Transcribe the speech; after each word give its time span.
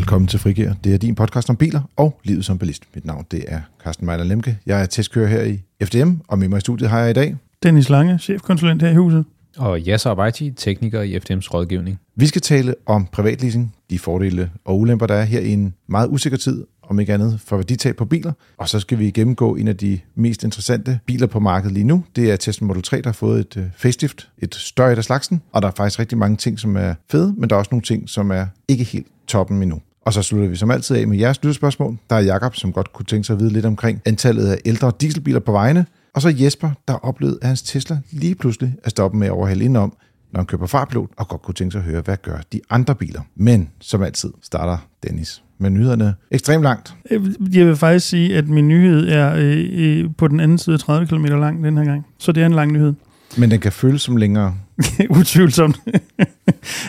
Velkommen 0.00 0.28
til 0.28 0.38
Frigir. 0.38 0.72
Det 0.84 0.94
er 0.94 0.98
din 0.98 1.14
podcast 1.14 1.50
om 1.50 1.56
biler 1.56 1.80
og 1.96 2.20
livet 2.24 2.44
som 2.44 2.58
bilist. 2.58 2.82
Mit 2.94 3.04
navn 3.04 3.26
det 3.30 3.44
er 3.48 3.60
Carsten 3.84 4.06
Mejler 4.06 4.24
Lemke. 4.24 4.58
Jeg 4.66 4.82
er 4.82 4.86
testkører 4.86 5.28
her 5.28 5.42
i 5.42 5.62
FDM, 5.84 6.10
og 6.28 6.38
med 6.38 6.48
mig 6.48 6.56
i 6.56 6.60
studiet 6.60 6.90
har 6.90 7.00
jeg 7.00 7.10
i 7.10 7.12
dag... 7.12 7.36
Dennis 7.62 7.88
Lange, 7.88 8.18
chefkonsulent 8.18 8.82
her 8.82 8.90
i 8.90 8.94
huset. 8.94 9.24
Og 9.56 9.78
Yasser 9.78 10.10
Abaiti, 10.10 10.50
tekniker 10.50 11.02
i 11.02 11.16
FDM's 11.16 11.48
rådgivning. 11.54 12.00
Vi 12.16 12.26
skal 12.26 12.42
tale 12.42 12.74
om 12.86 13.06
privatleasing, 13.12 13.74
de 13.90 13.98
fordele 13.98 14.50
og 14.64 14.80
ulemper, 14.80 15.06
der 15.06 15.14
er 15.14 15.24
her 15.24 15.40
i 15.40 15.52
en 15.52 15.74
meget 15.88 16.08
usikker 16.08 16.38
tid, 16.38 16.64
om 16.82 17.00
ikke 17.00 17.14
andet 17.14 17.40
for 17.44 17.56
værditab 17.56 17.96
på 17.96 18.04
biler. 18.04 18.32
Og 18.58 18.68
så 18.68 18.80
skal 18.80 18.98
vi 18.98 19.10
gennemgå 19.10 19.54
en 19.54 19.68
af 19.68 19.76
de 19.76 19.98
mest 20.14 20.44
interessante 20.44 21.00
biler 21.06 21.26
på 21.26 21.40
markedet 21.40 21.74
lige 21.74 21.84
nu. 21.84 22.04
Det 22.16 22.30
er 22.30 22.36
Tesla 22.36 22.66
Model 22.66 22.82
3, 22.82 22.96
der 22.96 23.08
har 23.08 23.12
fået 23.12 23.40
et 23.40 23.56
øh, 23.56 23.64
facelift, 23.76 24.30
et 24.38 24.54
større 24.54 24.90
af 24.96 25.04
slagsen. 25.04 25.42
Og 25.52 25.62
der 25.62 25.68
er 25.68 25.72
faktisk 25.76 25.98
rigtig 25.98 26.18
mange 26.18 26.36
ting, 26.36 26.58
som 26.58 26.76
er 26.76 26.94
fede, 27.10 27.34
men 27.38 27.50
der 27.50 27.56
er 27.56 27.58
også 27.58 27.70
nogle 27.70 27.82
ting, 27.82 28.08
som 28.08 28.30
er 28.30 28.46
ikke 28.68 28.84
helt 28.84 29.06
toppen 29.26 29.62
endnu. 29.62 29.80
Og 30.04 30.12
så 30.12 30.22
slutter 30.22 30.48
vi 30.48 30.56
som 30.56 30.70
altid 30.70 30.96
af 30.96 31.08
med 31.08 31.18
jeres 31.18 31.42
lytterspørgsmål. 31.42 31.98
Der 32.10 32.16
er 32.16 32.20
Jakob, 32.20 32.56
som 32.56 32.72
godt 32.72 32.92
kunne 32.92 33.06
tænke 33.06 33.24
sig 33.24 33.34
at 33.34 33.40
vide 33.40 33.52
lidt 33.52 33.66
omkring 33.66 34.02
antallet 34.04 34.46
af 34.46 34.58
ældre 34.64 34.92
dieselbiler 35.00 35.40
på 35.40 35.52
vejene. 35.52 35.86
Og 36.14 36.22
så 36.22 36.34
Jesper, 36.40 36.70
der 36.88 36.94
oplevede, 36.94 37.38
at 37.42 37.46
hans 37.46 37.62
Tesla 37.62 37.98
lige 38.10 38.34
pludselig 38.34 38.74
er 38.84 38.90
stoppet 38.90 39.18
med 39.18 39.26
at 39.26 39.30
overhale 39.30 39.64
indenom, 39.64 39.92
når 40.32 40.40
han 40.40 40.46
køber 40.46 40.66
farpilot, 40.66 41.10
og 41.16 41.28
godt 41.28 41.42
kunne 41.42 41.54
tænke 41.54 41.72
sig 41.72 41.78
at 41.78 41.84
høre, 41.84 42.00
hvad 42.00 42.16
gør 42.22 42.38
de 42.52 42.60
andre 42.70 42.94
biler. 42.94 43.20
Men 43.36 43.70
som 43.80 44.02
altid 44.02 44.32
starter 44.42 44.78
Dennis 45.02 45.42
med 45.58 45.70
nyhederne 45.70 46.14
ekstremt 46.30 46.62
langt. 46.62 46.94
Øh, 47.10 47.26
jeg 47.52 47.66
vil 47.66 47.76
faktisk 47.76 48.08
sige, 48.08 48.36
at 48.36 48.48
min 48.48 48.68
nyhed 48.68 49.08
er 49.08 49.34
øh, 49.36 49.68
øh 49.72 50.10
på 50.18 50.28
den 50.28 50.40
anden 50.40 50.58
side 50.58 50.78
30 50.78 51.06
km 51.06 51.24
lang 51.24 51.64
den 51.64 51.78
her 51.78 51.84
gang. 51.84 52.06
Så 52.18 52.32
det 52.32 52.42
er 52.42 52.46
en 52.46 52.54
lang 52.54 52.72
nyhed. 52.72 52.94
Men 53.38 53.50
den 53.50 53.60
kan 53.60 53.72
føles 53.72 54.02
som 54.02 54.16
længere. 54.16 54.54
Utvivlsomt. 55.20 55.80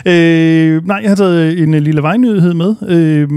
øh, 0.06 0.86
nej, 0.86 1.00
jeg 1.02 1.10
har 1.10 1.16
taget 1.16 1.52
øh, 1.52 1.62
en 1.62 1.74
øh, 1.74 1.82
lille 1.82 2.02
vejnyhed 2.02 2.54
med. 2.54 2.74
Øh, 2.88 3.28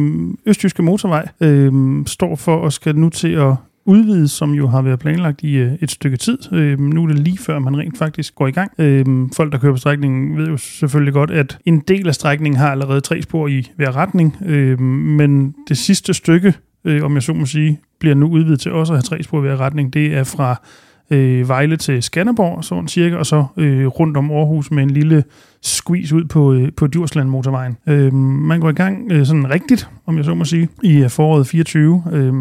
Østjyske 0.46 0.84
Motorvej 0.84 1.28
øh, 1.42 1.74
står 2.06 2.36
for 2.36 2.66
at 2.66 2.74
skal 2.74 2.96
nu 2.96 3.10
til 3.10 3.32
at 3.32 3.56
udvides, 3.86 4.32
som 4.32 4.54
jo 4.54 4.68
har 4.68 4.82
været 4.82 5.00
planlagt 5.00 5.44
i 5.44 5.56
øh, 5.56 5.74
et 5.82 5.92
stykke 5.92 6.18
tid. 6.18 6.54
Øh, 6.54 6.80
nu 6.80 7.04
er 7.04 7.08
det 7.08 7.20
lige 7.20 7.38
før, 7.38 7.60
man 7.60 7.78
rent 7.78 7.98
faktisk 7.98 8.36
går 8.36 8.48
i 8.48 8.52
gang. 8.52 8.72
Øh, 8.78 9.06
folk, 9.36 9.52
der 9.52 9.58
kører 9.58 9.74
på 9.74 9.78
strækningen, 9.78 10.38
ved 10.38 10.48
jo 10.48 10.58
selvfølgelig 10.58 11.14
godt, 11.14 11.32
at 11.32 11.58
en 11.66 11.80
del 11.80 12.08
af 12.08 12.16
strækningen 12.16 12.60
har 12.60 12.72
allerede 12.72 13.02
tre 13.02 13.22
spor 13.22 13.48
i 13.48 13.72
hver 13.76 13.96
retning, 13.96 14.38
øh, 14.46 14.80
men 14.80 15.56
det 15.68 15.78
sidste 15.78 16.14
stykke, 16.14 16.54
øh, 16.86 17.04
om 17.04 17.14
jeg 17.14 17.24
så 17.24 17.34
må 17.34 17.46
sige, 17.46 17.80
bliver 18.00 18.16
nu 18.16 18.28
udvidet 18.28 18.60
til 18.60 18.72
også 18.72 18.94
at 18.94 18.98
have 18.98 19.04
tre 19.18 19.24
spor 19.24 19.38
i 19.38 19.42
hver 19.42 19.58
retning. 19.60 19.94
Det 19.94 20.14
er 20.14 20.24
fra 20.24 20.62
øh, 21.10 21.50
Vejle 21.50 21.78
til 21.78 22.04
Skanderborg, 22.04 22.64
sådan 22.64 22.88
cirka, 22.88 23.16
og 23.16 23.26
så 23.26 23.46
øh, 23.58 23.88
rundt 23.88 24.18
om 24.18 24.32
Aarhus 24.32 24.72
med 24.72 24.84
en 24.84 24.90
lille 24.90 25.24
squeeze 25.62 26.16
ud 26.16 26.26
på, 26.26 26.54
øh, 26.54 26.72
på 26.78 26.88
Djursland 26.88 27.30
motorvejen. 27.30 27.78
Øh, 27.88 28.14
man 28.14 28.60
går 28.60 28.70
i 28.70 28.74
gang 28.74 29.12
øh, 29.12 29.26
sådan 29.26 29.50
rigtigt, 29.50 29.90
om 30.06 30.18
jeg 30.18 30.26
så 30.26 30.34
må 30.34 30.46
sige, 30.46 30.70
i 30.84 31.04
øh, 31.04 31.10
foråret 31.10 31.48
24. 31.48 32.04
Øh, 32.12 32.34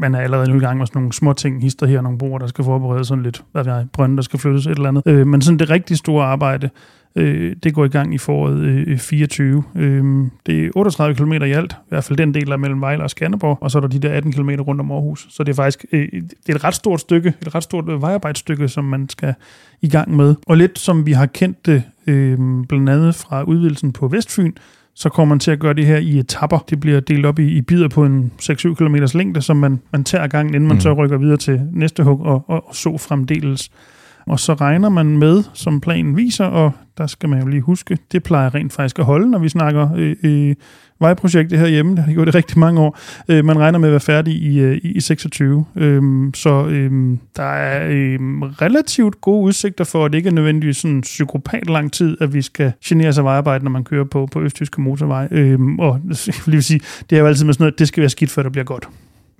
man 0.00 0.14
er 0.14 0.18
allerede 0.18 0.50
nu 0.50 0.56
i 0.56 0.60
gang 0.60 0.78
med 0.78 0.86
sådan 0.86 1.00
nogle 1.02 1.12
små 1.12 1.32
ting, 1.32 1.62
hister 1.62 1.86
her, 1.86 2.00
nogle 2.00 2.18
broer, 2.18 2.38
der 2.38 2.46
skal 2.46 2.64
forberedes 2.64 3.08
sådan 3.08 3.24
lidt, 3.24 3.42
hvad 3.52 3.64
ved 3.64 3.72
jeg, 3.72 3.86
brønde, 3.92 4.16
der 4.16 4.22
skal 4.22 4.38
flyttes 4.38 4.66
et 4.66 4.70
eller 4.70 4.88
andet. 4.88 5.02
Øh, 5.06 5.26
men 5.26 5.42
sådan 5.42 5.58
det 5.58 5.70
rigtig 5.70 5.96
store 5.96 6.24
arbejde, 6.24 6.70
Øh, 7.16 7.56
det 7.62 7.74
går 7.74 7.84
i 7.84 7.88
gang 7.88 8.14
i 8.14 8.18
foråret 8.18 8.58
øh, 8.58 8.98
24. 8.98 9.64
Øh, 9.76 10.04
det 10.46 10.64
er 10.64 10.70
38 10.76 11.14
km 11.14 11.32
i 11.32 11.52
alt, 11.52 11.72
i 11.72 11.88
hvert 11.88 12.04
fald 12.04 12.18
den 12.18 12.34
del 12.34 12.52
af 12.52 12.58
mellem 12.58 12.80
Vejle 12.80 13.02
og 13.02 13.10
Skanderborg, 13.10 13.58
og 13.60 13.70
så 13.70 13.78
er 13.78 13.80
der 13.80 13.88
de 13.88 13.98
der 13.98 14.12
18 14.12 14.32
km 14.32 14.50
rundt 14.50 14.80
om 14.80 14.90
Aarhus. 14.90 15.26
Så 15.30 15.44
det 15.44 15.52
er 15.52 15.56
faktisk 15.56 15.84
øh, 15.92 16.08
det 16.12 16.48
er 16.48 16.54
et 16.54 16.64
ret 16.64 16.74
stort 16.74 17.00
stykke, 17.00 17.34
et 17.42 17.54
ret 17.54 17.62
stort 17.62 17.88
øh, 17.88 18.02
vejarbejdsstykke, 18.02 18.68
som 18.68 18.84
man 18.84 19.08
skal 19.08 19.34
i 19.80 19.88
gang 19.88 20.16
med. 20.16 20.34
Og 20.46 20.56
lidt 20.56 20.78
som 20.78 21.06
vi 21.06 21.12
har 21.12 21.26
kendt 21.26 21.66
det, 21.66 21.82
øh, 22.06 22.38
blandt 22.68 22.88
andet 22.88 23.14
fra 23.14 23.42
udvidelsen 23.42 23.92
på 23.92 24.08
Vestfyn, 24.08 24.52
så 24.94 25.08
kommer 25.08 25.34
man 25.34 25.40
til 25.40 25.50
at 25.50 25.58
gøre 25.58 25.74
det 25.74 25.86
her 25.86 25.96
i 25.96 26.18
etapper. 26.18 26.58
Det 26.70 26.80
bliver 26.80 27.00
delt 27.00 27.26
op 27.26 27.38
i, 27.38 27.48
i 27.48 27.60
bidder 27.60 27.88
på 27.88 28.04
en 28.04 28.32
6-7 28.42 28.74
km 28.74 28.96
længde, 29.14 29.42
som 29.42 29.56
man, 29.56 29.80
man 29.92 30.04
tager 30.04 30.26
gangen, 30.26 30.54
inden 30.54 30.68
man 30.68 30.76
mm. 30.76 30.80
så 30.80 30.92
rykker 30.92 31.18
videre 31.18 31.36
til 31.36 31.60
næste 31.72 32.02
hug 32.02 32.20
og, 32.20 32.44
og, 32.46 32.68
og 32.68 32.74
så 32.74 32.98
fremdeles. 32.98 33.70
Og 34.28 34.40
så 34.40 34.54
regner 34.54 34.88
man 34.88 35.18
med, 35.18 35.42
som 35.54 35.80
planen 35.80 36.16
viser, 36.16 36.44
og 36.44 36.72
der 36.98 37.06
skal 37.06 37.28
man 37.28 37.40
jo 37.40 37.46
lige 37.46 37.60
huske, 37.60 37.98
det 38.12 38.22
plejer 38.22 38.54
rent 38.54 38.72
faktisk 38.72 38.98
at 38.98 39.04
holde, 39.04 39.30
når 39.30 39.38
vi 39.38 39.48
snakker 39.48 39.88
øh, 39.96 40.16
øh, 40.22 40.54
vejprojektet 41.00 41.58
herhjemme. 41.58 41.96
Det 41.96 42.04
har 42.04 42.12
gjort 42.12 42.26
det 42.26 42.34
rigtig 42.34 42.58
mange 42.58 42.80
år. 42.80 42.98
Øh, 43.28 43.44
man 43.44 43.58
regner 43.58 43.78
med 43.78 43.88
at 43.88 43.92
være 43.92 44.00
færdig 44.00 44.34
i, 44.34 44.60
øh, 44.60 44.80
i 44.82 45.00
26. 45.00 45.64
Øh, 45.76 46.02
så 46.34 46.66
øh, 46.66 47.16
der 47.36 47.42
er 47.42 47.88
øh, 47.90 48.18
relativt 48.42 49.20
gode 49.20 49.44
udsigter 49.44 49.84
for, 49.84 50.04
at 50.04 50.12
det 50.12 50.18
ikke 50.18 50.28
er 50.28 50.32
nødvendigvis 50.32 50.76
sådan 50.76 51.00
psykopat 51.00 51.70
lang 51.70 51.92
tid, 51.92 52.16
at 52.20 52.34
vi 52.34 52.42
skal 52.42 52.72
genere 52.84 53.12
sig 53.12 53.24
vejarbejde, 53.24 53.64
når 53.64 53.70
man 53.70 53.84
kører 53.84 54.04
på, 54.04 54.28
på 54.32 54.42
Østtyske 54.42 54.80
motorvej. 54.80 55.28
Øh, 55.30 55.60
og 55.78 56.00
jeg 56.26 56.34
vil 56.46 56.64
sige, 56.64 56.80
det 57.10 57.16
er 57.16 57.20
jo 57.20 57.26
altid 57.26 57.44
med 57.44 57.54
sådan 57.54 57.62
noget, 57.62 57.72
at 57.72 57.78
det 57.78 57.88
skal 57.88 58.00
være 58.00 58.10
skidt, 58.10 58.30
før 58.30 58.42
det 58.42 58.52
bliver 58.52 58.64
godt. 58.64 58.88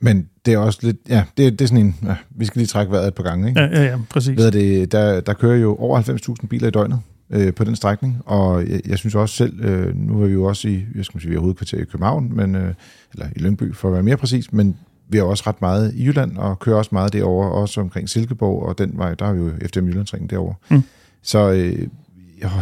Men 0.00 0.28
det 0.46 0.54
er 0.54 0.58
også 0.58 0.78
lidt, 0.82 0.96
ja, 1.08 1.24
det, 1.36 1.52
det 1.52 1.60
er 1.60 1.68
sådan 1.68 1.84
en, 1.84 1.96
ja, 2.02 2.16
vi 2.30 2.44
skal 2.44 2.60
lige 2.60 2.66
trække 2.66 2.92
vejret 2.92 3.08
et 3.08 3.14
par 3.14 3.22
gange, 3.22 3.48
ikke? 3.48 3.60
Ja, 3.60 3.66
ja, 3.66 3.84
ja 3.84 3.98
præcis. 4.10 4.36
Ved 4.36 4.50
det, 4.50 4.92
der, 4.92 5.20
der 5.20 5.32
kører 5.32 5.56
jo 5.56 5.76
over 5.76 6.02
90.000 6.42 6.46
biler 6.46 6.68
i 6.68 6.70
døgnet 6.70 7.00
øh, 7.30 7.54
på 7.54 7.64
den 7.64 7.76
strækning, 7.76 8.22
og 8.24 8.68
jeg, 8.68 8.80
jeg 8.86 8.98
synes 8.98 9.14
også 9.14 9.34
selv, 9.34 9.64
øh, 9.64 9.96
nu 9.96 10.22
er 10.22 10.26
vi 10.26 10.32
jo 10.32 10.44
også 10.44 10.68
i, 10.68 10.84
jeg 10.94 11.04
skal 11.04 11.20
sige, 11.20 11.30
vi 11.30 11.36
er 11.36 11.40
hovedkvarter 11.40 11.78
i 11.78 11.84
København, 11.84 12.36
men, 12.36 12.54
øh, 12.54 12.74
eller 13.12 13.26
i 13.36 13.38
Lyngby 13.38 13.74
for 13.74 13.88
at 13.88 13.94
være 13.94 14.02
mere 14.02 14.16
præcis, 14.16 14.52
men 14.52 14.76
vi 15.08 15.18
har 15.18 15.24
også 15.24 15.44
ret 15.46 15.60
meget 15.60 15.94
i 15.94 16.06
Jylland, 16.06 16.36
og 16.36 16.58
kører 16.58 16.76
også 16.76 16.90
meget 16.92 17.12
derover 17.12 17.46
også 17.46 17.80
omkring 17.80 18.08
Silkeborg, 18.08 18.62
og 18.62 18.78
den 18.78 18.92
vej, 18.96 19.14
der 19.14 19.26
er 19.26 19.32
vi 19.32 19.40
jo 19.40 19.50
efter 19.60 19.82
Jyllandsringen 19.82 20.30
derovre. 20.30 20.54
Mm. 20.70 20.82
Så 21.22 21.50
øh, 21.50 21.88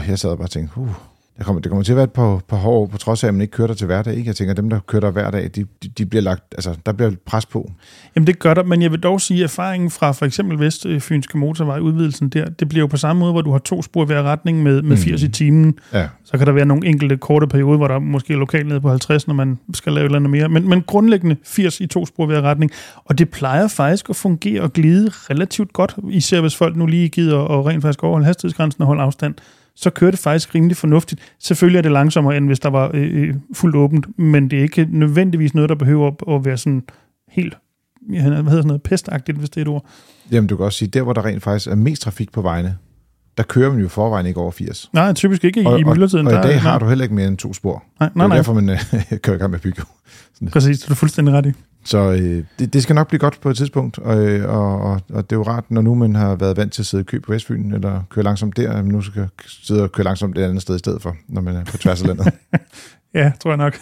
jeg 0.08 0.18
sad 0.18 0.30
og 0.30 0.38
bare 0.38 0.48
tænkte, 0.48 0.78
uh, 0.78 0.88
det 1.38 1.46
kommer, 1.46 1.62
det 1.62 1.70
kommer 1.70 1.82
til 1.82 1.92
at 1.92 1.96
være 1.96 2.04
et 2.04 2.12
par, 2.12 2.40
par 2.48 2.56
hårde 2.56 2.90
på 2.90 2.98
trods 2.98 3.24
af, 3.24 3.28
at 3.28 3.34
man 3.34 3.40
ikke 3.40 3.52
kører 3.52 3.66
der 3.66 3.74
til 3.74 3.86
hverdag. 3.86 4.14
Ikke? 4.14 4.28
Jeg 4.28 4.36
tænker, 4.36 4.50
at 4.50 4.56
dem, 4.56 4.70
der 4.70 4.78
kører 4.86 5.00
der 5.00 5.10
hver 5.10 5.30
dag, 5.30 5.50
de, 5.54 5.66
de, 5.82 5.88
de 5.88 6.06
bliver 6.06 6.22
lagt, 6.22 6.42
altså, 6.52 6.76
der 6.86 6.92
bliver 6.92 7.10
pres 7.26 7.46
på. 7.46 7.72
Jamen 8.16 8.26
det 8.26 8.38
gør 8.38 8.54
der, 8.54 8.62
men 8.62 8.82
jeg 8.82 8.90
vil 8.90 9.00
dog 9.00 9.20
sige, 9.20 9.40
at 9.40 9.44
erfaringen 9.44 9.90
fra 9.90 10.12
for 10.12 10.26
eksempel 10.26 10.60
Vestfynske 10.60 11.38
Motorvej, 11.38 11.78
udvidelsen 11.78 12.28
der, 12.28 12.48
det 12.48 12.68
bliver 12.68 12.80
jo 12.82 12.86
på 12.86 12.96
samme 12.96 13.20
måde, 13.20 13.32
hvor 13.32 13.42
du 13.42 13.52
har 13.52 13.58
to 13.58 13.82
spor 13.82 14.02
i 14.02 14.06
hver 14.06 14.22
retning 14.22 14.62
med, 14.62 14.82
med 14.82 14.96
80 14.96 15.22
mm. 15.22 15.26
i 15.26 15.32
timen. 15.32 15.78
Ja. 15.92 16.08
Så 16.24 16.38
kan 16.38 16.46
der 16.46 16.52
være 16.52 16.66
nogle 16.66 16.86
enkelte 16.86 17.16
korte 17.16 17.46
perioder, 17.46 17.76
hvor 17.76 17.88
der 17.88 17.98
måske 17.98 18.32
er 18.32 18.38
lokalt 18.38 18.66
nede 18.66 18.80
på 18.80 18.88
50, 18.88 19.26
når 19.26 19.34
man 19.34 19.58
skal 19.74 19.92
lave 19.92 20.02
et 20.02 20.04
eller 20.04 20.18
andet 20.18 20.30
mere. 20.30 20.48
Men, 20.48 20.68
men 20.68 20.82
grundlæggende 20.82 21.36
80 21.44 21.80
i 21.80 21.86
to 21.86 22.06
spor 22.06 22.24
i 22.24 22.26
hver 22.26 22.42
retning. 22.42 22.70
Og 23.04 23.18
det 23.18 23.30
plejer 23.30 23.68
faktisk 23.68 24.10
at 24.10 24.16
fungere 24.16 24.62
og 24.62 24.72
glide 24.72 25.10
relativt 25.30 25.72
godt, 25.72 25.96
især 26.10 26.40
hvis 26.40 26.56
folk 26.56 26.76
nu 26.76 26.86
lige 26.86 27.08
gider 27.08 27.36
og 27.36 27.66
rent 27.66 27.82
faktisk 27.82 28.04
overholde 28.04 28.26
hastighedsgrænsen 28.26 28.82
og 28.82 28.86
holde 28.86 29.02
afstand 29.02 29.34
så 29.76 29.90
kører 29.90 30.10
det 30.10 30.20
faktisk 30.20 30.54
rimelig 30.54 30.76
fornuftigt. 30.76 31.20
Selvfølgelig 31.38 31.78
er 31.78 31.82
det 31.82 31.92
langsommere, 31.92 32.36
end 32.36 32.46
hvis 32.46 32.60
der 32.60 32.70
var 32.70 32.90
øh, 32.94 33.28
øh 33.28 33.34
fuldt 33.54 33.76
åbent, 33.76 34.18
men 34.18 34.50
det 34.50 34.58
er 34.58 34.62
ikke 34.62 34.88
nødvendigvis 34.90 35.54
noget, 35.54 35.68
der 35.68 35.74
behøver 35.74 36.34
at 36.36 36.44
være 36.44 36.56
sådan 36.56 36.82
helt 37.28 37.56
hvad 38.08 38.20
hedder 38.22 38.50
sådan 38.50 38.66
noget, 38.66 38.82
pestagtigt, 38.82 39.38
hvis 39.38 39.50
det 39.50 39.56
er 39.56 39.62
et 39.62 39.68
ord. 39.68 39.86
Jamen, 40.32 40.48
du 40.48 40.56
kan 40.56 40.66
også 40.66 40.78
sige, 40.78 40.88
der 40.88 41.02
hvor 41.02 41.12
der 41.12 41.24
rent 41.24 41.42
faktisk 41.42 41.70
er 41.70 41.74
mest 41.74 42.02
trafik 42.02 42.32
på 42.32 42.42
vejene, 42.42 42.76
der 43.36 43.42
kører 43.42 43.70
man 43.70 43.80
jo 43.80 43.88
forvejen 43.88 44.26
ikke 44.26 44.40
over 44.40 44.50
80. 44.50 44.90
Nej, 44.92 45.12
typisk 45.12 45.44
ikke 45.44 45.62
i, 45.62 45.64
og, 45.64 45.80
i 45.80 45.84
myldretiden. 45.84 46.26
Og, 46.26 46.32
og, 46.32 46.38
og 46.38 46.44
i 46.44 46.48
dag 46.48 46.60
har 46.60 46.78
du 46.78 46.88
heller 46.88 47.04
ikke 47.04 47.14
mere 47.14 47.28
end 47.28 47.36
to 47.36 47.52
spor. 47.52 47.84
Nej, 48.00 48.10
nej, 48.14 48.26
nej. 48.26 48.26
Det 48.26 48.32
er 48.32 48.38
derfor, 48.38 48.54
man 48.54 48.70
øh, 48.70 49.18
kører 49.22 49.36
i 49.36 49.38
gang 49.38 49.50
med 49.50 49.58
at 49.58 49.62
bygge. 49.62 49.82
Præcis, 50.52 50.78
det 50.78 50.84
er 50.84 50.88
du 50.88 50.94
fuldstændig 50.94 51.34
ret 51.34 51.46
i. 51.46 51.52
Så 51.86 52.12
øh, 52.12 52.44
det, 52.58 52.72
det 52.72 52.82
skal 52.82 52.94
nok 52.94 53.08
blive 53.08 53.18
godt 53.18 53.40
på 53.40 53.50
et 53.50 53.56
tidspunkt, 53.56 53.98
og, 53.98 54.26
øh, 54.26 54.48
og, 54.48 54.80
og, 54.80 55.00
og 55.12 55.30
det 55.30 55.32
er 55.32 55.36
jo 55.36 55.42
rart, 55.42 55.70
når 55.70 55.82
nu 55.82 55.94
man 55.94 56.14
har 56.14 56.36
været 56.36 56.56
vant 56.56 56.72
til 56.72 56.82
at 56.82 56.86
sidde 56.86 57.02
i 57.02 57.04
kø 57.04 57.20
på 57.20 57.32
Vestfyn, 57.32 57.72
eller 57.72 58.02
køre 58.10 58.24
langsomt 58.24 58.56
der, 58.56 58.82
man 58.82 58.84
nu 58.84 59.02
skal 59.02 59.28
sidde 59.46 59.82
og 59.82 59.92
køre 59.92 60.04
langsomt 60.04 60.38
et 60.38 60.42
andet 60.42 60.62
sted 60.62 60.74
i 60.74 60.78
stedet 60.78 61.02
for, 61.02 61.16
når 61.28 61.40
man 61.40 61.56
er 61.56 61.64
på 61.64 61.76
tværs 61.76 62.02
af 62.02 62.06
landet. 62.06 62.26
ja, 63.14 63.32
tror 63.40 63.50
jeg 63.50 63.56
nok. 63.56 63.78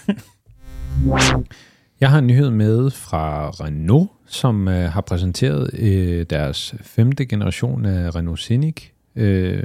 jeg 2.00 2.10
har 2.10 2.18
en 2.18 2.26
nyhed 2.26 2.50
med 2.50 2.90
fra 2.90 3.50
Renault, 3.50 4.10
som 4.26 4.68
øh, 4.68 4.90
har 4.90 5.00
præsenteret 5.00 5.70
øh, 5.78 6.26
deres 6.30 6.74
femte 6.82 7.26
generation 7.26 7.84
af 7.84 8.14
Renault 8.16 8.40
Scenic. 8.40 8.82
Øh, 9.16 9.62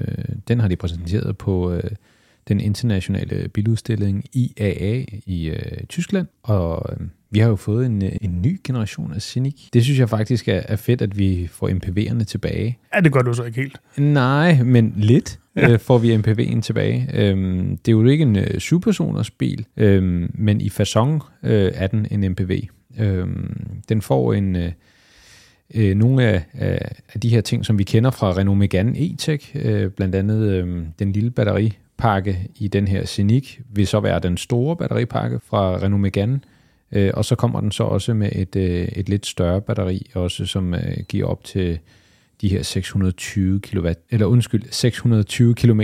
den 0.48 0.60
har 0.60 0.68
de 0.68 0.76
præsenteret 0.76 1.38
på... 1.38 1.72
Øh, 1.74 1.84
den 2.48 2.60
internationale 2.60 3.50
biludstilling 3.50 4.26
IAA 4.34 5.06
i 5.26 5.50
øh, 5.50 5.84
Tyskland, 5.90 6.28
og 6.44 6.94
øh, 6.94 7.08
vi 7.32 7.40
har 7.40 7.50
jo 7.50 7.56
fået 7.56 7.86
en, 7.86 8.04
øh, 8.06 8.12
en 8.22 8.42
ny 8.42 8.60
generation 8.64 9.14
af 9.14 9.22
Scenic. 9.22 9.70
Det 9.74 9.84
synes 9.84 10.00
jeg 10.00 10.10
faktisk 10.10 10.48
er, 10.48 10.62
er 10.66 10.76
fedt, 10.76 11.02
at 11.02 11.18
vi 11.18 11.48
får 11.52 11.70
MPV'erne 11.70 12.24
tilbage. 12.24 12.78
Ja, 12.96 13.00
det 13.00 13.14
gør 13.14 13.22
du 13.22 13.34
så 13.34 13.44
ikke 13.44 13.62
helt. 13.62 13.78
Nej, 13.98 14.64
men 14.64 14.94
lidt 14.98 15.40
ja. 15.56 15.72
øh, 15.72 15.80
får 15.80 15.98
vi 15.98 16.16
MPV'en 16.16 16.62
tilbage. 16.62 17.10
Øhm, 17.14 17.78
det 17.78 17.92
er 17.92 17.96
jo 17.96 18.06
ikke 18.06 18.22
en 18.22 18.36
øh, 18.36 18.60
syvpersoners 18.60 19.32
bil, 19.32 19.66
øhm, 19.78 20.32
men 20.34 20.62
i 20.62 20.70
façon 20.70 21.20
øh, 21.44 21.72
er 21.76 21.88
den 21.88 22.08
en 22.12 22.32
MPV. 22.32 22.62
Øhm, 23.00 23.82
den 23.90 24.02
får 24.02 24.34
en... 24.34 24.56
Øh, 24.56 24.72
øh, 25.76 25.96
nogle 25.96 26.24
af, 26.24 26.44
af, 26.54 26.96
af 27.14 27.20
de 27.20 27.30
her 27.30 27.42
ting, 27.42 27.66
som 27.66 27.80
vi 27.80 27.84
kender 27.84 28.12
fra 28.12 28.32
Renault 28.32 28.60
Megane 28.60 28.98
E-Tech, 28.98 29.56
øh, 29.56 29.92
blandt 29.92 30.16
andet 30.16 30.50
øh, 30.50 30.86
den 31.00 31.12
lille 31.12 31.32
batteripakke 31.32 32.48
i 32.56 32.68
den 32.68 32.88
her 32.88 33.06
Scenic, 33.06 33.60
vil 33.70 33.88
så 33.88 34.00
være 34.00 34.20
den 34.20 34.38
store 34.38 34.76
batteripakke 34.76 35.40
fra 35.50 35.76
Renault 35.76 36.02
Megane, 36.02 36.40
Øh, 36.92 37.12
og 37.14 37.26
så 37.26 37.36
kommer 37.36 37.62
den 37.62 37.72
så 37.72 37.84
også 37.84 38.14
med 38.14 38.30
et, 38.32 38.56
øh, 38.56 38.88
et 38.88 39.10
lidt 39.10 39.26
større 39.26 39.62
batteri, 39.62 40.12
også 40.16 40.46
som 40.46 40.74
øh, 40.74 40.98
giver 41.08 41.28
op 41.28 41.44
til 41.44 41.80
de 42.42 42.50
her 42.50 42.64
620 42.64 43.60
kW, 43.60 43.90
eller 44.10 44.26
undskyld, 44.26 44.64
620 44.72 45.56
km 45.56 45.82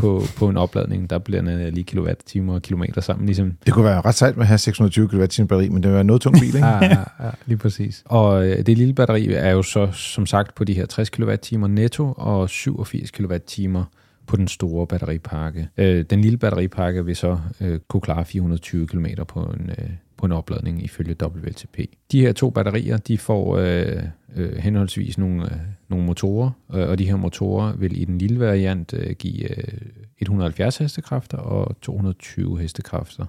på, 0.00 0.22
på 0.36 0.48
en 0.48 0.56
opladning, 0.56 1.10
der 1.10 1.18
bliver 1.18 1.42
den 1.42 1.74
lige 1.74 1.84
kilowatt-timer 1.84 2.54
og 2.54 2.62
kilometer 2.62 3.00
sammen. 3.00 3.26
Ligesom. 3.26 3.52
Det 3.66 3.74
kunne 3.74 3.84
være 3.84 4.00
ret 4.00 4.14
sejt 4.14 4.36
med 4.36 4.42
at 4.42 4.48
have 4.48 4.58
620 4.58 5.08
kWh 5.08 5.18
batteri, 5.18 5.68
men 5.68 5.82
det 5.82 5.92
var 5.92 6.02
noget 6.02 6.22
tung 6.22 6.40
bil, 6.40 6.46
ikke? 6.54 6.66
ja, 6.66 6.84
ja, 6.84 6.98
ja, 7.20 7.30
lige 7.46 7.58
præcis. 7.58 8.02
Og 8.04 8.48
øh, 8.48 8.66
det 8.66 8.78
lille 8.78 8.94
batteri 8.94 9.32
er 9.32 9.50
jo 9.50 9.62
så, 9.62 9.92
som 9.92 10.26
sagt, 10.26 10.54
på 10.54 10.64
de 10.64 10.74
her 10.74 10.86
60 10.86 11.10
kWh 11.10 11.70
netto 11.70 12.14
og 12.16 12.50
87 12.50 13.10
kWh 13.10 13.82
på 14.26 14.36
den 14.36 14.48
store 14.48 14.86
batteripakke. 14.86 15.68
Øh, 15.76 16.04
den 16.10 16.20
lille 16.20 16.38
batteripakke 16.38 17.04
vil 17.04 17.16
så 17.16 17.38
øh, 17.60 17.80
kunne 17.88 18.00
klare 18.00 18.24
420 18.24 18.86
km 18.86 19.06
på 19.28 19.40
en, 19.40 19.70
øh, 19.70 19.90
en 20.24 20.32
opladning 20.32 20.84
ifølge 20.84 21.16
WLTP. 21.22 21.78
De 22.12 22.20
her 22.20 22.32
to 22.32 22.50
batterier, 22.50 22.96
de 22.96 23.18
får 23.18 23.56
øh, 23.56 24.02
øh, 24.36 24.56
henholdsvis 24.56 25.18
nogle, 25.18 25.44
øh, 25.44 25.58
nogle 25.88 26.06
motorer, 26.06 26.50
øh, 26.74 26.88
og 26.88 26.98
de 26.98 27.06
her 27.06 27.16
motorer 27.16 27.76
vil 27.76 28.02
i 28.02 28.04
den 28.04 28.18
lille 28.18 28.40
variant 28.40 28.94
øh, 28.94 29.10
give 29.10 29.56
øh, 29.56 29.78
170 30.18 30.76
hestekræfter 30.76 31.38
og 31.38 31.80
220 31.80 32.58
hestekræfter 32.58 33.26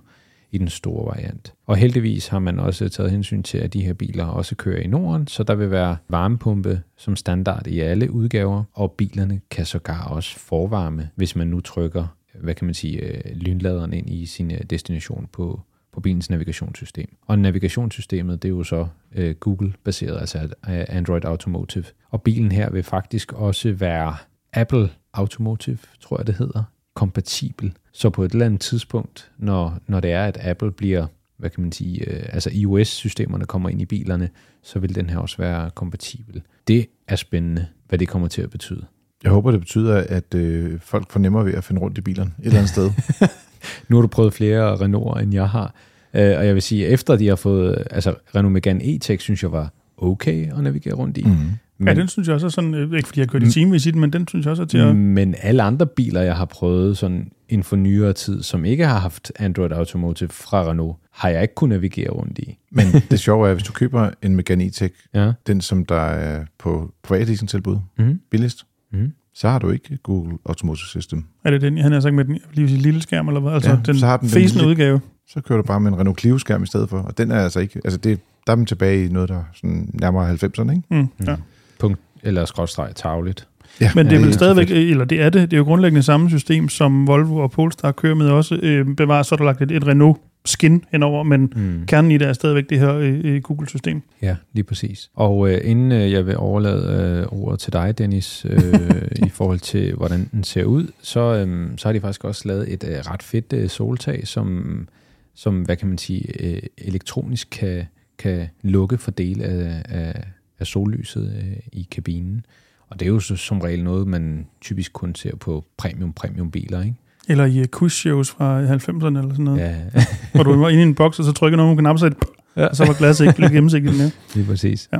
i 0.52 0.58
den 0.58 0.68
store 0.68 1.06
variant. 1.06 1.54
Og 1.66 1.78
heldigvis 1.78 2.28
har 2.28 2.40
man 2.40 2.60
også 2.60 2.90
taget 2.90 3.12
hensyn 3.12 3.44
til, 3.44 3.58
at 3.58 3.74
de 3.74 3.86
her 3.86 3.94
biler 3.94 4.26
også 4.26 4.56
kører 4.56 4.82
i 4.82 4.88
Norden, 4.88 5.28
så 5.28 5.44
der 5.44 5.56
vil 5.56 5.72
være 5.72 5.98
varmepumpe 6.10 6.82
som 6.98 7.16
standard 7.16 7.68
i 7.68 7.80
alle 7.80 8.12
udgaver, 8.12 8.64
og 8.74 8.92
bilerne 8.92 9.42
kan 9.52 9.66
sågar 9.66 10.08
også 10.08 10.40
forvarme, 10.40 11.10
hvis 11.16 11.36
man 11.36 11.48
nu 11.48 11.62
trykker 11.62 12.08
hvad 12.42 12.56
kan 12.56 12.66
man 12.66 12.74
sige, 12.74 13.00
øh, 13.00 13.36
lynladeren 13.36 13.94
ind 13.94 14.10
i 14.10 14.26
sin 14.26 14.52
øh, 14.52 14.60
destination 14.70 15.28
på, 15.32 15.62
på 15.96 16.02
bilens 16.02 16.30
navigationssystem. 16.30 17.16
Og 17.28 17.40
navigationssystemet, 17.40 18.44
det 18.44 18.48
er 18.48 18.54
jo 18.54 18.64
så 18.64 18.88
øh, 19.16 19.36
Google-baseret, 19.36 20.20
altså 20.20 20.50
Android 20.68 21.26
Automotive. 21.26 21.86
Og 22.10 22.22
bilen 22.22 22.52
her 22.52 22.70
vil 22.70 22.84
faktisk 22.84 23.34
også 23.34 23.72
være 23.72 24.16
Apple 24.54 24.90
Automotive, 25.14 25.78
tror 26.02 26.18
jeg 26.20 26.28
det 26.28 26.36
hedder, 26.36 26.64
kompatibel. 26.94 27.74
Så 27.92 28.10
på 28.10 28.24
et 28.24 28.32
eller 28.32 28.46
andet 28.46 28.62
tidspunkt, 28.62 29.32
når, 29.38 29.78
når 29.88 30.00
det 30.00 30.12
er, 30.12 30.26
at 30.26 30.38
Apple 30.42 30.72
bliver, 30.72 31.08
hvad 31.38 31.50
kan 31.50 31.62
man 31.62 31.72
sige, 31.72 32.10
øh, 32.10 32.24
altså 32.30 32.50
iOS-systemerne 32.54 33.46
kommer 33.46 33.70
ind 33.70 33.82
i 33.82 33.86
bilerne, 33.86 34.30
så 34.64 34.80
vil 34.80 34.96
den 34.96 35.10
her 35.10 35.18
også 35.18 35.38
være 35.38 35.72
kompatibel. 35.72 36.42
Det 36.68 36.86
er 37.08 37.16
spændende, 37.16 37.68
hvad 37.90 38.00
det 38.00 38.08
kommer 38.08 38.28
til 38.28 38.42
at 38.42 38.50
betyde. 38.50 38.86
Jeg 39.24 39.32
håber, 39.32 39.52
det 39.52 39.60
betyder, 39.60 40.04
at 40.10 40.36
øh, 40.36 40.80
folk 40.80 41.12
får 41.12 41.20
nemmere 41.20 41.46
ved 41.46 41.54
at 41.54 41.64
finde 41.64 41.82
rundt 41.82 41.98
i 41.98 42.02
bilerne 42.02 42.32
et 42.40 42.46
eller 42.46 42.58
andet 42.58 42.70
sted. 42.70 42.92
nu 43.90 43.96
har 43.96 44.02
du 44.02 44.08
prøvet 44.08 44.34
flere 44.34 44.74
Renault'er, 44.74 45.20
end 45.20 45.34
jeg 45.34 45.50
har. 45.50 45.74
Øh, 46.14 46.38
og 46.38 46.46
jeg 46.46 46.54
vil 46.54 46.62
sige, 46.62 46.88
efter 46.88 47.16
de 47.16 47.28
har 47.28 47.36
fået, 47.36 47.84
altså 47.92 48.14
Renault 48.36 48.54
Megane 48.54 48.84
E-Tech, 48.84 49.18
synes 49.18 49.44
jeg 49.44 49.52
var 49.52 49.70
okay 49.98 50.52
at 50.58 50.64
navigere 50.64 50.94
rundt 50.94 51.18
i. 51.18 51.24
Mm. 51.24 51.36
Men, 51.78 51.88
ja, 51.88 51.94
den 51.94 52.08
synes 52.08 52.28
jeg 52.28 52.34
også 52.34 52.48
er 52.48 52.52
sådan, 52.52 52.74
øh, 52.74 52.94
ikke 52.98 53.08
fordi 53.08 53.20
jeg 53.20 53.26
har 53.26 53.32
kørt 53.40 53.44
i 53.44 53.52
timevis 53.52 53.86
i 53.86 53.92
den, 53.92 54.02
men 54.02 54.14
den 54.14 54.28
synes 54.28 54.46
jeg 54.46 54.52
også 54.52 54.64
er 54.64 54.68
til 54.68 54.78
at... 54.78 54.96
Men 54.96 55.36
alle 55.42 55.64
andre 55.64 55.86
biler, 55.86 56.22
jeg 56.22 56.36
har 56.36 56.46
prøvet 56.46 56.98
sådan 56.98 57.32
inden 57.50 57.64
for 57.64 57.76
nyere 57.76 58.14
tid, 58.14 58.44
som 58.44 58.66
ikke 58.66 58.86
har 58.86 59.00
haft 59.00 59.32
Android 59.40 59.72
Automotive 59.72 60.30
fra 60.30 60.70
Renault, 60.70 60.96
har 61.12 61.30
jeg 61.30 61.42
ikke 61.42 61.56
kunnet 61.56 61.70
navigere 61.70 62.10
rundt 62.10 62.40
i. 62.40 62.58
Men 62.72 62.86
det 63.12 63.20
sjove 63.20 63.46
er, 63.46 63.52
at 63.52 63.58
hvis 63.58 63.68
du 63.68 63.74
køber 63.74 64.10
en 64.22 64.36
Megane 64.36 64.66
E-Tech, 64.66 65.10
ja. 65.14 65.32
den 65.48 65.62
som 65.62 65.86
der 65.86 66.02
er 66.02 66.46
på 66.60 66.92
privatleasing-tilbud, 67.04 67.78
mm-hmm. 67.98 68.20
billigst, 68.32 68.66
mm-hmm 68.92 69.12
så 69.36 69.50
har 69.50 69.60
du 69.60 69.70
ikke 69.70 69.98
Google 70.04 70.38
Automotive 70.46 70.88
System. 70.88 71.26
Er 71.44 71.52
det 71.52 71.62
den, 71.62 71.78
han 71.78 71.92
har 71.92 72.00
sagt 72.00 72.16
med 72.16 72.26
den 72.26 72.40
lige 72.54 72.68
sige, 72.68 72.82
lille 72.82 73.02
skærm, 73.02 73.28
eller 73.28 73.42
hvad? 73.42 73.54
Altså 73.54 73.70
ja, 73.70 73.78
den, 73.86 74.00
så 74.00 74.06
har 74.06 74.18
den 74.18 74.30
den 74.30 74.42
lille, 74.42 74.68
udgave. 74.68 75.02
Så 75.28 75.42
kører 75.42 75.62
du 75.62 75.64
bare 75.64 75.80
med 75.80 75.92
en 75.92 76.00
Renault 76.00 76.20
Clio-skærm 76.20 76.64
i 76.64 76.68
stedet 76.68 76.90
for, 76.90 76.98
og 76.98 77.18
den 77.18 77.32
er 77.32 77.40
altså 77.40 77.60
ikke, 77.60 77.82
altså 77.84 78.00
det, 78.00 78.20
der 78.48 78.54
er 78.54 78.58
man 78.58 78.66
tilbage 78.66 79.06
i 79.06 79.08
noget, 79.08 79.30
der 79.30 79.36
er 79.36 79.44
sådan 79.54 79.90
nærmere 79.94 80.34
90'erne, 80.34 80.72
ikke? 80.72 80.84
Mm, 80.90 81.08
ja. 81.28 81.36
Punkt, 81.80 82.00
eller 82.24 82.46
skrådstræk 82.46 82.96
tavligt. 82.96 83.48
Ja, 83.82 83.92
Men 83.96 84.06
det 84.06 84.16
er 84.16 84.20
vel 84.20 84.34
stadigvæk, 84.34 84.72
eller 84.72 85.06
det 85.06 85.22
er 85.22 85.30
det, 85.30 85.52
det 85.52 85.54
er 85.54 85.58
jo 85.58 85.64
grundlæggende 85.64 86.04
samme 86.04 86.30
system, 86.30 86.70
som 86.70 87.08
Volvo 87.08 87.38
og 87.38 87.52
Polestar 87.52 87.92
kører 87.92 88.16
med 88.16 88.30
også. 88.30 88.60
Øh, 88.62 88.96
bevarer, 88.96 89.24
så 89.24 89.36
er 89.36 89.38
der 89.38 89.46
lagt 89.46 89.62
et, 89.62 89.72
et 89.72 89.88
Renault 89.88 90.18
skin 90.46 90.84
henover, 90.92 91.24
men 91.24 91.54
mm. 91.56 91.86
kernen 91.88 92.12
i 92.12 92.18
det 92.18 92.28
er 92.28 92.34
stadigvæk 92.34 92.70
det 92.70 92.80
her 92.80 92.94
øh, 92.94 93.22
øh, 93.24 93.42
Google-system. 93.42 94.02
Ja, 94.22 94.36
lige 94.54 94.64
præcis. 94.64 95.10
Og 95.14 95.50
øh, 95.50 95.62
inden 95.64 95.92
øh, 95.92 96.12
jeg 96.12 96.26
vil 96.26 96.38
overlade 96.38 97.22
øh, 97.32 97.40
ordet 97.40 97.60
til 97.60 97.74
dig, 97.74 97.98
Dennis, 97.98 98.46
øh, 98.50 99.02
i 99.28 99.30
forhold 99.30 99.60
til, 99.60 99.96
hvordan 99.96 100.30
den 100.32 100.44
ser 100.44 100.64
ud, 100.64 100.88
så, 101.02 101.20
øh, 101.20 101.70
så 101.78 101.88
har 101.88 101.94
de 101.94 102.02
faktisk 102.02 102.24
også 102.24 102.48
lavet 102.48 102.74
et 102.74 102.84
øh, 102.84 102.96
ret 102.96 103.24
fedt 103.24 103.54
øh, 103.54 103.70
soltag, 103.70 104.28
som, 104.28 104.88
som, 105.36 105.62
hvad 105.62 105.76
kan 105.76 105.88
man 105.88 105.98
sige, 105.98 106.44
øh, 106.44 106.62
elektronisk 106.78 107.48
kan, 107.52 107.86
kan 108.18 108.48
lukke 108.62 108.98
for 108.98 109.12
dele 109.12 109.44
af, 109.44 109.84
af, 109.90 110.24
af 110.60 110.68
sollyset 110.68 111.34
øh, 111.38 111.58
i 111.72 111.88
kabinen. 111.92 112.46
Og 112.90 113.00
det 113.00 113.06
er 113.06 113.10
jo 113.10 113.20
så, 113.20 113.36
som 113.36 113.62
regel 113.62 113.84
noget, 113.84 114.08
man 114.08 114.48
typisk 114.62 114.94
kun 114.94 115.16
ser 115.16 115.36
på 115.36 115.66
premium-premium 115.78 116.52
biler, 116.52 116.82
ikke? 116.82 116.96
Eller 117.28 117.46
i 117.46 117.66
quiz-shows 117.80 118.32
fra 118.32 118.62
90'erne 118.62 119.06
eller 119.06 119.30
sådan 119.30 119.46
noget. 119.46 119.60
Ja. 119.60 119.76
hvor 120.34 120.44
du 120.44 120.60
var 120.60 120.70
inde 120.70 120.84
i 120.84 120.86
en 120.86 120.96
boks, 120.96 121.20
og 121.20 121.26
så 121.26 121.32
trykker 121.32 121.58
nogen 121.58 121.76
på 121.76 121.80
knappen, 121.80 122.00
så, 122.00 122.12
ja. 122.58 122.66
og 122.66 122.76
så 122.76 122.86
var 122.86 122.94
glasset 122.94 123.28
ikke 123.28 123.54
gennemsigtigt 123.54 123.98
mere. 123.98 124.12
Lige 124.36 124.46
præcis. 124.46 124.90
Ja. 124.94 124.98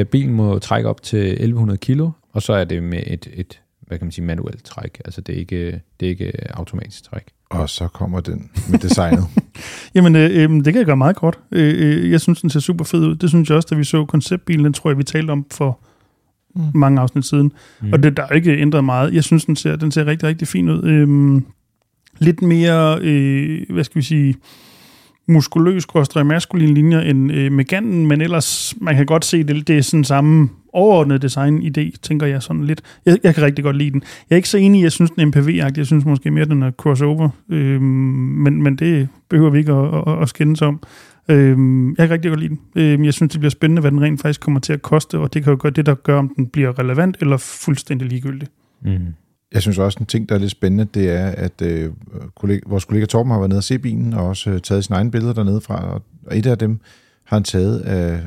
Øh, 0.00 0.04
bilen 0.06 0.34
må 0.34 0.58
trække 0.58 0.88
op 0.88 1.02
til 1.02 1.32
1100 1.32 1.78
kilo, 1.78 2.10
og 2.32 2.42
så 2.42 2.52
er 2.52 2.64
det 2.64 2.82
med 2.82 3.02
et, 3.06 3.28
et 3.34 3.60
hvad 3.86 3.98
kan 3.98 4.06
man 4.06 4.12
sige, 4.12 4.24
manuelt 4.24 4.64
træk. 4.64 5.00
Altså 5.04 5.20
det 5.20 5.34
er 5.34 5.38
ikke, 5.38 5.80
det 6.00 6.06
er 6.06 6.10
ikke 6.10 6.32
automatisk 6.56 7.04
træk. 7.04 7.24
Og 7.50 7.70
så 7.70 7.88
kommer 7.88 8.20
den 8.20 8.50
med 8.70 8.78
designet. 8.78 9.24
Jamen, 9.94 10.16
øh, 10.16 10.30
øh, 10.32 10.50
det 10.50 10.64
kan 10.64 10.76
jeg 10.76 10.86
gøre 10.86 10.96
meget 10.96 11.16
kort. 11.16 11.38
Øh, 11.52 11.74
øh, 11.76 12.10
jeg 12.10 12.20
synes, 12.20 12.40
den 12.40 12.50
ser 12.50 12.60
super 12.60 12.84
fed 12.84 13.00
ud. 13.00 13.16
Det 13.16 13.28
synes 13.28 13.48
jeg 13.48 13.56
også, 13.56 13.68
da 13.70 13.74
vi 13.74 13.84
så 13.84 14.04
konceptbilen, 14.04 14.64
den 14.64 14.72
tror 14.72 14.90
jeg, 14.90 14.98
vi 14.98 15.02
talte 15.02 15.30
om 15.30 15.46
for 15.50 15.80
mm. 16.56 16.62
mange 16.74 17.00
afsnit 17.00 17.24
siden. 17.24 17.52
Mm. 17.82 17.92
Og 17.92 18.02
det 18.02 18.16
der 18.16 18.22
er 18.22 18.32
ikke 18.32 18.56
ændret 18.56 18.84
meget. 18.84 19.14
Jeg 19.14 19.24
synes, 19.24 19.44
den 19.44 19.56
ser, 19.56 19.76
den 19.76 19.90
ser 19.90 20.06
rigtig, 20.06 20.28
rigtig 20.28 20.48
fin 20.48 20.68
ud. 20.68 20.84
Øh, 20.84 21.42
lidt 22.18 22.42
mere, 22.42 22.98
øh, 23.02 23.60
hvad 23.70 23.84
skal 23.84 23.96
vi 23.96 24.02
sige, 24.02 24.34
muskuløs, 25.26 25.84
og 25.86 26.26
maskulin 26.26 26.74
linjer 26.74 27.00
end 27.00 27.32
øh, 27.32 27.52
Meganen, 27.52 28.06
men 28.06 28.20
ellers, 28.20 28.74
man 28.80 28.96
kan 28.96 29.06
godt 29.06 29.24
se, 29.24 29.42
det, 29.42 29.68
det 29.68 29.78
er 29.78 29.82
sådan 29.82 30.04
samme 30.04 30.48
overordnede 30.72 31.26
design-idé, 31.26 31.98
tænker 32.02 32.26
jeg 32.26 32.42
sådan 32.42 32.64
lidt. 32.64 32.82
Jeg, 33.06 33.18
jeg 33.22 33.34
kan 33.34 33.44
rigtig 33.44 33.64
godt 33.64 33.76
lide 33.76 33.90
den. 33.90 34.02
Jeg 34.30 34.34
er 34.34 34.36
ikke 34.36 34.48
så 34.48 34.58
enig, 34.58 34.82
jeg 34.82 34.92
synes, 34.92 35.10
den 35.10 35.20
er 35.20 35.26
MPV-agtig. 35.26 35.78
Jeg 35.78 35.86
synes 35.86 36.04
måske 36.04 36.30
mere, 36.30 36.44
den 36.44 36.62
er 36.62 36.70
crossover. 36.70 37.28
Øhm, 37.48 37.82
men, 37.82 38.62
men 38.62 38.76
det 38.76 39.08
behøver 39.28 39.50
vi 39.50 39.58
ikke 39.58 39.72
at, 39.72 40.12
at, 40.14 40.22
at 40.22 40.28
skændes 40.28 40.62
om. 40.62 40.80
Øhm, 41.28 41.88
jeg 41.88 42.08
kan 42.08 42.10
rigtig 42.10 42.30
godt 42.30 42.40
lide 42.40 42.48
den. 42.48 42.60
Øhm, 42.76 43.04
jeg 43.04 43.14
synes, 43.14 43.32
det 43.32 43.40
bliver 43.40 43.50
spændende, 43.50 43.80
hvad 43.80 43.90
den 43.90 44.00
rent 44.00 44.20
faktisk 44.20 44.40
kommer 44.40 44.60
til 44.60 44.72
at 44.72 44.82
koste, 44.82 45.18
og 45.18 45.34
det 45.34 45.44
kan 45.44 45.52
jo 45.52 45.58
gøre 45.62 45.72
det, 45.72 45.86
der 45.86 45.94
gør, 45.94 46.18
om 46.18 46.32
den 46.36 46.46
bliver 46.46 46.78
relevant 46.78 47.16
eller 47.20 47.36
fuldstændig 47.36 48.08
ligegyldig. 48.08 48.48
Mm. 48.82 48.98
Jeg 49.52 49.62
synes 49.62 49.78
også, 49.78 49.98
en 50.00 50.06
ting, 50.06 50.28
der 50.28 50.34
er 50.34 50.38
lidt 50.38 50.50
spændende, 50.50 50.84
det 50.94 51.10
er, 51.10 51.26
at 51.26 51.62
øh, 51.62 51.92
kollega, 52.36 52.60
vores 52.66 52.84
kollega 52.84 53.06
Torben 53.06 53.32
har 53.32 53.38
været 53.38 53.48
nede 53.48 53.58
og 53.58 53.64
se 53.64 53.78
bilen, 53.78 54.12
og 54.12 54.28
også 54.28 54.50
øh, 54.50 54.60
taget 54.60 54.84
sine 54.84 54.96
egne 54.96 55.10
billeder 55.10 55.32
dernede 55.32 55.60
fra, 55.60 55.92
og, 55.94 56.02
og 56.26 56.38
et 56.38 56.46
af 56.46 56.58
dem 56.58 56.80
har 57.24 57.36
han 57.36 57.44
taget 57.44 57.80
af, 57.80 58.20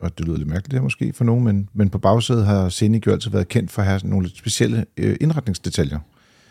og 0.00 0.18
det 0.18 0.26
lyder 0.26 0.36
lidt 0.36 0.48
mærkeligt 0.48 0.74
det 0.74 0.82
måske 0.82 1.12
for 1.12 1.24
nogen, 1.24 1.44
men, 1.44 1.68
men 1.74 1.90
på 1.90 1.98
bagsædet 1.98 2.46
har 2.46 2.68
Scenic 2.68 3.06
jo 3.06 3.12
altid 3.12 3.30
været 3.30 3.48
kendt 3.48 3.70
for 3.70 3.82
at 3.82 3.88
have 3.88 4.00
nogle 4.04 4.26
lidt 4.26 4.38
specielle 4.38 4.84
øh, 4.96 5.16
indretningsdetaljer. 5.20 5.98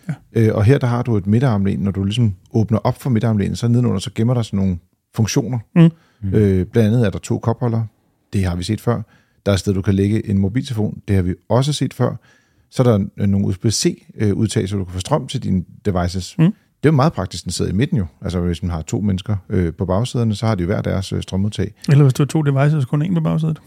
Ja. 0.10 0.13
Øh, 0.34 0.55
og 0.55 0.63
her 0.63 0.77
der 0.77 0.88
har 0.88 1.01
du 1.01 1.17
et 1.17 1.27
midterarmlæn, 1.27 1.79
når 1.79 1.91
du 1.91 2.03
ligesom 2.03 2.36
åbner 2.53 2.79
op 2.79 3.01
for 3.01 3.10
midterarmlænet, 3.10 3.57
så 3.57 3.67
nedenunder 3.67 4.00
så 4.00 4.12
gemmer 4.15 4.34
der 4.34 4.41
sådan 4.41 4.57
nogle 4.57 4.77
funktioner. 5.15 5.60
Mm. 5.75 5.89
Øh, 6.34 6.65
blandt 6.65 6.88
andet 6.88 7.05
er 7.05 7.10
der 7.10 7.19
to 7.19 7.39
kopholder, 7.39 7.84
det 8.34 8.45
har 8.45 8.55
vi 8.55 8.63
set 8.63 8.81
før. 8.81 9.01
Der 9.45 9.51
er 9.51 9.53
et 9.53 9.60
sted, 9.60 9.74
du 9.74 9.81
kan 9.81 9.93
lægge 9.93 10.29
en 10.29 10.38
mobiltelefon, 10.38 11.01
det 11.07 11.15
har 11.15 11.24
vi 11.24 11.34
også 11.50 11.74
set 11.74 11.93
før. 11.93 12.15
Så 12.75 12.84
er 12.84 12.98
der 12.98 13.05
øh, 13.17 13.27
nogle 13.27 13.48
USB-C-udtag, 13.48 14.63
øh, 14.63 14.70
så 14.70 14.77
du 14.77 14.86
kan 14.86 14.94
få 14.94 15.00
strøm 15.00 15.27
til 15.27 15.44
dine 15.44 15.63
devices. 15.86 16.36
Mm. 16.38 16.44
Det 16.44 16.89
er 16.89 16.94
jo 16.94 16.96
meget 16.96 17.13
praktisk, 17.13 17.44
den 17.44 17.51
sidder 17.51 17.72
i 17.72 17.74
midten 17.74 17.98
jo. 17.98 18.05
Altså 18.22 18.39
hvis 18.39 18.63
man 18.63 18.72
har 18.72 18.82
to 18.82 19.01
mennesker 19.01 19.36
øh, 19.50 19.74
på 19.74 19.86
bagsæderne, 19.86 20.36
så 20.36 20.46
har 20.46 20.55
de 20.55 20.62
jo 20.62 20.67
hver 20.67 20.82
deres 20.82 21.13
øh, 21.13 21.22
strømudtag. 21.22 21.74
Eller 21.89 22.03
hvis 22.03 22.13
du 22.13 22.24
har 22.24 22.27
to 22.27 22.41
devices, 22.41 22.84
så 22.84 22.88
kun 22.88 23.01
en 23.01 23.13
på 23.13 23.22
bagsædet. 23.22 23.62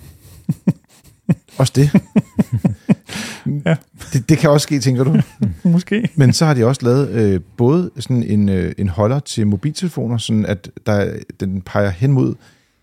også 1.58 1.72
det. 1.76 1.90
ja. 3.66 3.76
det. 4.12 4.28
Det 4.28 4.38
kan 4.38 4.50
også 4.50 4.64
ske, 4.64 4.80
tænker 4.80 5.04
du? 5.04 5.20
Måske. 5.72 6.10
Men 6.14 6.32
så 6.32 6.44
har 6.46 6.54
de 6.54 6.64
også 6.64 6.80
lavet 6.84 7.08
øh, 7.08 7.40
både 7.56 7.90
sådan 7.96 8.22
en, 8.22 8.48
øh, 8.48 8.72
en 8.78 8.88
holder 8.88 9.18
til 9.18 9.46
mobiltelefoner, 9.46 10.18
sådan 10.18 10.46
at 10.46 10.70
der, 10.86 11.18
den 11.40 11.62
peger 11.62 11.90
hen 11.90 12.12
mod 12.12 12.34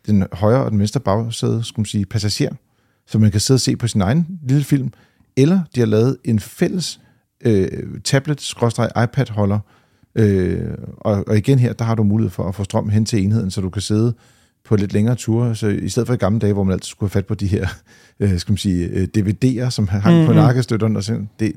den 0.08 0.24
højre 0.34 0.64
og 0.64 0.72
den 0.72 0.80
venstre 0.80 1.00
bagsæde, 1.00 1.64
skulle 1.64 1.84
man 1.84 1.86
sige, 1.86 2.06
passager, 2.06 2.52
så 3.08 3.20
man 3.20 3.32
kan 3.32 3.40
sidde 3.40 3.58
og 3.58 3.62
se 3.62 3.76
på 3.76 3.88
sin 3.88 4.02
egen 4.02 4.40
lille 4.48 4.64
film, 4.64 4.92
eller 5.38 5.62
de 5.76 5.80
har 5.80 5.88
lavet 5.88 6.18
en 6.24 6.40
fælles 6.40 7.00
øh, 7.46 7.68
tablet-iPad-holder, 8.04 9.60
øh, 10.16 10.72
og, 10.98 11.24
og 11.28 11.38
igen 11.38 11.60
her, 11.60 11.74
der 11.74 11.86
har 11.86 11.96
du 11.96 12.04
mulighed 12.04 12.32
for 12.32 12.44
at 12.44 12.56
få 12.56 12.64
strøm 12.64 12.90
hen 12.90 13.06
til 13.06 13.24
enheden, 13.24 13.52
så 13.52 13.62
du 13.62 13.70
kan 13.70 13.82
sidde 13.82 14.14
på 14.66 14.76
lidt 14.76 14.94
længere 14.94 15.16
ture, 15.16 15.56
så 15.56 15.68
i 15.68 15.90
stedet 15.90 16.08
for 16.08 16.14
i 16.14 16.18
gamle 16.18 16.40
dage, 16.40 16.54
hvor 16.54 16.64
man 16.64 16.74
altid 16.74 16.90
skulle 16.90 17.08
have 17.08 17.20
fat 17.20 17.26
på 17.26 17.36
de 17.36 17.48
her, 17.48 17.68
øh, 18.20 18.40
skal 18.40 18.52
man 18.52 18.58
sige, 18.58 18.88
øh, 18.88 19.08
DVD'er, 19.18 19.70
som 19.70 19.88
hang 19.88 20.14
mm-hmm. 20.14 20.28
på 20.28 20.34
nakkestøtterne, 20.34 21.00
og 21.00 21.04
sådan, 21.04 21.30
det, 21.40 21.54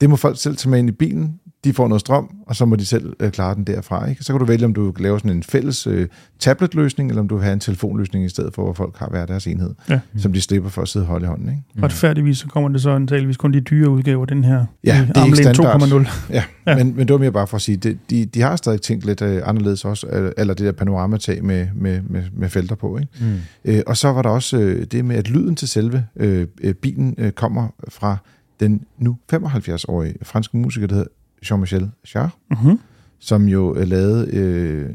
Det 0.00 0.10
må 0.10 0.16
folk 0.16 0.40
selv 0.40 0.56
tage 0.56 0.70
med 0.70 0.78
ind 0.78 0.88
i 0.88 0.92
bilen. 0.92 1.34
De 1.64 1.72
får 1.72 1.88
noget 1.88 2.00
strøm, 2.00 2.28
og 2.46 2.56
så 2.56 2.64
må 2.64 2.76
de 2.76 2.86
selv 2.86 3.12
øh, 3.20 3.30
klare 3.30 3.54
den 3.54 3.64
derfra. 3.64 4.08
Ikke? 4.08 4.24
Så 4.24 4.32
kan 4.32 4.40
du 4.40 4.44
vælge, 4.44 4.64
om 4.64 4.74
du 4.74 4.94
laver 4.98 5.18
sådan 5.18 5.30
en 5.30 5.42
fælles 5.42 5.86
øh, 5.86 6.08
tabletløsning, 6.38 7.10
eller 7.10 7.22
om 7.22 7.28
du 7.28 7.34
vil 7.34 7.44
have 7.44 7.52
en 7.52 7.60
telefonløsning 7.60 8.24
i 8.24 8.28
stedet 8.28 8.54
for, 8.54 8.62
hvor 8.62 8.72
folk 8.72 8.96
har 8.98 9.08
hver 9.08 9.26
deres 9.26 9.46
enhed, 9.46 9.74
Ja. 9.90 10.00
som 10.18 10.32
de 10.32 10.40
slipper 10.40 10.70
for 10.70 10.82
at 10.82 10.88
sidde 10.88 11.02
og 11.02 11.08
holde 11.08 11.24
i 11.24 11.26
hånden. 11.28 11.48
Ikke? 11.48 11.62
Mm. 11.74 11.82
Retfærdigvis 11.82 12.38
så 12.38 12.46
kommer 12.48 12.68
det 12.68 12.82
så 12.82 12.90
antageligvis 12.90 13.36
kun 13.36 13.52
de 13.52 13.60
dyre 13.60 13.88
udgaver, 13.90 14.24
den 14.24 14.44
her 14.44 14.64
Ja, 14.84 15.00
øh, 15.00 15.08
det 15.08 15.16
er 15.16 15.24
ikke 15.24 15.48
Armlæn 15.48 15.54
standard. 15.54 16.06
2.0. 16.08 16.32
Ja. 16.34 16.44
Men, 16.76 16.96
men 16.96 17.08
det 17.08 17.12
var 17.12 17.18
mere 17.18 17.32
bare 17.32 17.46
for 17.46 17.56
at 17.56 17.62
sige, 17.62 17.76
det, 17.76 17.98
de, 18.10 18.24
de 18.26 18.40
har 18.42 18.56
stadig 18.56 18.80
tænkt 18.80 19.06
lidt 19.06 19.22
øh, 19.22 19.42
anderledes 19.44 19.84
også, 19.84 20.06
øh, 20.06 20.32
eller 20.36 20.54
det 20.54 20.66
der 20.66 20.72
panoramatag 20.72 21.44
med, 21.44 21.66
med, 21.74 22.00
med, 22.02 22.22
med 22.32 22.48
felter 22.48 22.74
på. 22.74 22.98
Ikke? 22.98 23.12
Mm. 23.20 23.34
Øh, 23.64 23.82
og 23.86 23.96
så 23.96 24.08
var 24.12 24.22
der 24.22 24.30
også 24.30 24.58
øh, 24.58 24.84
det 24.92 25.04
med, 25.04 25.16
at 25.16 25.28
lyden 25.30 25.56
til 25.56 25.68
selve 25.68 26.04
øh, 26.16 26.46
øh, 26.60 26.74
bilen 26.74 27.14
øh, 27.18 27.32
kommer 27.32 27.68
fra 27.88 28.16
den 28.60 28.84
nu 28.98 29.16
75-årige 29.32 30.14
franske 30.22 30.56
musiker, 30.56 30.86
der 30.86 30.94
hedder 30.94 31.08
Jean-Michel 31.44 31.86
Jarre, 32.14 32.30
Mm-hmm. 32.50 32.78
som 33.18 33.48
jo 33.48 33.74
øh, 33.76 33.88
lavede 33.88 34.30
øh, 34.36 34.90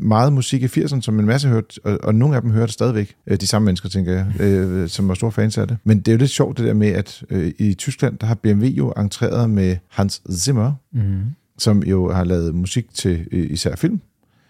meget 0.00 0.32
musik 0.32 0.62
i 0.62 0.66
80'erne, 0.66 1.00
som 1.00 1.18
en 1.20 1.26
masse 1.26 1.48
hørte, 1.48 1.80
og, 1.84 1.98
og 2.02 2.14
nogle 2.14 2.36
af 2.36 2.42
dem 2.42 2.50
hører 2.50 2.66
det 2.66 2.72
stadigvæk. 2.72 3.14
Øh, 3.26 3.36
de 3.40 3.46
samme 3.46 3.64
mennesker, 3.66 3.88
tænker 3.88 4.12
jeg, 4.12 4.40
øh, 4.40 4.88
som 4.88 5.08
var 5.08 5.14
store 5.14 5.32
fans 5.32 5.58
af 5.58 5.68
det. 5.68 5.76
Men 5.84 5.98
det 5.98 6.08
er 6.08 6.12
jo 6.12 6.18
lidt 6.18 6.30
sjovt 6.30 6.58
det 6.58 6.66
der 6.66 6.74
med, 6.74 6.88
at 6.88 7.22
øh, 7.30 7.52
i 7.58 7.74
Tyskland, 7.74 8.18
der 8.18 8.26
har 8.26 8.34
BMW 8.34 8.64
jo 8.66 8.92
entreret 8.96 9.50
med 9.50 9.76
Hans 9.88 10.22
Zimmer, 10.32 10.72
Mm. 10.92 11.18
som 11.58 11.82
jo 11.82 12.12
har 12.12 12.24
lavet 12.24 12.54
musik 12.54 12.94
til 12.94 13.26
øh, 13.32 13.50
især 13.50 13.76
film. 13.76 14.00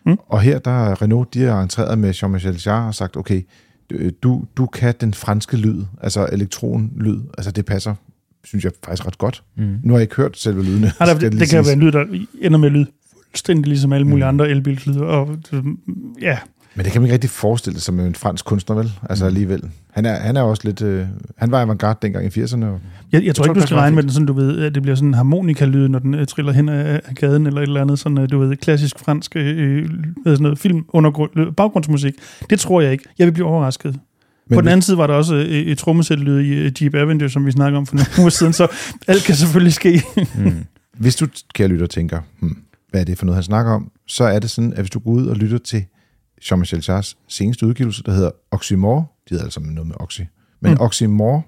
Mm. 0.06 0.16
Og 0.26 0.40
her 0.40 0.58
der 0.58 0.70
er 0.70 1.02
Renault, 1.02 1.34
de 1.34 1.40
har 1.42 1.62
entreret 1.62 1.98
med 1.98 2.14
Jean-Michel 2.14 2.62
Jarre 2.66 2.86
og 2.88 2.94
sagt, 2.94 3.16
okay, 3.16 3.42
du, 4.22 4.44
du 4.56 4.66
kan 4.66 4.94
den 5.00 5.14
franske 5.14 5.56
lyd, 5.56 5.84
altså 6.00 6.28
elektronlyd, 6.32 7.20
altså 7.38 7.50
det 7.50 7.64
passer, 7.64 7.94
synes 8.44 8.64
jeg 8.64 8.72
faktisk 8.84 9.06
ret 9.06 9.18
godt. 9.18 9.42
Mm. 9.56 9.64
Nu 9.82 9.92
har 9.92 9.98
jeg 9.98 10.02
ikke 10.02 10.16
hørt 10.16 10.38
selve 10.38 10.64
lydene. 10.64 10.92
Ja, 11.00 11.04
der, 11.06 11.18
det, 11.18 11.32
det 11.32 11.48
kan 11.50 11.64
være 11.64 11.72
en 11.72 11.80
lyd, 11.80 11.92
der 11.92 12.04
ender 12.40 12.58
med 12.58 12.66
at 12.66 12.72
lyde 12.72 12.86
fuldstændig 13.30 13.66
ligesom 13.66 13.92
alle 13.92 14.06
mulige 14.06 14.24
Mm. 14.24 14.28
andre 14.28 14.48
elbilslyder. 14.50 15.02
Og, 15.04 15.36
øh, 15.52 15.62
ja, 16.20 16.38
Men 16.74 16.84
det 16.84 16.92
kan 16.92 17.00
man 17.00 17.06
ikke 17.06 17.14
rigtig 17.14 17.30
forestille 17.30 17.78
sig 17.78 17.84
som 17.84 18.00
en 18.00 18.14
fransk 18.14 18.44
kunstner, 18.44 18.76
vel? 18.76 18.92
Altså 19.10 19.26
alligevel. 19.26 19.62
Han 19.90 20.06
er, 20.06 20.14
han 20.20 20.36
er 20.36 20.42
også 20.42 20.62
lidt... 20.64 20.82
Øh, 20.82 21.06
han 21.36 21.50
var 21.50 21.60
avantgarde 21.62 21.98
dengang 22.02 22.24
i 22.26 22.28
80'erne. 22.28 22.64
Og, 22.64 22.80
jeg, 23.12 23.24
jeg 23.24 23.34
tror 23.34 23.44
tror, 23.44 23.52
ikke, 23.52 23.60
du 23.60 23.66
skal 23.66 23.76
regne 23.78 23.94
med 23.94 24.02
den 24.02 24.12
sådan, 24.12 24.26
du 24.26 24.32
ved, 24.32 24.58
at 24.62 24.74
det 24.74 24.82
bliver 24.82 24.94
sådan 24.96 25.08
en 25.08 25.14
harmonika-lyd, 25.14 25.88
når 25.88 25.98
den 25.98 26.14
øh, 26.14 26.26
triller 26.26 26.52
hen 26.52 26.68
af, 26.68 27.00
af 27.04 27.14
gaden, 27.14 27.46
eller 27.46 27.60
et 27.60 27.66
eller 27.66 27.80
andet 27.80 27.98
sådan, 27.98 28.18
øh, 28.18 28.30
du 28.30 28.38
ved, 28.38 28.56
klassisk 28.56 28.98
fransk 28.98 29.36
øh, 29.36 29.44
hedder 29.46 29.88
sådan 30.24 30.42
noget, 30.42 30.58
film, 30.58 30.84
undergrund, 30.88 31.30
øh, 31.36 31.52
baggrundsmusik. 31.52 32.14
Det 32.50 32.60
tror 32.60 32.80
jeg 32.80 32.92
ikke. 32.92 33.04
Jeg 33.18 33.26
vil 33.26 33.32
blive 33.32 33.46
overrasket. 33.46 33.96
Men 34.48 34.56
På 34.56 34.60
den 34.60 34.68
anden 34.68 34.82
side 34.82 34.98
var 34.98 35.06
der 35.06 35.14
også 35.14 35.34
øh, 35.34 35.44
et 35.46 35.78
trommesæt-lyd 35.78 36.40
i 36.40 36.48
øh, 36.54 36.82
Jeep 36.82 36.94
Avenger, 36.94 37.28
som 37.28 37.46
vi 37.46 37.50
snakkede 37.50 37.78
om 37.78 37.86
for 37.86 37.94
nogle 37.94 38.08
uger 38.18 38.28
siden, 38.30 38.52
så 38.52 38.66
alt 39.06 39.24
kan 39.24 39.34
selvfølgelig 39.34 39.72
ske. 39.72 40.02
Mm. 40.38 40.64
hvis 40.98 41.16
du, 41.16 41.26
kære 41.54 41.68
lytter, 41.68 41.86
tænker, 41.86 42.20
hmm, 42.40 42.58
hvad 42.90 43.00
er 43.00 43.04
det 43.04 43.18
for 43.18 43.26
noget, 43.26 43.36
han 43.36 43.42
snakker 43.42 43.72
om, 43.72 43.90
så 44.06 44.24
er 44.24 44.38
det 44.38 44.50
sådan, 44.50 44.72
at 44.72 44.78
hvis 44.78 44.90
du 44.90 44.98
går 44.98 45.10
ud 45.10 45.26
og 45.26 45.36
lytter 45.36 45.58
til 45.58 45.84
Jean-Michel 46.44 46.84
Jarres 46.88 47.16
seneste 47.28 47.66
udgivelse, 47.66 48.02
der 48.02 48.12
hedder 48.12 48.30
Oxymore, 48.50 49.00
de 49.00 49.30
hedder 49.30 49.44
altså 49.44 49.60
noget 49.60 49.86
med 49.86 49.96
Oxy, 50.00 50.20
men 50.60 50.72
Mm. 50.72 50.80
Oxymore, 50.80 51.42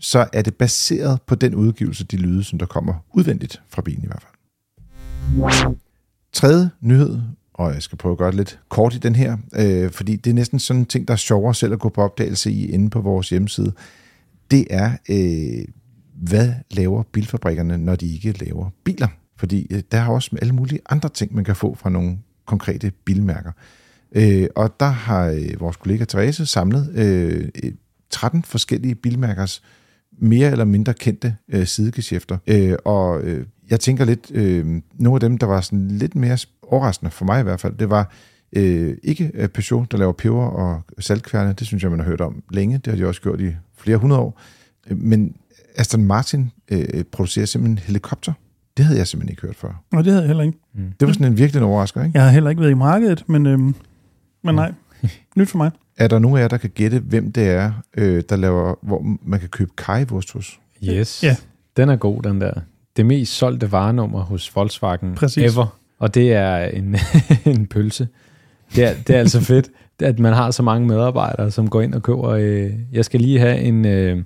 så 0.00 0.26
er 0.32 0.42
det 0.42 0.54
baseret 0.54 1.18
på 1.26 1.34
den 1.34 1.54
udgivelse, 1.54 2.04
de 2.04 2.16
lyde, 2.16 2.44
som 2.44 2.58
der 2.58 2.66
kommer 2.66 2.94
udvendigt 3.14 3.62
fra 3.68 3.82
bilen 3.82 4.04
i 4.04 4.06
hvert 4.06 4.22
fald. 4.22 4.30
Tredje 6.32 6.70
nyhed, 6.80 7.20
og 7.54 7.74
jeg 7.74 7.82
skal 7.82 7.98
prøve 7.98 8.12
at 8.12 8.18
gøre 8.18 8.30
det 8.30 8.36
lidt 8.36 8.60
kort 8.68 8.94
i 8.94 8.98
den 8.98 9.16
her, 9.16 9.36
øh, 9.56 9.90
fordi 9.90 10.16
det 10.16 10.30
er 10.30 10.34
næsten 10.34 10.58
sådan 10.58 10.80
en 10.80 10.86
ting, 10.86 11.08
der 11.08 11.14
er 11.14 11.18
sjovere 11.18 11.54
selv 11.54 11.72
at 11.72 11.78
gå 11.78 11.88
på 11.88 12.02
opdagelse 12.02 12.50
i 12.50 12.70
inde 12.70 12.90
på 12.90 13.00
vores 13.00 13.30
hjemmeside. 13.30 13.72
Det 14.50 14.66
er, 14.70 14.92
øh, 15.08 15.64
hvad 16.14 16.52
laver 16.70 17.02
bilfabrikkerne, 17.02 17.78
når 17.78 17.96
de 17.96 18.14
ikke 18.14 18.32
laver 18.32 18.70
biler? 18.84 19.08
Fordi 19.36 19.66
øh, 19.70 19.82
der 19.92 19.98
er 19.98 20.08
også 20.08 20.36
alle 20.42 20.54
mulige 20.54 20.80
andre 20.88 21.08
ting, 21.08 21.34
man 21.34 21.44
kan 21.44 21.56
få 21.56 21.74
fra 21.74 21.90
nogle 21.90 22.18
konkrete 22.46 22.92
bilmærker. 23.04 23.52
Øh, 24.12 24.48
og 24.56 24.80
der 24.80 24.86
har 24.86 25.26
øh, 25.26 25.60
vores 25.60 25.76
kollega 25.76 26.04
Therese 26.04 26.46
samlet 26.46 26.92
øh, 26.94 27.72
13 28.10 28.42
forskellige 28.42 28.94
bilmærkers 28.94 29.62
mere 30.18 30.50
eller 30.50 30.64
mindre 30.64 30.94
kendte 30.94 31.36
øh, 31.48 31.66
sidegeschæfter. 31.66 32.38
Øh, 32.46 32.74
og 32.84 33.22
øh, 33.22 33.46
jeg 33.70 33.80
tænker 33.80 34.04
lidt, 34.04 34.30
øh, 34.34 34.82
nogle 34.94 35.16
af 35.16 35.20
dem, 35.20 35.38
der 35.38 35.46
var 35.46 35.60
sådan 35.60 35.88
lidt 35.88 36.14
mere 36.14 36.38
overraskende 36.72 37.10
for 37.10 37.24
mig 37.24 37.40
i 37.40 37.42
hvert 37.42 37.60
fald, 37.60 37.74
det 37.76 37.90
var 37.90 38.12
øh, 38.56 38.96
ikke 39.02 39.30
øh, 39.34 39.48
Peugeot, 39.48 39.92
der 39.92 39.98
laver 39.98 40.12
peber 40.12 40.46
og 40.46 40.82
saltkværne. 40.98 41.52
Det 41.52 41.66
synes 41.66 41.82
jeg, 41.82 41.90
man 41.90 42.00
har 42.00 42.06
hørt 42.06 42.20
om 42.20 42.42
længe. 42.50 42.78
Det 42.78 42.86
har 42.86 42.96
de 42.96 43.06
også 43.06 43.20
gjort 43.20 43.40
i 43.40 43.54
flere 43.78 43.96
hundrede 43.96 44.20
år. 44.20 44.40
Øh, 44.90 44.98
Men 44.98 45.36
Aston 45.76 46.04
Martin 46.04 46.50
øh, 46.68 47.04
producerer 47.12 47.46
simpelthen 47.46 47.78
helikopter. 47.78 48.32
Det 48.76 48.84
havde 48.84 48.98
jeg 48.98 49.06
simpelthen 49.06 49.32
ikke 49.32 49.42
hørt 49.42 49.56
før. 49.56 49.82
Og 49.92 50.04
det 50.04 50.12
havde 50.12 50.22
jeg 50.22 50.26
heller 50.28 50.44
ikke. 50.44 50.58
Det 51.00 51.06
var 51.08 51.12
sådan 51.12 51.26
en 51.26 51.38
virkelig 51.38 51.60
en 51.60 51.64
overrasker, 51.64 52.04
ikke? 52.04 52.18
Jeg 52.18 52.24
har 52.24 52.30
heller 52.32 52.50
ikke 52.50 52.60
været 52.62 52.70
i 52.70 52.74
markedet, 52.74 53.24
men, 53.26 53.46
øhm, 53.46 53.74
men 54.44 54.54
nej. 54.54 54.72
Nyt 55.36 55.48
for 55.48 55.58
mig. 55.58 55.70
Er 55.96 56.08
der 56.08 56.18
nogen 56.18 56.36
af 56.38 56.42
jer, 56.42 56.48
der 56.48 56.56
kan 56.56 56.70
gætte, 56.70 56.98
hvem 56.98 57.32
det 57.32 57.48
er, 57.48 57.72
øh, 57.96 58.22
der 58.28 58.36
laver, 58.36 58.74
hvor 58.82 59.16
man 59.22 59.40
kan 59.40 59.48
købe 59.48 59.70
kajwurst 59.76 60.32
hos? 60.32 60.60
Yes. 60.84 61.22
Ja. 61.22 61.36
Den 61.76 61.88
er 61.88 61.96
god, 61.96 62.22
den 62.22 62.40
der. 62.40 62.52
Det 62.96 63.06
mest 63.06 63.32
solgte 63.32 63.72
varenummer 63.72 64.20
hos 64.20 64.56
Volkswagen 64.56 65.14
Præcis. 65.14 65.54
ever. 65.54 65.78
Og 66.04 66.14
det 66.14 66.32
er 66.32 66.56
en, 66.56 66.96
en 67.54 67.66
pølse. 67.66 68.08
Det 68.76 68.84
er, 68.84 68.94
det 69.06 69.16
er 69.16 69.20
altså 69.20 69.40
fedt, 69.52 69.70
at 70.00 70.18
man 70.18 70.32
har 70.32 70.50
så 70.50 70.62
mange 70.62 70.88
medarbejdere, 70.88 71.50
som 71.50 71.70
går 71.70 71.80
ind 71.80 71.94
og 71.94 72.02
køber. 72.02 72.28
Øh, 72.28 72.70
jeg 72.92 73.04
skal 73.04 73.20
lige 73.20 73.38
have 73.38 73.58
en, 73.58 73.86
øh, 73.86 74.16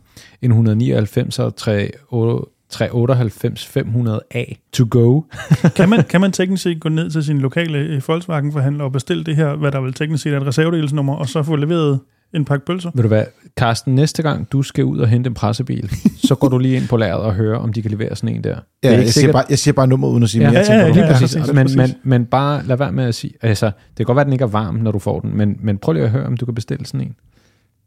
en 0.43 0.51
199 0.51 1.39
og 1.39 1.57
398 1.57 3.77
500A 3.77 4.55
to 4.73 4.87
go. 4.91 5.23
Kan 5.77 5.89
man, 5.89 6.05
kan 6.05 6.21
man 6.21 6.33
teknisk 6.33 6.63
set 6.63 6.81
gå 6.81 6.89
ned 6.89 7.11
til 7.11 7.25
sin 7.25 7.39
lokale 7.39 7.79
øh, 7.79 8.09
Volkswagen-forhandler 8.09 8.85
og 8.85 8.93
bestille 8.93 9.25
det 9.25 9.37
her, 9.37 9.57
hvad 9.57 9.73
der 9.73 9.81
vel 9.81 9.93
teknisk 9.93 10.23
set 10.23 10.33
er 10.33 10.41
et 10.41 10.47
reservedelsnummer, 10.47 11.15
og 11.15 11.29
så 11.29 11.43
få 11.43 11.57
leveret 11.57 12.01
en 12.35 12.45
pakke 12.45 12.67
pølser? 12.67 12.91
Ved 12.95 13.03
du 13.03 13.09
hvad, 13.09 13.25
Carsten, 13.59 13.95
næste 13.95 14.23
gang 14.23 14.53
du 14.53 14.63
skal 14.63 14.85
ud 14.85 14.99
og 14.99 15.09
hente 15.09 15.29
en 15.29 15.35
pressebil, 15.35 15.91
så 16.29 16.35
går 16.35 16.49
du 16.49 16.59
lige 16.59 16.77
ind 16.77 16.89
på 16.89 16.97
lageret 16.97 17.23
og 17.23 17.35
hører, 17.35 17.59
om 17.59 17.73
de 17.73 17.83
kan 17.83 17.91
levere 17.91 18.17
sådan 18.17 18.37
en 18.37 18.45
der. 18.45 18.57
Ja, 18.85 18.93
jeg, 18.93 19.09
siger 19.09 19.33
bare, 19.33 19.45
jeg 19.51 19.59
siger 19.59 19.73
bare 19.75 19.87
nummer 19.87 20.09
uden 20.09 20.23
at 20.23 20.31
sige 20.31 20.45
Ja, 20.45 20.51
mere. 20.51 20.59
ja, 20.59 20.65
til, 20.65 20.73
ja, 20.75 20.79
hvornår 20.85 20.95
lige 20.95 21.13
præcis. 21.13 21.35
Lige 21.35 21.53
men, 21.53 21.69
men, 21.77 21.95
men 22.03 22.25
bare 22.27 22.67
lad 22.67 22.77
være 22.77 22.93
med 22.93 23.05
at 23.05 23.15
sige, 23.15 23.33
altså, 23.43 23.67
det 23.67 23.97
kan 23.97 24.07
godt 24.07 24.17
være, 24.17 24.21
at 24.21 24.27
den 24.27 24.33
ikke 24.33 24.43
er 24.43 24.49
varm, 24.49 24.75
når 24.75 24.93
du 24.93 24.99
får 24.99 25.21
den, 25.21 25.37
men, 25.37 25.57
men 25.63 25.79
prøv 25.79 25.93
lige 25.93 26.05
at 26.05 26.11
høre, 26.11 26.27
om 26.27 26.37
du 26.37 26.45
kan 26.45 26.55
bestille 26.55 26.87
sådan 26.87 27.01
en. 27.01 27.15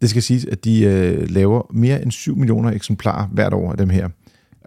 Det 0.01 0.10
skal 0.10 0.21
siges, 0.21 0.45
at 0.45 0.65
de 0.65 0.83
øh, 0.83 1.29
laver 1.29 1.67
mere 1.74 2.01
end 2.01 2.12
7 2.12 2.38
millioner 2.38 2.71
eksemplarer 2.71 3.27
hvert 3.27 3.53
år 3.53 3.71
af 3.71 3.77
dem 3.77 3.89
her. 3.89 4.10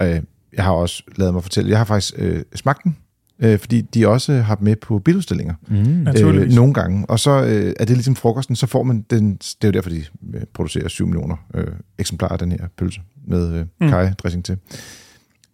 Øh, 0.03 0.21
jeg 0.57 0.65
har 0.65 0.73
også 0.73 1.03
lavet 1.17 1.35
mig 1.35 1.43
fortælle, 1.43 1.71
jeg 1.71 1.79
har 1.79 1.85
faktisk 1.85 2.15
øh, 2.19 2.43
smagt 2.55 2.85
den, 2.85 2.97
øh, 3.39 3.59
fordi 3.59 3.81
de 3.81 4.09
også 4.09 4.33
har 4.33 4.55
dem 4.55 4.65
med 4.65 4.77
på 4.77 4.99
biludstillinger. 4.99 5.55
Mm. 5.69 6.07
Øh, 6.09 6.53
nogle 6.53 6.75
gange. 6.75 7.07
Og 7.09 7.21
så 7.21 7.31
øh, 7.31 7.73
er 7.81 7.85
det 7.85 7.97
ligesom 7.97 8.17
frokosten, 8.17 8.57
så 8.57 8.67
får 8.67 8.83
man 8.83 9.05
den, 9.11 9.33
det 9.35 9.57
er 9.63 9.69
jo 9.69 9.73
derfor, 9.73 9.91
de 9.91 10.05
øh, 10.35 10.41
producerer 10.55 10.89
7 10.89 11.07
millioner 11.07 11.37
øh, 11.55 11.67
eksemplarer 11.99 12.33
af 12.33 12.39
den 12.39 12.53
her 12.53 12.59
pølse 12.79 13.01
med 13.29 13.53
øh, 13.55 13.65
Mm. 13.81 14.43
til. 14.43 14.57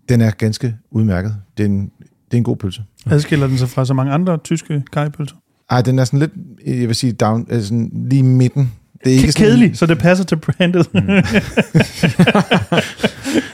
Den 0.08 0.20
er 0.20 0.30
ganske 0.30 0.76
udmærket. 0.90 1.36
Det 1.56 1.62
er 1.62 1.68
en, 1.68 1.80
det 2.00 2.32
er 2.32 2.36
en 2.36 2.44
god 2.44 2.56
pølse. 2.56 2.82
Adskiller 3.06 3.46
den 3.46 3.58
sig 3.58 3.68
fra 3.68 3.84
så 3.84 3.94
mange 3.94 4.12
andre 4.12 4.38
tyske 4.38 4.82
kajpølser? 4.92 5.36
Ej, 5.70 5.82
den 5.82 5.98
er 5.98 6.04
sådan 6.04 6.18
lidt, 6.18 6.32
jeg 6.66 6.88
vil 6.88 6.94
sige, 6.94 7.12
down, 7.12 7.46
øh, 7.50 7.62
sådan 7.62 7.90
lige 8.10 8.18
i 8.18 8.22
midten. 8.22 8.72
Det 9.04 9.12
er 9.12 9.16
ikke 9.16 9.32
sådan, 9.32 9.46
Kedelig, 9.46 9.76
så 9.76 9.86
det 9.86 9.98
passer 9.98 10.24
til 10.24 10.36
brandet. 10.36 10.88
Mm. 10.94 11.00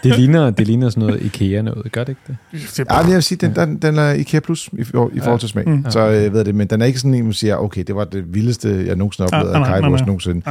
Det 0.02 0.18
ligner, 0.18 0.50
det 0.50 0.66
ligner 0.66 0.88
sådan 0.90 1.06
noget 1.06 1.22
IKEA 1.22 1.62
noget, 1.62 1.92
gør 1.92 2.04
det 2.04 2.08
ikke 2.08 2.20
det? 2.26 2.36
Det 2.52 2.60
er 2.60 2.74
Ja, 2.78 2.84
bare- 2.84 3.06
jeg 3.06 3.14
vil 3.14 3.22
sige, 3.22 3.38
den, 3.46 3.56
den, 3.56 3.76
den 3.76 3.98
er 3.98 4.12
IKEA 4.12 4.40
Plus 4.40 4.68
i, 4.72 4.80
i 4.80 4.84
forhold 4.84 5.40
til 5.40 5.48
smag. 5.48 5.68
Mm. 5.68 5.84
Så 5.90 6.00
øh, 6.00 6.12
ved 6.32 6.36
jeg 6.36 6.46
det, 6.46 6.54
men 6.54 6.66
den 6.66 6.82
er 6.82 6.86
ikke 6.86 6.98
sådan 6.98 7.14
en, 7.14 7.24
man 7.24 7.32
siger, 7.32 7.56
okay, 7.56 7.84
det 7.86 7.94
var 7.96 8.04
det 8.04 8.34
vildeste, 8.34 8.84
jeg 8.86 8.96
nogensinde 8.96 9.30
har 9.32 9.38
Ah, 9.38 9.46
oplevet 9.46 9.68
nej, 9.68 9.76
af 9.76 9.90
nej. 9.90 10.06
nogensinde. 10.06 10.42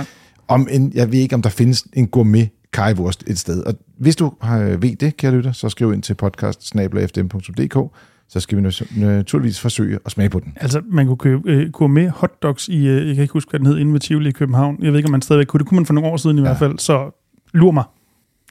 Om 0.48 0.68
en, 0.72 0.92
jeg 0.96 1.12
ved 1.12 1.20
ikke, 1.20 1.36
om 1.36 1.42
der 1.42 1.50
findes 1.50 1.86
en 1.94 2.08
gourmet 2.08 2.50
kajwurst 2.74 3.24
et 3.28 3.40
sted. 3.40 3.64
Og 3.64 3.74
hvis 3.98 4.16
du 4.16 4.32
har, 4.42 4.60
ved 4.60 4.96
det, 4.96 5.18
kære 5.18 5.32
lytter, 5.32 5.52
så 5.52 5.70
skriv 5.70 5.94
ind 5.94 6.02
til 6.04 6.14
podcast 6.14 6.74
så 8.30 8.40
skal 8.40 8.58
vi 8.58 8.62
nat- 8.62 8.82
naturligvis 8.98 9.60
forsøge 9.60 10.00
at 10.06 10.12
smage 10.12 10.30
på 10.30 10.40
den. 10.40 10.54
Altså, 10.56 10.82
man 10.92 11.06
kunne 11.08 11.18
købe 11.18 11.42
øh, 11.52 11.72
gourmet 11.72 12.10
hotdogs 12.10 12.68
i, 12.68 12.88
øh, 12.88 13.08
jeg 13.08 13.16
kan 13.16 13.22
ikke 13.22 13.34
huske, 13.34 13.50
hvad 13.50 13.60
den 13.60 13.68
hed, 13.68 13.78
inde 13.78 13.94
ved 13.94 14.00
Tivoli 14.00 14.30
i 14.30 14.32
København. 14.32 14.78
Jeg 14.82 14.92
ved 14.92 15.00
ikke, 15.00 15.08
om 15.08 15.12
man 15.12 15.22
stadigvæk 15.22 15.48
kunne. 15.48 15.60
Det 15.60 15.68
kunne 15.68 15.76
man 15.76 15.86
for 15.86 15.94
nogle 15.94 16.10
år 16.10 16.18
siden 16.18 16.38
i 16.38 16.42
Ja. 16.42 16.48
hvert 16.48 16.58
fald. 16.60 16.80
Så 16.80 17.22
lur 17.54 17.72
mig. 17.72 17.84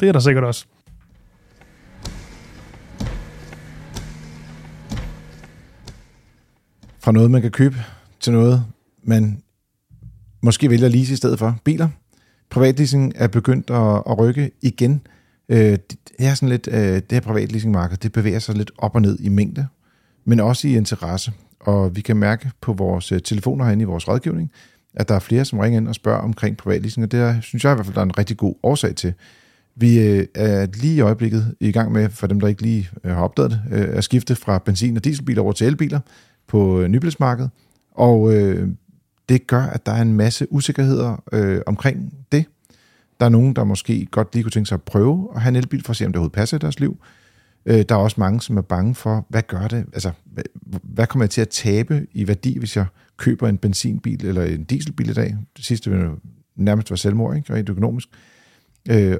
Det 0.00 0.08
er 0.08 0.12
der 0.12 0.20
sikkert 0.20 0.44
også. 0.44 0.66
Fra 6.98 7.12
noget, 7.12 7.30
man 7.30 7.42
kan 7.42 7.50
købe, 7.50 7.76
til 8.20 8.32
noget, 8.32 8.64
man 9.02 9.42
måske 10.40 10.70
vælger 10.70 10.88
lease 10.88 11.12
i 11.12 11.16
stedet 11.16 11.38
for. 11.38 11.58
Biler. 11.64 11.88
Privatleasing 12.50 13.12
er 13.16 13.28
begyndt 13.28 13.70
at, 13.70 14.02
at 14.10 14.18
rykke 14.18 14.50
igen. 14.62 15.00
Øh, 15.48 15.78
det 15.88 15.98
er 16.18 16.34
sådan 16.34 16.48
lidt, 16.48 16.68
øh, 16.72 16.94
det 16.94 17.12
her 17.12 17.20
privatleasingmarked, 17.20 17.96
det 17.96 18.12
bevæger 18.12 18.38
sig 18.38 18.54
lidt 18.54 18.70
op 18.78 18.94
og 18.94 19.02
ned 19.02 19.18
i 19.20 19.28
mængde, 19.28 19.66
men 20.24 20.40
også 20.40 20.68
i 20.68 20.76
interesse. 20.76 21.32
Og 21.60 21.96
vi 21.96 22.00
kan 22.00 22.16
mærke 22.16 22.50
på 22.60 22.72
vores 22.72 23.12
øh, 23.12 23.20
telefoner 23.20 23.64
herinde 23.64 23.82
i 23.82 23.84
vores 23.84 24.08
rådgivning, 24.08 24.50
at 24.94 25.08
der 25.08 25.14
er 25.14 25.18
flere, 25.18 25.44
som 25.44 25.58
ringer 25.58 25.80
ind 25.80 25.88
og 25.88 25.94
spørger 25.94 26.18
omkring 26.18 26.56
privatleasing, 26.56 27.04
og 27.04 27.12
det 27.12 27.20
er, 27.20 27.40
synes 27.40 27.64
jeg 27.64 27.72
i 27.72 27.74
hvert 27.74 27.86
fald, 27.86 27.94
der 27.94 28.00
er 28.00 28.04
en 28.04 28.18
rigtig 28.18 28.36
god 28.36 28.54
årsag 28.62 28.96
til. 28.96 29.14
Vi 29.76 29.98
øh, 30.00 30.26
er 30.34 30.66
lige 30.74 30.94
i 30.94 31.00
øjeblikket 31.00 31.54
i 31.60 31.72
gang 31.72 31.92
med, 31.92 32.08
for 32.08 32.26
dem 32.26 32.40
der 32.40 32.48
ikke 32.48 32.62
lige 32.62 32.90
øh, 33.04 33.14
har 33.14 33.22
opdaget 33.22 33.50
det, 33.50 33.60
øh, 33.70 33.96
at 33.96 34.04
skifte 34.04 34.34
fra 34.34 34.58
benzin- 34.58 34.96
og 34.96 35.04
dieselbiler 35.04 35.42
over 35.42 35.52
til 35.52 35.66
elbiler 35.66 36.00
på 36.46 36.80
øh, 36.80 36.88
nybilsmarkedet. 36.88 37.50
Og 37.94 38.34
øh, 38.34 38.68
det 39.28 39.46
gør, 39.46 39.62
at 39.62 39.86
der 39.86 39.92
er 39.92 40.02
en 40.02 40.12
masse 40.12 40.52
usikkerheder 40.52 41.22
øh, 41.32 41.60
omkring 41.66 42.14
det. 42.32 42.44
Der 43.20 43.26
er 43.26 43.30
nogen, 43.30 43.56
der 43.56 43.64
måske 43.64 44.06
godt 44.10 44.34
lige 44.34 44.42
kunne 44.42 44.50
tænke 44.50 44.68
sig 44.68 44.76
at 44.76 44.82
prøve 44.82 45.28
at 45.34 45.42
have 45.42 45.48
en 45.48 45.56
elbil 45.56 45.84
for 45.84 45.90
at 45.90 45.96
se, 45.96 46.06
om 46.06 46.12
det 46.12 46.16
overhovedet 46.16 46.34
passer 46.34 46.56
i 46.56 46.60
deres 46.60 46.80
liv. 46.80 46.98
Øh, 47.66 47.84
der 47.88 47.94
er 47.94 47.98
også 47.98 48.16
mange, 48.20 48.40
som 48.40 48.56
er 48.56 48.62
bange 48.62 48.94
for, 48.94 49.26
hvad 49.28 49.42
gør 49.42 49.68
det? 49.68 49.86
Altså, 49.92 50.10
hvad, 50.24 50.44
hvad 50.82 51.06
kommer 51.06 51.24
jeg 51.24 51.30
til 51.30 51.40
at 51.40 51.48
tabe 51.48 52.06
i 52.12 52.28
værdi, 52.28 52.58
hvis 52.58 52.76
jeg 52.76 52.86
køber 53.16 53.48
en 53.48 53.58
benzinbil 53.58 54.26
eller 54.26 54.42
en 54.42 54.64
dieselbil 54.64 55.10
i 55.10 55.14
dag? 55.14 55.36
Det 55.56 55.64
sidste 55.64 55.90
vil 55.90 56.10
nærmest 56.56 56.90
være 56.90 56.98
selvmord, 56.98 57.36
ikke? 57.36 57.54
Rent 57.54 57.68
økonomisk. 57.68 58.08
Øh, 58.12 58.33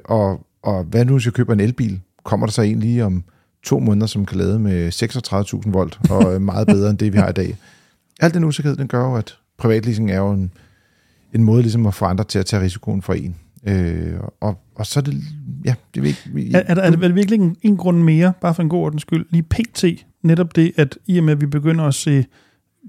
og, 0.05 0.45
og 0.63 0.83
hvad 0.83 1.05
nu, 1.05 1.13
hvis 1.13 1.25
jeg 1.25 1.33
køber 1.33 1.53
en 1.53 1.59
elbil? 1.59 2.01
Kommer 2.23 2.47
der 2.47 2.51
så 2.51 2.61
en 2.61 2.79
lige 2.79 3.05
om 3.05 3.23
to 3.63 3.79
måneder, 3.79 4.07
som 4.07 4.25
kan 4.25 4.37
lade 4.37 4.59
med 4.59 5.03
36.000 5.65 5.71
volt, 5.71 5.99
og 6.09 6.33
er 6.33 6.39
meget 6.39 6.67
bedre 6.67 6.89
end 6.89 6.97
det, 6.97 7.13
vi 7.13 7.17
har 7.17 7.29
i 7.29 7.33
dag? 7.33 7.57
Alt 8.19 8.33
den 8.33 8.43
usikkerhed, 8.43 8.77
den 8.77 8.87
gør 8.87 9.05
jo, 9.05 9.15
at 9.15 9.37
privatleasing 9.57 10.11
er 10.11 10.17
jo 10.17 10.31
en, 10.31 10.51
en 11.33 11.43
måde 11.43 11.61
ligesom 11.61 11.85
at 11.85 11.93
få 11.93 12.05
andre 12.05 12.23
til 12.23 12.39
at 12.39 12.45
tage 12.45 12.63
risikoen 12.63 13.01
for 13.01 13.13
en. 13.13 13.35
Øh, 13.67 14.13
og, 14.41 14.61
og 14.75 14.85
så 14.85 14.99
er 14.99 15.03
det, 15.03 15.23
ja, 15.65 15.75
det 15.95 16.03
er 16.03 16.07
ikke... 16.07 16.57
Er, 16.57 16.63
er, 16.67 16.73
der, 16.73 16.81
er 16.81 16.89
det 16.89 17.15
virkelig 17.15 17.39
en, 17.39 17.55
en 17.61 17.77
grund 17.77 18.03
mere, 18.03 18.33
bare 18.41 18.53
for 18.55 18.63
en 18.63 18.69
god 18.69 18.79
ordens 18.79 19.01
skyld, 19.01 19.25
lige 19.29 19.43
pt. 19.43 19.85
netop 20.23 20.55
det, 20.55 20.71
at 20.77 20.97
i 21.05 21.17
og 21.17 21.23
med, 21.23 21.33
at 21.33 21.41
vi 21.41 21.45
begynder 21.45 21.83
at 21.83 21.93
se 21.93 22.25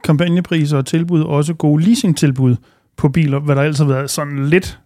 kampagnepriser 0.05 0.79
og 0.79 0.87
tilbud, 0.87 1.21
og 1.21 1.29
også 1.29 1.55
gode 1.55 1.85
leasingtilbud 1.85 2.57
på 2.97 3.09
biler, 3.09 3.39
hvad 3.39 3.57
der 3.57 3.63
altid 3.63 3.85
har 3.85 3.93
været 3.93 4.11
sådan 4.11 4.49
lidt 4.49 4.79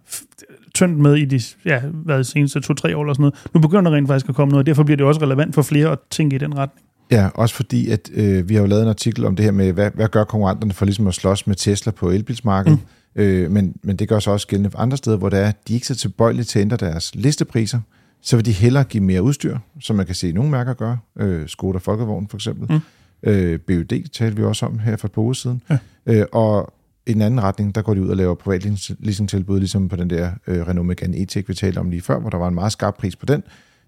tyndt 0.80 0.98
med 0.98 1.16
i 1.16 1.24
de 1.24 1.40
ja, 1.64 1.80
hvad, 1.80 2.18
de 2.18 2.24
seneste 2.24 2.60
to-tre 2.60 2.96
år 2.96 3.02
eller 3.02 3.14
sådan 3.14 3.22
noget. 3.22 3.34
Nu 3.54 3.60
begynder 3.60 3.90
der 3.90 3.96
rent 3.96 4.08
faktisk 4.08 4.28
at 4.28 4.34
komme 4.34 4.50
noget, 4.50 4.62
og 4.62 4.66
derfor 4.66 4.82
bliver 4.82 4.96
det 4.96 5.06
også 5.06 5.20
relevant 5.22 5.54
for 5.54 5.62
flere 5.62 5.88
at 5.92 5.98
tænke 6.10 6.36
i 6.36 6.38
den 6.38 6.58
retning. 6.58 6.86
Ja, 7.10 7.28
også 7.34 7.54
fordi, 7.54 7.90
at 7.90 8.10
øh, 8.14 8.48
vi 8.48 8.54
har 8.54 8.60
jo 8.60 8.66
lavet 8.66 8.82
en 8.82 8.88
artikel 8.88 9.24
om 9.24 9.36
det 9.36 9.44
her 9.44 9.52
med, 9.52 9.72
hvad, 9.72 9.90
hvad 9.94 10.08
gør 10.08 10.24
konkurrenterne 10.24 10.72
for 10.72 10.84
ligesom 10.84 11.06
at 11.06 11.14
slås 11.14 11.46
med 11.46 11.56
Tesla 11.56 11.92
på 11.92 12.10
elbilsmarkedet. 12.10 12.78
Mm. 13.14 13.22
Øh, 13.22 13.50
men, 13.50 13.76
men 13.82 13.96
det 13.96 14.08
gør 14.08 14.18
så 14.18 14.30
også 14.30 14.46
gældende 14.46 14.70
andre 14.78 14.96
steder, 14.96 15.16
hvor 15.16 15.28
der 15.28 15.38
er, 15.38 15.52
de 15.68 15.72
er 15.72 15.74
ikke 15.74 15.86
så 15.86 15.94
tilbøjelige 15.94 16.44
til 16.44 16.58
at 16.58 16.62
ændre 16.62 16.76
deres 16.76 17.14
listepriser. 17.14 17.80
Så 18.22 18.36
vil 18.36 18.46
de 18.46 18.52
hellere 18.52 18.84
give 18.84 19.02
mere 19.02 19.22
udstyr, 19.22 19.58
som 19.80 19.96
man 19.96 20.06
kan 20.06 20.14
se 20.14 20.32
nogle 20.32 20.50
mærker 20.50 20.74
gøre. 20.74 20.98
Øh, 21.18 21.48
Skoda 21.48 21.78
Folkevogn 21.78 22.28
for 22.28 22.36
eksempel. 22.36 22.72
Mm. 22.72 23.30
Øh, 23.30 23.58
BUD 23.60 24.08
talte 24.12 24.36
vi 24.36 24.42
også 24.42 24.66
om 24.66 24.78
her 24.78 24.96
for 24.96 25.08
et 25.08 25.12
par 25.12 25.22
uger 25.22 25.32
siden. 25.32 25.62
Ja. 25.70 25.78
Øh, 26.06 26.26
og 26.32 26.72
i 27.10 27.12
den 27.12 27.22
anden 27.22 27.42
retning, 27.42 27.74
der 27.74 27.82
går 27.82 27.94
de 27.94 28.02
ud 28.02 28.08
og 28.08 28.16
laver 28.16 28.34
privat 28.34 28.66
leasingtilbud, 28.98 29.58
ligesom 29.58 29.88
på 29.88 29.96
den 29.96 30.10
der 30.10 30.30
øh, 30.46 30.66
Renault 30.66 30.86
Megane 30.86 31.16
E-Tech, 31.16 31.42
vi 31.48 31.54
talte 31.54 31.78
om 31.78 31.90
lige 31.90 32.02
før, 32.02 32.18
hvor 32.18 32.30
der 32.30 32.38
var 32.38 32.48
en 32.48 32.54
meget 32.54 32.72
skarp 32.72 32.96
pris 32.96 33.16
på 33.16 33.26
den. 33.26 33.42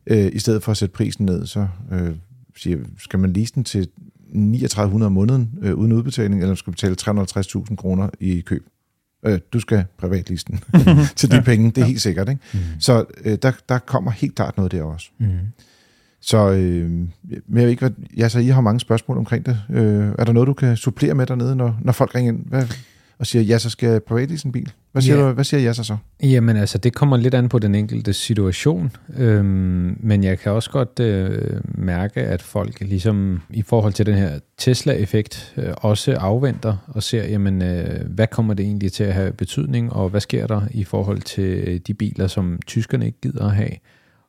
Øh, 0.06 0.30
I 0.32 0.38
stedet 0.38 0.62
for 0.62 0.70
at 0.72 0.76
sætte 0.76 0.92
prisen 0.92 1.26
ned, 1.26 1.46
så 1.46 1.66
øh, 1.92 2.10
siger, 2.56 2.78
skal 2.98 3.18
man 3.18 3.32
lease 3.32 3.54
den 3.54 3.64
til 3.64 3.88
3900 4.32 5.06
om 5.06 5.12
måneden 5.12 5.58
øh, 5.62 5.74
uden 5.74 5.92
udbetaling, 5.92 6.42
eller 6.42 6.54
skal 6.54 6.70
betale 6.70 6.96
350.000 7.02 7.76
kroner 7.76 8.08
i 8.20 8.40
køb. 8.40 8.66
Øh, 9.26 9.38
du 9.52 9.60
skal 9.60 9.84
privat 9.98 10.30
lease 10.30 10.46
den 10.48 10.60
til 11.16 11.30
de 11.30 11.36
ja. 11.36 11.42
penge, 11.42 11.66
det 11.70 11.78
er 11.78 11.82
ja. 11.82 11.86
helt 11.86 12.00
sikkert. 12.00 12.28
Ikke? 12.28 12.40
Mm. 12.54 12.60
Så 12.78 13.04
øh, 13.24 13.38
der, 13.42 13.52
der 13.68 13.78
kommer 13.78 14.10
helt 14.10 14.34
klart 14.34 14.56
noget 14.56 14.72
der 14.72 14.82
også. 14.82 15.10
Mm. 15.18 15.26
Så 16.20 16.50
øh, 16.50 16.90
men 16.90 17.12
jeg 17.54 17.62
ved 17.62 17.68
ikke, 17.68 17.80
hvad, 17.80 18.06
ja, 18.16 18.28
så 18.28 18.38
I 18.38 18.46
har 18.46 18.60
mange 18.60 18.80
spørgsmål 18.80 19.18
omkring 19.18 19.46
det. 19.46 19.62
Øh, 19.70 20.14
er 20.18 20.24
der 20.24 20.32
noget, 20.32 20.46
du 20.46 20.52
kan 20.52 20.76
supplere 20.76 21.14
med 21.14 21.26
dernede, 21.26 21.56
når, 21.56 21.78
når 21.80 21.92
folk 21.92 22.14
ringer 22.14 22.32
ind? 22.32 22.46
Hvad, 22.46 22.66
og 23.22 23.26
siger, 23.26 23.42
ja, 23.42 23.58
så 23.58 23.70
skal 23.70 23.88
jeg 23.88 24.02
privat 24.02 24.44
en 24.44 24.52
bil. 24.52 24.72
Hvad 24.92 25.02
siger, 25.02 25.16
ja. 25.16 25.28
du, 25.28 25.32
hvad 25.32 25.44
siger 25.44 25.60
jeg 25.60 25.74
så 25.74 25.84
så? 25.84 25.96
Jamen 26.22 26.56
altså, 26.56 26.78
det 26.78 26.94
kommer 26.94 27.16
lidt 27.16 27.34
an 27.34 27.48
på 27.48 27.58
den 27.58 27.74
enkelte 27.74 28.12
situation, 28.12 28.96
øhm, 29.16 29.96
men 30.00 30.24
jeg 30.24 30.38
kan 30.38 30.52
også 30.52 30.70
godt 30.70 31.00
øh, 31.00 31.60
mærke, 31.64 32.20
at 32.20 32.42
folk 32.42 32.80
ligesom 32.80 33.40
i 33.50 33.62
forhold 33.62 33.92
til 33.92 34.06
den 34.06 34.14
her 34.14 34.38
Tesla-effekt 34.58 35.54
øh, 35.56 35.74
også 35.76 36.12
afventer 36.12 36.76
og 36.86 37.02
ser, 37.02 37.24
jamen, 37.24 37.62
øh, 37.62 38.06
hvad 38.06 38.26
kommer 38.26 38.54
det 38.54 38.66
egentlig 38.66 38.92
til 38.92 39.04
at 39.04 39.14
have 39.14 39.32
betydning, 39.32 39.92
og 39.92 40.08
hvad 40.08 40.20
sker 40.20 40.46
der 40.46 40.60
i 40.70 40.84
forhold 40.84 41.20
til 41.20 41.82
de 41.86 41.94
biler, 41.94 42.26
som 42.26 42.58
tyskerne 42.66 43.06
ikke 43.06 43.20
gider 43.22 43.44
at 43.44 43.54
have, 43.54 43.72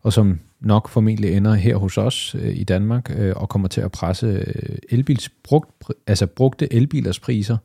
og 0.01 0.13
som 0.13 0.39
nok 0.59 0.89
formentlig 0.89 1.33
ender 1.33 1.53
her 1.53 1.75
hos 1.75 1.97
os 1.97 2.35
øh, 2.39 2.55
i 2.55 2.63
Danmark 2.63 3.12
øh, 3.17 3.33
og 3.35 3.50
kommer 3.50 3.67
til 3.67 3.81
at 3.81 3.91
presse 3.91 4.27
øh, 4.27 4.77
elbils 4.89 5.29
brugt, 5.43 5.71
altså 6.07 6.27
brugte 6.27 6.73
elbilers 6.73 7.19
priser 7.19 7.57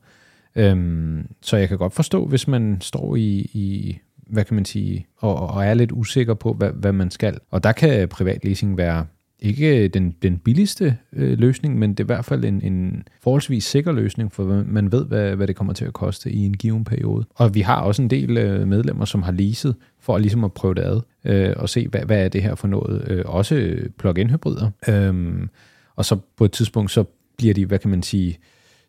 Øhm, 0.59 1.27
så 1.41 1.57
jeg 1.57 1.69
kan 1.69 1.77
godt 1.77 1.93
forstå, 1.93 2.25
hvis 2.25 2.47
man 2.47 2.77
står 2.81 3.15
i, 3.15 3.49
i 3.53 3.97
hvad 4.27 4.45
kan 4.45 4.55
man 4.55 4.65
sige, 4.65 5.07
og, 5.17 5.49
og 5.49 5.65
er 5.65 5.73
lidt 5.73 5.91
usikker 5.91 6.33
på, 6.33 6.53
hvad, 6.53 6.71
hvad 6.71 6.91
man 6.91 7.11
skal. 7.11 7.37
Og 7.51 7.63
der 7.63 7.71
kan 7.71 8.07
privatleasing 8.07 8.77
være 8.77 9.05
ikke 9.39 9.87
den, 9.87 10.15
den 10.21 10.37
billigste 10.37 10.97
øh, 11.13 11.39
løsning, 11.39 11.79
men 11.79 11.89
det 11.89 11.99
er 11.99 12.03
i 12.03 12.13
hvert 12.13 12.25
fald 12.25 12.45
en, 12.45 12.61
en 12.61 13.03
forholdsvis 13.21 13.63
sikker 13.63 13.91
løsning, 13.91 14.31
for 14.31 14.63
man 14.67 14.91
ved, 14.91 15.05
hvad, 15.05 15.35
hvad 15.35 15.47
det 15.47 15.55
kommer 15.55 15.73
til 15.73 15.85
at 15.85 15.93
koste 15.93 16.31
i 16.31 16.45
en 16.45 16.53
given 16.53 16.83
periode. 16.83 17.25
Og 17.35 17.55
vi 17.55 17.61
har 17.61 17.81
også 17.81 18.01
en 18.01 18.09
del 18.09 18.37
øh, 18.37 18.67
medlemmer, 18.67 19.05
som 19.05 19.23
har 19.23 19.31
leaset 19.31 19.75
for 19.99 20.15
at, 20.15 20.21
ligesom 20.21 20.43
at 20.43 20.53
prøve 20.53 20.75
det 20.75 20.81
ad, 20.81 21.01
øh, 21.25 21.53
og 21.57 21.69
se, 21.69 21.87
hvad, 21.87 22.01
hvad 22.01 22.25
er 22.25 22.29
det 22.29 22.43
her 22.43 22.55
for 22.55 22.67
noget. 22.67 23.03
Øh, 23.07 23.23
også 23.25 23.77
plug-in 23.97 24.29
hybrider. 24.29 24.71
Øhm, 24.89 25.49
og 25.95 26.05
så 26.05 26.17
på 26.37 26.45
et 26.45 26.51
tidspunkt, 26.51 26.91
så 26.91 27.03
bliver 27.37 27.53
de, 27.53 27.65
hvad 27.65 27.79
kan 27.79 27.89
man 27.89 28.03
sige, 28.03 28.37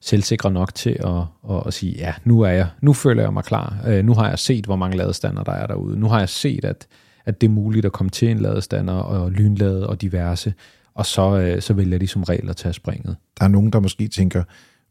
selvsikre 0.00 0.50
nok 0.50 0.74
til 0.74 0.90
at, 0.90 1.22
at, 1.50 1.62
at 1.66 1.74
sige, 1.74 1.92
ja, 1.92 2.14
nu 2.24 2.40
er 2.40 2.50
jeg, 2.50 2.68
nu 2.80 2.92
føler 2.92 3.22
jeg 3.22 3.32
mig 3.32 3.44
klar. 3.44 3.76
Øh, 3.86 4.04
nu 4.04 4.14
har 4.14 4.28
jeg 4.28 4.38
set, 4.38 4.66
hvor 4.66 4.76
mange 4.76 4.96
ladestander 4.96 5.42
der 5.42 5.52
er 5.52 5.66
derude. 5.66 5.98
Nu 5.98 6.08
har 6.08 6.18
jeg 6.18 6.28
set, 6.28 6.64
at, 6.64 6.86
at 7.24 7.40
det 7.40 7.46
er 7.46 7.50
muligt 7.50 7.86
at 7.86 7.92
komme 7.92 8.10
til 8.10 8.30
en 8.30 8.40
ladestander 8.40 8.94
og 8.94 9.30
lynlade 9.30 9.86
og 9.86 10.00
diverse. 10.00 10.54
Og 10.94 11.06
så, 11.06 11.38
øh, 11.38 11.62
så 11.62 11.74
vælger 11.74 11.98
de 11.98 12.06
som 12.06 12.22
regel 12.22 12.50
at 12.50 12.56
tage 12.56 12.72
springet. 12.72 13.16
Der 13.38 13.44
er 13.44 13.48
nogen, 13.48 13.72
der 13.72 13.80
måske 13.80 14.08
tænker, 14.08 14.44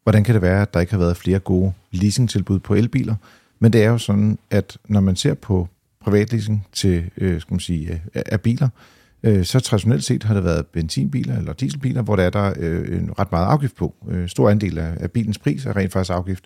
hvordan 0.04 0.24
kan 0.24 0.34
det 0.34 0.42
være, 0.42 0.62
at 0.62 0.74
der 0.74 0.80
ikke 0.80 0.94
har 0.94 1.00
været 1.00 1.18
flere 1.18 1.40
gode 1.40 1.74
leasingtilbud 1.92 2.60
på 2.60 2.74
elbiler? 2.74 3.16
Men 3.60 3.74
det 3.74 3.84
er 3.84 3.90
jo 3.90 3.98
sådan, 3.98 4.40
at 4.50 4.78
når 4.88 5.00
man 5.00 5.16
ser 5.16 5.34
på 5.34 5.68
privatleasing 6.02 6.68
til 6.74 7.12
øh, 7.18 7.42
skal 7.42 7.54
man 7.54 7.60
sige, 7.60 7.92
øh, 7.92 8.22
af 8.26 8.42
biler, 8.42 8.66
øh, 8.66 8.99
så 9.44 9.60
traditionelt 9.60 10.04
set 10.04 10.24
har 10.24 10.34
det 10.34 10.44
været 10.44 10.66
benzinbiler 10.66 11.38
eller 11.38 11.54
dieselbiler, 11.54 12.02
hvor 12.02 12.16
der 12.16 12.24
er 12.24 12.30
der 12.30 12.54
øh, 12.60 12.98
en 12.98 13.10
ret 13.20 13.32
meget 13.32 13.46
afgift 13.46 13.76
på. 13.76 13.96
Øh, 14.10 14.28
stor 14.28 14.50
andel 14.50 14.78
af, 14.78 14.94
af 15.00 15.12
bilens 15.12 15.38
pris 15.38 15.66
er 15.66 15.76
rent 15.76 15.94
faktisk 15.94 16.14
afgift. 16.14 16.44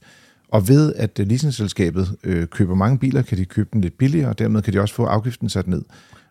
Og 0.49 0.67
ved 0.67 0.93
at 0.95 1.19
leasingselskabet 1.19 2.15
øh, 2.23 2.47
køber 2.47 2.75
mange 2.75 2.97
biler, 2.97 3.21
kan 3.21 3.37
de 3.37 3.45
købe 3.45 3.69
dem 3.73 3.81
lidt 3.81 3.97
billigere, 3.97 4.29
og 4.29 4.39
dermed 4.39 4.61
kan 4.61 4.73
de 4.73 4.81
også 4.81 4.95
få 4.95 5.05
afgiften 5.05 5.49
sat 5.49 5.67
ned. 5.67 5.81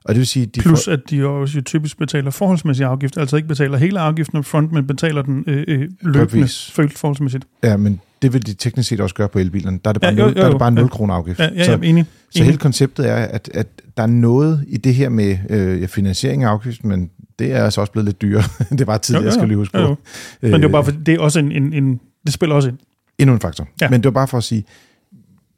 Og 0.05 0.15
det 0.15 0.19
vil 0.19 0.27
sige, 0.27 0.47
de 0.47 0.61
Plus 0.61 0.85
får... 0.85 0.93
at 0.93 1.01
de 1.11 1.27
også 1.27 1.61
typisk 1.61 1.99
betaler 1.99 2.31
forholdsmæssig 2.31 2.87
afgift, 2.87 3.17
altså 3.17 3.37
ikke 3.37 3.49
betaler 3.49 3.79
hele 3.79 4.01
afgiften 4.01 4.39
op 4.39 4.45
front, 4.45 4.73
men 4.73 4.87
betaler 4.87 5.23
den 5.23 5.45
øh, 5.47 5.65
øh, 5.69 5.89
løbende 6.01 6.49
følt 6.73 6.99
forholdsmæssigt. 6.99 7.45
Ja, 7.65 7.77
men 7.77 8.01
det 8.23 8.33
vil 8.33 8.47
de 8.47 8.55
teknisk 8.55 8.89
set 8.89 9.01
også 9.01 9.15
gøre 9.15 9.29
på 9.29 9.39
elbilerne. 9.39 9.81
Der 9.85 9.89
er 9.89 9.93
det 9.93 10.03
bare, 10.03 10.13
ja, 10.13 10.21
jo, 10.21 10.25
jo, 10.25 10.29
jo. 10.29 10.35
Der 10.35 10.45
er 10.45 10.51
det 10.51 10.59
bare 10.59 10.71
0 10.71 10.83
ja. 10.83 10.89
kroner 10.89 11.15
afgift. 11.15 11.39
Ja, 11.39 11.49
ja, 11.55 11.65
så, 11.65 11.73
enig. 11.83 12.05
Så 12.31 12.39
enig. 12.39 12.47
hele 12.47 12.59
konceptet 12.59 13.09
er, 13.11 13.17
at, 13.17 13.51
at 13.55 13.67
der 13.97 14.03
er 14.03 14.07
noget 14.07 14.65
i 14.69 14.77
det 14.77 14.95
her 14.95 15.09
med 15.09 15.39
øh, 15.51 15.81
ja, 15.81 15.87
finansiering 15.87 16.45
af 16.45 16.49
afgift, 16.49 16.85
men 16.85 17.11
det 17.39 17.53
er 17.53 17.65
altså 17.65 17.81
også 17.81 17.93
blevet 17.93 18.07
lidt 18.07 18.23
dyrere. 18.23 18.45
det 18.79 18.87
var 18.87 18.99
tidligere, 18.99 19.23
jo, 19.23 19.25
jo, 19.25 19.27
jeg 19.27 19.33
skal 19.33 19.49
lige 19.49 19.57
huske 19.57 19.73
på. 19.73 19.79
Jo, 19.79 19.89
jo. 19.89 19.97
Men 20.43 20.53
det 20.53 20.65
er 20.65 20.69
bare 20.69 20.85
for, 20.85 20.93
det 20.93 21.15
er 21.15 21.21
også 21.21 21.39
en, 21.39 21.53
en, 21.53 21.73
en, 21.73 22.01
det 22.27 22.33
spiller 22.33 22.57
også 22.57 22.69
ind. 22.69 22.79
Endnu 23.19 23.35
en 23.35 23.41
faktor. 23.41 23.69
Ja. 23.81 23.91
Men 23.91 24.01
det 24.01 24.05
var 24.05 24.11
bare 24.11 24.29
for 24.29 24.39
at 24.39 24.45
sige, 24.45 24.65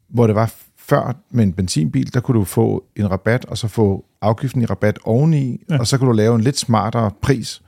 hvor 0.09 0.27
det 0.27 0.35
var 0.35 0.53
før 0.77 1.17
med 1.31 1.43
en 1.43 1.53
benzinbil, 1.53 2.13
der 2.13 2.19
kunne 2.19 2.39
du 2.39 2.43
få 2.43 2.85
en 2.95 3.11
rabat, 3.11 3.45
og 3.45 3.57
så 3.57 3.67
få 3.67 4.05
afgiften 4.21 4.61
i 4.61 4.65
rabat 4.65 4.99
oveni, 5.03 5.61
ja. 5.69 5.79
og 5.79 5.87
så 5.87 5.97
kan 5.97 6.07
du 6.07 6.13
lave 6.13 6.35
en 6.35 6.41
lidt 6.41 6.57
smartere 6.57 7.11
pris. 7.21 7.61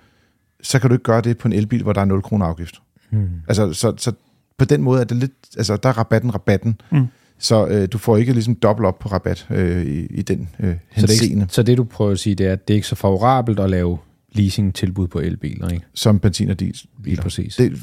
Så 0.62 0.79
kan 0.79 0.89
du 0.89 0.93
ikke 0.93 1.03
gøre 1.03 1.21
det 1.21 1.38
på 1.38 1.47
en 1.47 1.53
elbil, 1.53 1.83
hvor 1.83 1.93
der 1.93 2.01
er 2.01 2.05
0 2.05 2.21
kroner 2.21 2.45
afgift. 2.45 2.81
Hmm. 3.10 3.29
Altså, 3.47 3.73
så, 3.73 3.93
så 3.97 4.12
på 4.58 4.65
den 4.65 4.82
måde 4.82 5.02
er 5.02 5.06
det 5.06 5.17
lidt, 5.17 5.32
altså 5.58 5.78
der 5.78 5.89
er 5.89 5.93
rabatten 5.98 6.34
rabatten. 6.34 6.82
Hmm. 6.91 7.08
Så 7.39 7.67
øh, 7.67 7.88
du 7.91 7.98
får 7.98 8.17
ikke 8.17 8.34
ligesom 8.34 8.56
dobbelt 8.56 8.86
op 8.88 9.00
på 9.00 9.10
rabat 9.10 9.48
øh, 9.50 9.86
i, 9.86 10.06
i 10.06 10.22
den 10.22 10.50
øh, 10.60 10.76
så 10.98 11.08
det, 11.08 11.22
ikke, 11.22 11.46
så 11.50 11.63
det 11.63 11.78
du 11.78 11.84
prøver 11.84 12.12
at 12.12 12.20
sige, 12.20 12.36
det 12.36 12.48
er, 12.48 12.52
at 12.52 12.67
det 12.67 12.74
er 12.74 12.76
ikke 12.76 12.88
så 12.88 12.96
favorabelt 12.96 13.60
at 13.60 13.70
lave 13.70 13.98
leasing-tilbud 14.32 15.08
på 15.08 15.20
elbiler, 15.20 15.70
ikke? 15.70 15.86
Som 15.93 16.20
benzin- 16.20 16.50
og 16.50 16.60
dieselbiler. 16.60 17.15
Lige 17.15 17.22
præcis. 17.22 17.56
Det 17.56 17.72
er 17.72 17.78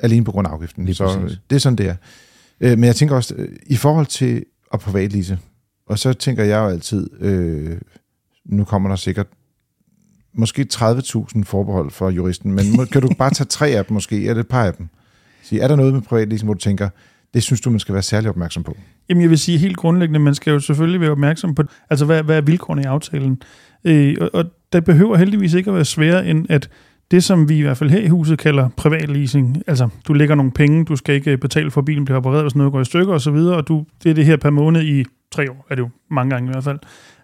alene 0.00 0.24
på 0.24 0.32
grund 0.32 0.46
af 0.46 0.50
afgiften. 0.52 0.84
Lige 0.84 0.94
så 0.94 1.18
præcis. 1.20 1.38
det 1.50 1.56
er 1.56 1.60
sådan, 1.60 1.76
det 1.76 1.88
er. 1.88 1.96
Øh, 2.60 2.78
men 2.78 2.84
jeg 2.84 2.96
tænker 2.96 3.16
også, 3.16 3.34
øh, 3.34 3.48
i 3.66 3.76
forhold 3.76 4.06
til 4.06 4.44
at 4.72 4.80
privatlise, 4.80 5.38
og 5.86 5.98
så 5.98 6.12
tænker 6.12 6.44
jeg 6.44 6.58
jo 6.58 6.68
altid, 6.68 7.10
øh, 7.20 7.76
nu 8.44 8.64
kommer 8.64 8.88
der 8.88 8.96
sikkert 8.96 9.26
måske 10.34 10.66
30.000 10.74 11.44
forbehold 11.44 11.90
for 11.90 12.10
juristen, 12.10 12.52
men 12.52 12.86
kan 12.86 13.02
du 13.02 13.08
bare 13.18 13.30
tage 13.30 13.46
tre 13.46 13.68
af 13.68 13.84
dem 13.84 13.94
måske, 13.94 14.24
eller 14.24 14.40
et 14.40 14.48
par 14.48 14.64
af 14.64 14.74
dem? 14.74 14.88
Sige, 15.48 15.62
er 15.62 15.68
der 15.68 15.76
noget 15.76 15.94
med 15.94 16.02
privatleasing, 16.02 16.46
hvor 16.46 16.54
du 16.54 16.60
tænker, 16.60 16.88
det 17.34 17.42
synes 17.42 17.60
du, 17.60 17.70
man 17.70 17.80
skal 17.80 17.92
være 17.92 18.02
særlig 18.02 18.30
opmærksom 18.30 18.62
på? 18.62 18.76
Jamen 19.08 19.22
jeg 19.22 19.30
vil 19.30 19.38
sige 19.38 19.58
helt 19.58 19.76
grundlæggende, 19.76 20.20
man 20.20 20.34
skal 20.34 20.50
jo 20.50 20.60
selvfølgelig 20.60 21.00
være 21.00 21.10
opmærksom 21.10 21.54
på, 21.54 21.62
altså 21.90 22.04
hvad, 22.04 22.22
hvad 22.22 22.36
er 22.36 22.40
vilkårene 22.40 22.82
i 22.82 22.84
aftalen? 22.84 23.42
Øh, 23.84 24.16
og, 24.20 24.30
og 24.32 24.44
det 24.72 24.84
behøver 24.84 25.16
heldigvis 25.16 25.54
ikke 25.54 25.70
at 25.70 25.74
være 25.74 25.84
sværere 25.84 26.26
end, 26.26 26.46
at 26.50 26.70
det, 27.10 27.24
som 27.24 27.48
vi 27.48 27.58
i 27.58 27.60
hvert 27.60 27.76
fald 27.76 27.90
her 27.90 28.00
i 28.00 28.08
huset 28.08 28.38
kalder 28.38 28.68
privatleasing, 28.76 29.62
altså 29.66 29.88
du 30.08 30.12
lægger 30.12 30.34
nogle 30.34 30.52
penge, 30.52 30.84
du 30.84 30.96
skal 30.96 31.14
ikke 31.14 31.30
øh, 31.30 31.38
betale 31.38 31.70
for, 31.70 31.80
at 31.80 31.84
bilen 31.84 32.04
bliver 32.04 32.18
repareret, 32.18 32.44
hvis 32.44 32.56
noget 32.56 32.72
går 32.72 32.80
i 32.80 32.84
stykker 32.84 33.14
osv., 33.14 33.34
og 33.34 33.68
du, 33.68 33.84
det 34.02 34.10
er 34.10 34.14
det 34.14 34.24
her 34.24 34.36
per 34.36 34.50
måned 34.50 34.82
i 34.82 35.04
tre 35.32 35.50
år 35.50 35.66
er 35.70 35.74
det 35.74 35.82
jo 35.82 35.88
mange 36.10 36.30
gange 36.30 36.48
i 36.48 36.52
hvert 36.52 36.64
fald. 36.64 36.78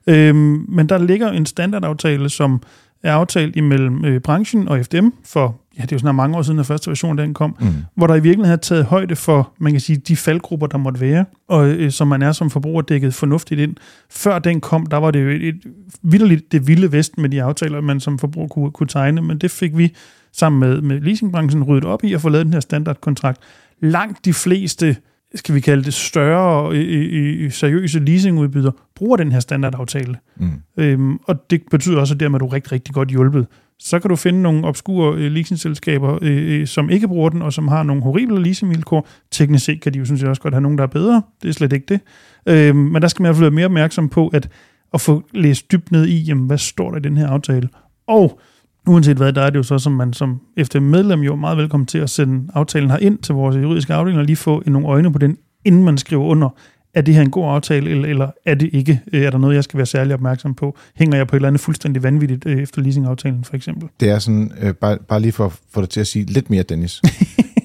Øhm, 0.06 0.64
men 0.68 0.88
der 0.88 0.98
ligger 0.98 1.30
en 1.30 1.46
standardaftale, 1.46 2.28
som 2.28 2.62
er 3.02 3.12
aftalt 3.12 3.56
imellem 3.56 4.04
øh, 4.04 4.20
branchen 4.20 4.68
og 4.68 4.84
FDM 4.84 5.08
for, 5.24 5.61
ja, 5.78 5.82
det 5.82 5.92
er 5.92 5.96
jo 5.96 5.98
snart 5.98 6.14
mange 6.14 6.36
år 6.36 6.42
siden, 6.42 6.58
at 6.58 6.66
første 6.66 6.90
version 6.90 7.18
den 7.18 7.34
kom, 7.34 7.56
mm. 7.60 7.66
hvor 7.94 8.06
der 8.06 8.14
i 8.14 8.20
virkeligheden 8.20 8.52
er 8.52 8.56
taget 8.62 8.84
højde 8.84 9.16
for, 9.16 9.52
man 9.58 9.72
kan 9.72 9.80
sige, 9.80 9.96
de 9.96 10.16
faldgrupper, 10.16 10.66
der 10.66 10.78
måtte 10.78 11.00
være, 11.00 11.24
og 11.48 11.68
øh, 11.68 11.90
som 11.90 12.08
man 12.08 12.22
er 12.22 12.32
som 12.32 12.50
forbruger 12.50 12.82
dækket 12.82 13.14
fornuftigt 13.14 13.60
ind. 13.60 13.76
Før 14.10 14.38
den 14.38 14.60
kom, 14.60 14.86
der 14.86 14.96
var 14.96 15.10
det 15.10 15.24
jo 15.24 15.28
et, 15.28 15.48
et 15.48 15.62
vildt 16.02 16.52
det 16.52 16.66
vilde 16.66 16.92
vest 16.92 17.18
med 17.18 17.28
de 17.28 17.42
aftaler, 17.42 17.80
man 17.80 18.00
som 18.00 18.18
forbruger 18.18 18.48
kunne, 18.48 18.70
kunne 18.70 18.88
tegne, 18.88 19.22
men 19.22 19.38
det 19.38 19.50
fik 19.50 19.78
vi 19.78 19.94
sammen 20.32 20.60
med, 20.60 20.80
med 20.80 21.00
leasingbranchen 21.00 21.64
ryddet 21.64 21.84
op 21.84 22.04
i 22.04 22.12
og 22.12 22.20
få 22.20 22.28
lavet 22.28 22.46
den 22.46 22.52
her 22.52 22.60
standardkontrakt. 22.60 23.40
Langt 23.80 24.24
de 24.24 24.32
fleste 24.32 24.96
skal 25.34 25.54
vi 25.54 25.60
kalde 25.60 25.84
det, 25.84 25.94
større 25.94 26.76
i, 26.76 27.44
i, 27.44 27.50
seriøse 27.50 27.98
leasingudbyder, 27.98 28.70
bruger 28.94 29.16
den 29.16 29.32
her 29.32 29.40
standardaftale. 29.40 30.16
Mm. 30.36 30.50
Øhm, 30.76 31.16
og 31.16 31.50
det 31.50 31.62
betyder 31.70 32.00
også, 32.00 32.14
at 32.14 32.20
dermed 32.20 32.34
er 32.34 32.38
du 32.38 32.46
rigtig, 32.46 32.72
rigtig 32.72 32.94
godt 32.94 33.08
hjulpet. 33.08 33.46
Så 33.84 33.98
kan 33.98 34.08
du 34.08 34.16
finde 34.16 34.42
nogle 34.42 34.66
obskure 34.66 35.16
øh, 35.18 35.32
leasingselskaber, 35.32 36.18
øh, 36.22 36.60
øh, 36.60 36.66
som 36.66 36.90
ikke 36.90 37.08
bruger 37.08 37.28
den, 37.28 37.42
og 37.42 37.52
som 37.52 37.68
har 37.68 37.82
nogle 37.82 38.02
horrible 38.02 38.42
leasingvilkår. 38.42 39.08
Teknisk 39.30 39.64
set 39.64 39.80
kan 39.80 39.94
de 39.94 39.98
jo 39.98 40.04
synes 40.04 40.20
jeg 40.20 40.30
også 40.30 40.42
godt 40.42 40.54
have 40.54 40.62
nogen, 40.62 40.78
der 40.78 40.84
er 40.84 40.88
bedre. 40.88 41.22
Det 41.42 41.48
er 41.48 41.52
slet 41.52 41.72
ikke 41.72 41.86
det. 41.88 42.00
Øhm, 42.46 42.76
men 42.76 43.02
der 43.02 43.08
skal 43.08 43.22
man 43.22 43.26
i 43.26 43.28
hvert 43.28 43.36
fald 43.36 43.44
være 43.44 43.54
mere 43.54 43.64
opmærksom 43.64 44.08
på, 44.08 44.28
at, 44.28 44.48
at 44.94 45.00
få 45.00 45.22
læst 45.34 45.72
dybt 45.72 45.92
ned 45.92 46.06
i, 46.06 46.22
jamen, 46.22 46.46
hvad 46.46 46.58
står 46.58 46.90
der 46.90 46.98
i 46.98 47.02
den 47.02 47.16
her 47.16 47.28
aftale. 47.28 47.68
Og 48.06 48.40
Uanset 48.86 49.16
hvad, 49.16 49.32
der 49.32 49.42
er 49.42 49.50
det 49.50 49.56
jo 49.56 49.62
så, 49.62 49.78
som 49.78 49.92
man 49.92 50.12
som 50.12 50.40
efter 50.56 50.80
medlem 50.80 51.20
jo 51.20 51.36
meget 51.36 51.58
velkommen 51.58 51.86
til 51.86 51.98
at 51.98 52.10
sende 52.10 52.50
aftalen 52.54 52.90
her 52.90 52.98
ind 52.98 53.18
til 53.18 53.34
vores 53.34 53.56
juridiske 53.56 53.94
afdeling 53.94 54.18
og 54.20 54.24
lige 54.24 54.36
få 54.36 54.62
nogle 54.66 54.88
øjne 54.88 55.12
på 55.12 55.18
den, 55.18 55.36
inden 55.64 55.84
man 55.84 55.98
skriver 55.98 56.24
under. 56.24 56.48
Er 56.94 57.00
det 57.00 57.14
her 57.14 57.22
en 57.22 57.30
god 57.30 57.44
aftale, 57.44 57.90
eller, 57.90 58.08
eller 58.08 58.30
er 58.44 58.54
det 58.54 58.70
ikke? 58.72 59.00
Er 59.12 59.30
der 59.30 59.38
noget, 59.38 59.54
jeg 59.54 59.64
skal 59.64 59.76
være 59.76 59.86
særlig 59.86 60.14
opmærksom 60.14 60.54
på? 60.54 60.78
Hænger 60.94 61.16
jeg 61.16 61.26
på 61.26 61.36
et 61.36 61.38
eller 61.38 61.48
andet 61.48 61.60
fuldstændig 61.60 62.02
vanvittigt 62.02 62.46
øh, 62.46 62.62
efter 62.62 62.82
leasingaftalen, 62.82 63.44
for 63.44 63.56
eksempel? 63.56 63.88
Det 64.00 64.10
er 64.10 64.18
sådan, 64.18 64.52
øh, 64.60 64.74
bare, 64.74 64.98
bare 65.08 65.20
lige 65.20 65.32
for 65.32 65.46
at 65.46 65.52
få 65.70 65.80
dig 65.80 65.88
til 65.88 66.00
at 66.00 66.06
sige 66.06 66.24
lidt 66.24 66.50
mere, 66.50 66.62
Dennis. 66.62 67.02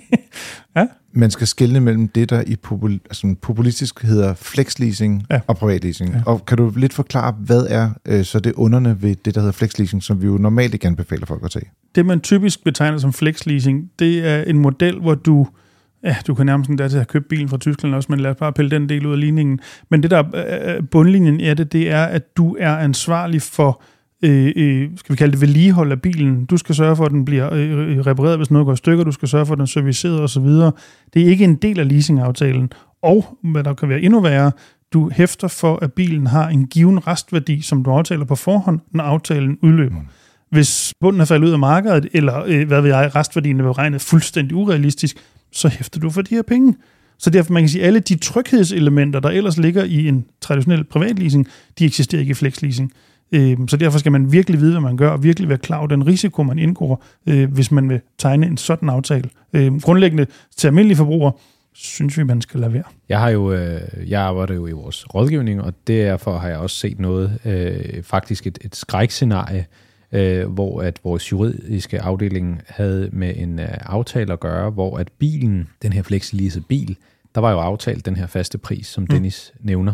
ja? 0.75 0.85
Man 1.11 1.31
skal 1.31 1.47
skelne 1.47 1.79
mellem 1.79 2.07
det, 2.07 2.29
der 2.29 2.41
i 2.47 2.55
popul- 2.67 2.99
altså 3.05 3.35
populistisk 3.41 4.01
hedder 4.03 4.33
flexleasing 4.33 5.25
ja. 5.31 5.39
og 5.47 5.57
privatleasing. 5.57 6.13
Ja. 6.13 6.21
Og 6.25 6.45
kan 6.45 6.57
du 6.57 6.71
lidt 6.75 6.93
forklare, 6.93 7.35
hvad 7.39 7.65
er 7.69 7.89
øh, 8.05 8.25
så 8.25 8.39
det 8.39 8.53
underne 8.53 9.01
ved 9.01 9.15
det, 9.25 9.35
der 9.35 9.41
hedder 9.41 9.53
flexleasing, 9.53 10.03
som 10.03 10.21
vi 10.21 10.27
jo 10.27 10.37
normalt 10.37 10.73
ikke 10.73 10.87
anbefaler 10.87 11.25
folk 11.25 11.45
at 11.45 11.51
tage? 11.51 11.65
Det, 11.95 12.05
man 12.05 12.19
typisk 12.19 12.63
betegner 12.63 12.97
som 12.97 13.13
flexleasing, 13.13 13.91
det 13.99 14.27
er 14.27 14.43
en 14.43 14.59
model, 14.59 14.99
hvor 14.99 15.15
du 15.15 15.47
Ja, 16.03 16.15
du 16.27 16.33
kan 16.33 16.45
nærmest 16.45 16.69
der 16.77 16.87
til 16.87 16.97
at 16.97 17.07
købt 17.07 17.27
bilen 17.27 17.49
fra 17.49 17.57
Tyskland 17.57 17.95
også, 17.95 18.07
men 18.09 18.19
lad 18.19 18.31
os 18.31 18.37
bare 18.37 18.53
pille 18.53 18.71
den 18.71 18.89
del 18.89 19.05
ud 19.05 19.11
af 19.11 19.19
ligningen. 19.19 19.59
Men 19.89 20.03
det 20.03 20.11
der 20.11 20.23
øh, 20.77 20.83
bundlinjen 20.91 21.41
er 21.41 21.53
det, 21.53 21.73
det 21.73 21.91
er, 21.91 22.03
at 22.03 22.37
du 22.37 22.55
er 22.59 22.77
ansvarlig 22.77 23.41
for 23.41 23.81
øh, 24.23 24.53
øh, 24.55 24.89
skal 24.95 25.13
vi 25.13 25.17
kalde 25.17 25.31
det, 25.31 25.41
vedligehold 25.41 25.91
af 25.91 26.01
bilen. 26.01 26.45
Du 26.45 26.57
skal 26.57 26.75
sørge 26.75 26.95
for, 26.95 27.05
at 27.05 27.11
den 27.11 27.25
bliver 27.25 27.53
øh, 27.53 27.97
øh, 27.97 27.99
repareret, 27.99 28.37
hvis 28.37 28.51
noget 28.51 28.65
går 28.65 28.73
i 28.73 28.77
stykker. 28.77 29.03
Du 29.03 29.11
skal 29.11 29.27
sørge 29.27 29.45
for, 29.45 29.53
at 29.53 29.57
den 29.57 29.63
er 29.63 29.67
serviceret 29.67 30.21
osv. 30.21 30.45
Det 31.13 31.21
er 31.21 31.25
ikke 31.25 31.43
en 31.43 31.55
del 31.55 31.79
af 31.79 31.89
leasingaftalen. 31.89 32.71
Og, 33.01 33.37
hvad 33.43 33.63
der 33.63 33.73
kan 33.73 33.89
være 33.89 34.01
endnu 34.01 34.19
værre, 34.19 34.51
du 34.93 35.09
hæfter 35.09 35.47
for, 35.47 35.79
at 35.81 35.93
bilen 35.93 36.27
har 36.27 36.47
en 36.47 36.67
given 36.67 37.07
restværdi, 37.07 37.61
som 37.61 37.83
du 37.83 37.91
aftaler 37.91 38.25
på 38.25 38.35
forhånd, 38.35 38.79
når 38.91 39.03
aftalen 39.03 39.57
udløber. 39.63 39.99
Mm. 39.99 40.07
Hvis 40.51 40.93
bunden 40.99 41.21
er 41.21 41.25
faldet 41.25 41.47
ud 41.47 41.53
af 41.53 41.59
markedet, 41.59 42.07
eller 42.13 42.43
øh, 42.47 42.67
hvad 42.67 42.81
ved 42.81 42.89
jeg, 42.89 43.15
restværdien 43.15 43.59
er 43.59 43.63
beregnet 43.63 44.01
fuldstændig 44.01 44.55
urealistisk, 44.55 45.17
så 45.57 45.67
hæfter 45.67 45.99
du 45.99 46.09
for 46.09 46.21
de 46.21 46.35
her 46.35 46.41
penge. 46.41 46.75
Så 47.19 47.29
derfor 47.29 47.53
man 47.53 47.63
kan 47.63 47.69
sige, 47.69 47.81
at 47.81 47.87
alle 47.87 47.99
de 47.99 48.15
tryghedselementer, 48.15 49.19
der 49.19 49.29
ellers 49.29 49.57
ligger 49.57 49.83
i 49.83 50.07
en 50.07 50.25
traditionel 50.41 50.83
privatleasing, 50.83 51.47
de 51.79 51.85
eksisterer 51.85 52.19
ikke 52.19 52.31
i 52.31 52.33
flexleasing. 52.33 52.91
Øhm, 53.31 53.67
så 53.67 53.77
derfor 53.77 53.99
skal 53.99 54.11
man 54.11 54.31
virkelig 54.31 54.59
vide, 54.59 54.71
hvad 54.71 54.81
man 54.81 54.97
gør, 54.97 55.09
og 55.09 55.23
virkelig 55.23 55.49
være 55.49 55.57
klar 55.57 55.77
over 55.77 55.87
den 55.87 56.07
risiko, 56.07 56.43
man 56.43 56.59
indgår, 56.59 57.03
øh, 57.27 57.53
hvis 57.53 57.71
man 57.71 57.89
vil 57.89 58.01
tegne 58.17 58.45
en 58.45 58.57
sådan 58.57 58.89
aftale. 58.89 59.29
Øhm, 59.53 59.79
grundlæggende 59.79 60.25
til 60.57 60.67
almindelige 60.67 60.97
forbrugere, 60.97 61.31
synes 61.73 62.17
vi, 62.17 62.23
man 62.23 62.41
skal 62.41 62.59
lade 62.59 62.73
være. 62.73 62.83
Jeg 63.09 63.19
har 63.19 63.29
jo, 63.29 63.53
øh, 63.53 63.81
jeg 64.07 64.21
arbejder 64.21 64.53
jo 64.53 64.67
i 64.67 64.71
vores 64.71 65.05
rådgivning, 65.15 65.61
og 65.61 65.73
derfor 65.87 66.37
har 66.37 66.47
jeg 66.47 66.57
også 66.57 66.75
set 66.75 66.99
noget, 66.99 67.39
øh, 67.45 68.03
faktisk 68.03 68.47
et, 68.47 68.57
et 68.61 68.75
skrækscenarie, 68.75 69.65
øh, 70.11 70.47
hvor 70.47 70.81
at 70.81 70.99
vores 71.03 71.31
juridiske 71.31 72.01
afdeling 72.01 72.61
havde 72.67 73.09
med 73.13 73.33
en 73.37 73.59
øh, 73.59 73.67
aftale 73.69 74.33
at 74.33 74.39
gøre, 74.39 74.69
hvor 74.69 74.97
at 74.97 75.11
bilen, 75.11 75.67
den 75.81 75.93
her 75.93 76.01
flexlease 76.01 76.61
bil, 76.61 76.97
der 77.35 77.41
var 77.41 77.51
jo 77.51 77.59
aftalt 77.59 78.05
den 78.05 78.15
her 78.15 78.27
faste 78.27 78.57
pris, 78.57 78.87
som 78.87 79.01
mm. 79.01 79.07
Dennis 79.07 79.53
mm. 79.53 79.65
nævner. 79.65 79.93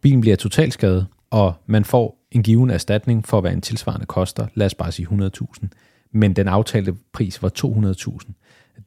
Bilen 0.00 0.20
bliver 0.20 0.36
totalt 0.36 0.72
skadet, 0.72 1.06
og 1.30 1.54
man 1.66 1.84
får 1.84 2.18
en 2.30 2.42
given 2.42 2.70
erstatning 2.70 3.26
for, 3.26 3.40
hvad 3.40 3.52
en 3.52 3.60
tilsvarende 3.60 4.06
koster, 4.06 4.46
lad 4.54 4.66
os 4.66 4.74
bare 4.74 4.92
sige 4.92 5.08
100.000, 5.08 5.66
men 6.12 6.32
den 6.32 6.48
aftalte 6.48 6.94
pris 7.12 7.42
var 7.42 7.50
200.000. 7.58 8.32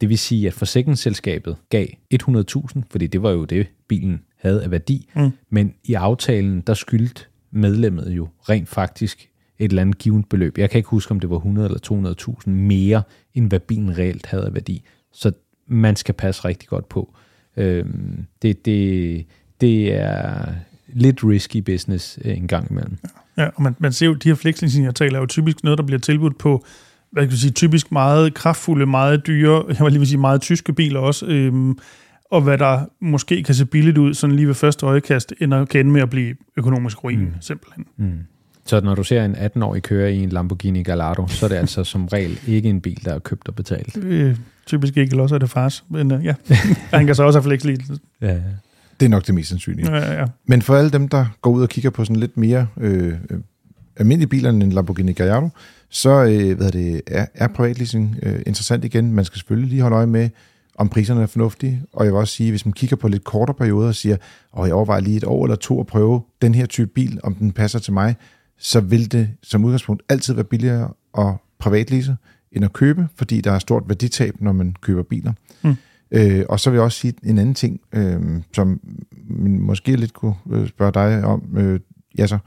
Det 0.01 0.09
vil 0.09 0.17
sige, 0.17 0.47
at 0.47 0.53
forsikringsselskabet 0.53 1.57
gav 1.69 1.87
100.000, 2.13 2.81
fordi 2.89 3.07
det 3.07 3.23
var 3.23 3.31
jo 3.31 3.45
det, 3.45 3.67
bilen 3.87 4.21
havde 4.37 4.63
af 4.63 4.71
værdi, 4.71 5.09
mm. 5.15 5.31
men 5.49 5.73
i 5.83 5.93
aftalen, 5.93 6.61
der 6.61 6.73
skyldte 6.73 7.23
medlemmet 7.51 8.11
jo 8.11 8.27
rent 8.49 8.69
faktisk 8.69 9.29
et 9.59 9.69
eller 9.69 9.81
andet 9.81 9.97
givet 9.97 10.29
beløb. 10.29 10.57
Jeg 10.57 10.69
kan 10.69 10.77
ikke 10.77 10.89
huske, 10.89 11.11
om 11.11 11.19
det 11.19 11.29
var 11.29 11.35
100 11.35 11.65
eller 11.67 12.15
200.000 12.45 12.49
mere, 12.49 13.03
end 13.33 13.49
hvad 13.49 13.59
bilen 13.59 13.97
reelt 13.97 14.25
havde 14.25 14.45
af 14.45 14.53
værdi. 14.53 14.83
Så 15.13 15.31
man 15.67 15.95
skal 15.95 16.15
passe 16.15 16.45
rigtig 16.45 16.69
godt 16.69 16.89
på. 16.89 17.15
Øhm, 17.57 18.25
det, 18.41 18.65
det, 18.65 19.25
det 19.61 19.93
er 19.93 20.45
lidt 20.87 21.23
risky 21.23 21.57
business 21.57 22.19
øh, 22.25 22.37
en 22.37 22.47
gang 22.47 22.71
imellem. 22.71 22.97
Ja, 23.37 23.47
og 23.55 23.63
man, 23.63 23.75
man 23.79 23.93
ser 23.93 24.05
jo, 24.05 24.13
de 24.13 24.29
her 24.29 24.91
taler, 24.91 25.15
er 25.15 25.19
jo 25.19 25.25
typisk 25.25 25.63
noget, 25.63 25.77
der 25.77 25.85
bliver 25.85 25.99
tilbudt 25.99 26.37
på, 26.37 26.65
hvad 27.11 27.23
kan 27.23 27.31
jeg 27.31 27.39
sige, 27.39 27.51
typisk 27.51 27.91
meget 27.91 28.33
kraftfulde, 28.33 28.85
meget 28.85 29.27
dyre, 29.27 29.63
jeg 29.67 29.77
var 29.79 29.89
lige 29.89 29.99
vil 29.99 30.07
sige 30.07 30.19
meget 30.19 30.41
tyske 30.41 30.73
biler 30.73 30.99
også, 30.99 31.25
øhm, 31.25 31.77
og 32.31 32.41
hvad 32.41 32.57
der 32.57 32.85
måske 32.99 33.43
kan 33.43 33.55
se 33.55 33.65
billigt 33.65 33.97
ud, 33.97 34.13
sådan 34.13 34.35
lige 34.35 34.47
ved 34.47 34.55
første 34.55 34.85
øjekast, 34.85 35.33
ender 35.41 35.65
kan 35.65 35.79
ende 35.79 35.91
med 35.91 36.01
at 36.01 36.09
blive 36.09 36.35
økonomisk 36.57 37.03
ruin, 37.03 37.19
mm. 37.19 37.33
simpelthen. 37.41 37.85
Mm. 37.97 38.19
Så 38.67 38.81
når 38.81 38.95
du 38.95 39.03
ser 39.03 39.25
en 39.25 39.35
18-årig 39.35 39.83
køre 39.83 40.13
i 40.13 40.23
en 40.23 40.29
Lamborghini 40.29 40.83
Gallardo, 40.83 41.27
så 41.27 41.45
er 41.45 41.49
det 41.49 41.55
altså 41.55 41.83
som 41.83 42.07
regel 42.07 42.39
ikke 42.47 42.69
en 42.69 42.81
bil, 42.81 43.05
der 43.05 43.13
er 43.13 43.19
købt 43.19 43.47
og 43.47 43.55
betalt. 43.55 43.97
Øh, 43.97 44.37
typisk 44.65 44.97
ikke, 44.97 45.11
eller 45.11 45.23
også 45.23 45.35
er 45.35 45.39
det 45.39 45.49
fars. 45.49 45.83
Men 45.89 46.11
uh, 46.11 46.25
ja, 46.25 46.33
han 46.93 47.05
kan 47.05 47.15
så 47.15 47.23
også 47.23 47.39
have 47.39 47.43
flexleasing. 47.43 47.99
Ja, 48.21 48.33
ja. 48.33 48.41
Det 48.99 49.05
er 49.05 49.09
nok 49.09 49.27
det 49.27 49.35
mest 49.35 49.49
sandsynlige. 49.49 49.95
Ja, 49.95 50.19
ja. 50.19 50.25
Men 50.45 50.61
for 50.61 50.75
alle 50.75 50.91
dem, 50.91 51.07
der 51.07 51.25
går 51.41 51.51
ud 51.51 51.61
og 51.61 51.69
kigger 51.69 51.89
på 51.89 52.05
sådan 52.05 52.15
lidt 52.15 52.37
mere 52.37 52.67
øh, 52.77 53.13
øh, 53.29 53.39
almindelige 53.97 54.29
biler 54.29 54.49
end 54.49 54.63
en 54.63 54.71
Lamborghini 54.71 55.13
Gallardo, 55.13 55.49
så 55.89 56.09
øh, 56.09 56.57
hvad 56.57 56.71
det, 56.71 57.01
er, 57.07 57.25
er 57.33 57.47
privatleasing 57.47 58.17
øh, 58.23 58.39
interessant 58.45 58.85
igen. 58.85 59.11
Man 59.11 59.25
skal 59.25 59.37
selvfølgelig 59.37 59.69
lige 59.69 59.81
holde 59.81 59.95
øje 59.95 60.07
med, 60.07 60.29
om 60.77 60.89
priserne 60.89 61.21
er 61.21 61.25
fornuftige. 61.25 61.81
Og 61.93 62.05
jeg 62.05 62.13
vil 62.13 62.19
også 62.19 62.33
sige, 62.33 62.49
hvis 62.49 62.65
man 62.65 62.73
kigger 62.73 62.95
på 62.95 63.07
lidt 63.07 63.23
kortere 63.23 63.55
perioder 63.55 63.87
og 63.87 63.95
siger, 63.95 64.17
og 64.51 64.67
jeg 64.67 64.75
overvejer 64.75 65.01
lige 65.01 65.17
et 65.17 65.23
år 65.23 65.45
eller 65.45 65.55
to 65.55 65.79
at 65.79 65.87
prøve 65.87 66.21
den 66.41 66.55
her 66.55 66.65
type 66.65 66.87
bil, 66.87 67.19
om 67.23 67.35
den 67.35 67.51
passer 67.51 67.79
til 67.79 67.93
mig, 67.93 68.15
så 68.57 68.79
vil 68.79 69.11
det 69.11 69.29
som 69.43 69.65
udgangspunkt 69.65 70.03
altid 70.09 70.33
være 70.33 70.43
billigere 70.43 70.93
at 71.17 71.33
privatlease 71.59 72.17
end 72.51 72.65
at 72.65 72.73
købe, 72.73 73.07
fordi 73.15 73.41
der 73.41 73.51
er 73.51 73.59
stort 73.59 73.83
værditab, 73.87 74.41
når 74.41 74.51
man 74.51 74.75
køber 74.81 75.03
biler. 75.03 75.33
Mm. 75.63 75.75
Øh, 76.11 76.45
og 76.49 76.59
så 76.59 76.69
vil 76.69 76.77
jeg 76.77 76.83
også 76.83 76.99
sige 76.99 77.13
en 77.23 77.37
anden 77.37 77.55
ting, 77.55 77.79
øh, 77.93 78.41
som 78.53 78.79
måske 79.59 79.95
lidt 79.95 80.13
kunne 80.13 80.35
øh, 80.51 80.67
spørge 80.67 80.91
dig 80.91 81.25
om, 81.25 81.57
øh, 81.57 81.79
ja 82.17 82.27
så. 82.27 82.37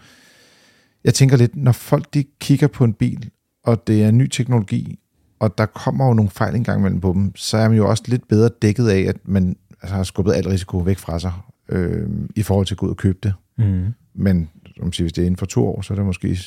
Jeg 1.05 1.15
tænker 1.15 1.37
lidt, 1.37 1.57
når 1.57 1.73
folk 1.73 2.15
de 2.15 2.25
kigger 2.41 2.67
på 2.67 2.85
en 2.85 2.93
bil, 2.93 3.31
og 3.65 3.87
det 3.87 4.05
er 4.05 4.11
ny 4.11 4.29
teknologi, 4.29 4.99
og 5.39 5.59
der 5.59 5.67
kommer 5.67 6.07
jo 6.07 6.15
nogle 6.15 6.31
fejl 6.31 6.55
engang 6.55 6.83
mellem 6.83 7.01
på 7.01 7.13
dem, 7.13 7.37
så 7.37 7.57
er 7.57 7.69
man 7.69 7.77
jo 7.77 7.89
også 7.89 8.03
lidt 8.07 8.29
bedre 8.29 8.51
dækket 8.63 8.89
af, 8.89 9.01
at 9.01 9.17
man 9.25 9.57
altså, 9.83 9.95
har 9.95 10.03
skubbet 10.03 10.33
al 10.33 10.49
risiko 10.49 10.79
væk 10.79 10.99
fra 10.99 11.19
sig, 11.19 11.33
øh, 11.69 12.09
i 12.37 12.43
forhold 12.43 12.67
til 12.67 12.75
at 12.75 12.79
gå 12.79 12.87
ud 12.87 12.91
og 12.91 12.97
købe 12.97 13.19
det. 13.23 13.35
Mm. 13.59 13.87
Men 14.15 14.51
som 14.81 14.93
siger, 14.93 15.05
hvis 15.05 15.13
det 15.13 15.23
er 15.23 15.27
inden 15.27 15.39
for 15.39 15.47
to 15.47 15.67
år, 15.69 15.83
så 15.83 15.95
er 15.95 15.97
der 15.97 16.05
måske 16.05 16.39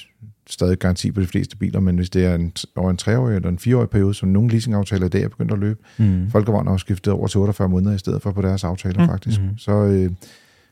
stadig 0.50 0.78
garanti 0.78 1.12
på 1.12 1.22
de 1.22 1.28
fleste 1.28 1.58
biler, 1.58 1.80
men 1.80 1.96
hvis 1.96 2.10
det 2.10 2.26
er 2.26 2.36
en, 2.36 2.54
over 2.76 2.90
en 2.90 2.98
treårig 2.98 3.36
eller 3.36 3.50
en 3.50 3.60
fireårig 3.60 3.90
periode, 3.90 4.14
som 4.14 4.30
nogle 4.30 4.50
leasingaftaler 4.50 5.06
i 5.06 5.10
dag 5.10 5.24
er 5.24 5.28
begyndt 5.28 5.52
at 5.52 5.60
løbe, 5.60 5.80
mm. 5.98 6.30
Folkevogn 6.32 6.68
har 6.68 6.78
skiftet 6.78 7.14
over 7.14 7.28
til 7.28 7.40
48 7.40 7.70
måneder 7.70 7.96
i 7.96 7.98
stedet 7.98 8.22
for 8.22 8.32
på 8.32 8.42
deres 8.42 8.64
aftaler 8.64 9.02
mm. 9.02 9.08
faktisk. 9.08 9.42
Mm. 9.42 9.58
Så 9.58 9.72
øh, 9.72 10.12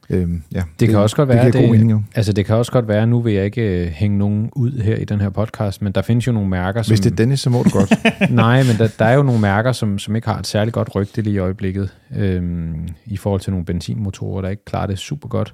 øh, 0.10 0.30
ja, 0.52 0.60
det, 0.60 0.66
det 0.80 0.90
kan 0.90 0.98
også 0.98 1.16
godt 1.16 1.30
være, 1.30 1.46
det, 1.46 1.54
det, 1.54 1.72
mening, 1.72 2.10
altså 2.16 2.34
det 2.34 2.46
kan 2.46 2.56
også 2.56 2.72
godt 2.72 2.88
være, 2.88 3.08
nu 3.08 3.22
vil 3.22 3.34
jeg 3.34 3.46
ikke 3.46 3.86
øh, 3.86 3.88
hænge 3.88 4.18
nogen 4.18 4.50
ud 4.56 4.72
her 4.72 4.96
i 4.96 5.04
den 5.04 5.22
her 5.22 5.30
podcast, 5.30 5.82
men 5.82 5.92
der 5.92 6.02
findes 6.02 6.28
jo 6.28 6.32
nogle 6.32 6.50
mærker, 6.50 6.82
som... 6.82 6.92
Hvis 6.92 7.00
det 7.00 7.12
er 7.12 7.16
Dennis, 7.16 7.40
så 7.40 7.50
må 7.50 7.64
du 7.64 7.70
godt. 7.70 7.94
nej, 8.32 8.64
men 8.64 8.78
der, 8.78 8.90
der 9.00 9.06
er 9.06 9.14
jo 9.14 9.24
nogle 9.24 9.42
mærker, 9.42 9.72
som, 9.72 10.00
som 10.00 10.16
ikke 10.16 10.28
har 10.28 10.40
et 10.40 10.48
særligt 10.48 10.74
godt 10.74 10.96
rygte 10.96 11.22
lige 11.22 11.34
i 11.34 11.38
øjeblikket, 11.38 11.90
øh, 12.18 12.72
i 13.06 13.18
forhold 13.18 13.42
til 13.42 13.52
nogle 13.52 13.66
benzinmotorer, 13.66 14.42
der 14.42 14.50
ikke 14.50 14.66
klarer 14.66 14.88
det 14.88 15.00
super 15.00 15.28
godt. 15.28 15.54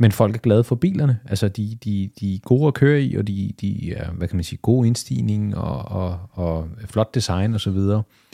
Men 0.00 0.12
folk 0.12 0.34
er 0.34 0.38
glade 0.38 0.64
for 0.64 0.74
bilerne. 0.74 1.18
Altså, 1.28 1.48
de, 1.48 1.78
de, 1.84 2.10
de 2.20 2.34
er 2.34 2.38
gode 2.38 2.66
at 2.66 2.74
køre 2.74 3.02
i, 3.02 3.16
og 3.16 3.26
de, 3.26 3.52
de 3.60 3.92
er, 3.92 4.10
hvad 4.10 4.28
kan 4.28 4.36
man 4.36 4.44
sige, 4.44 4.58
god 4.62 4.86
indstigning 4.86 5.56
og, 5.56 5.84
og, 5.84 6.18
og 6.32 6.68
flot 6.86 7.14
design 7.14 7.54
osv. 7.54 7.72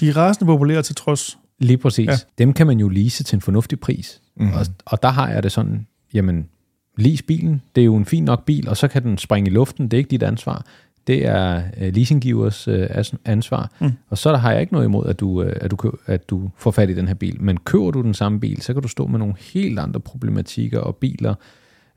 De 0.00 0.08
er 0.08 0.16
rasende 0.16 0.46
populære 0.46 0.82
til 0.82 0.94
trods. 0.94 1.38
Lige 1.58 1.78
præcis. 1.78 2.06
Ja. 2.06 2.16
Dem 2.38 2.52
kan 2.52 2.66
man 2.66 2.80
jo 2.80 2.88
lease 2.88 3.24
til 3.24 3.36
en 3.36 3.40
fornuftig 3.40 3.80
pris. 3.80 4.20
Mm-hmm. 4.36 4.54
Og, 4.54 4.66
og 4.86 5.02
der 5.02 5.08
har 5.08 5.28
jeg 5.28 5.42
det 5.42 5.52
sådan, 5.52 5.86
jamen, 6.14 6.48
lease 6.96 7.24
bilen. 7.24 7.62
Det 7.74 7.80
er 7.80 7.84
jo 7.84 7.96
en 7.96 8.04
fin 8.04 8.24
nok 8.24 8.44
bil, 8.44 8.68
og 8.68 8.76
så 8.76 8.88
kan 8.88 9.02
den 9.02 9.18
springe 9.18 9.50
i 9.50 9.54
luften. 9.54 9.84
Det 9.84 9.96
er 9.96 9.98
ikke 9.98 10.10
dit 10.10 10.22
ansvar. 10.22 10.66
Det 11.06 11.26
er 11.26 11.62
øh, 11.80 11.94
leasinggivers 11.94 12.68
øh, 12.68 12.86
ansvar. 13.24 13.70
Mm. 13.80 13.92
Og 14.10 14.18
så 14.18 14.30
der 14.30 14.36
har 14.38 14.52
jeg 14.52 14.60
ikke 14.60 14.72
noget 14.72 14.86
imod, 14.86 15.06
at 15.06 15.20
du, 15.20 15.42
øh, 15.42 15.52
at, 15.56 15.70
du, 15.70 15.76
kø- 15.76 15.88
at 16.06 16.30
du 16.30 16.50
får 16.58 16.70
fat 16.70 16.90
i 16.90 16.94
den 16.94 17.06
her 17.08 17.14
bil. 17.14 17.36
Men 17.42 17.56
køber 17.56 17.90
du 17.90 18.02
den 18.02 18.14
samme 18.14 18.40
bil, 18.40 18.62
så 18.62 18.72
kan 18.72 18.82
du 18.82 18.88
stå 18.88 19.06
med 19.06 19.18
nogle 19.18 19.34
helt 19.52 19.78
andre 19.78 20.00
problematikker 20.00 20.80
og 20.80 20.96
biler, 20.96 21.34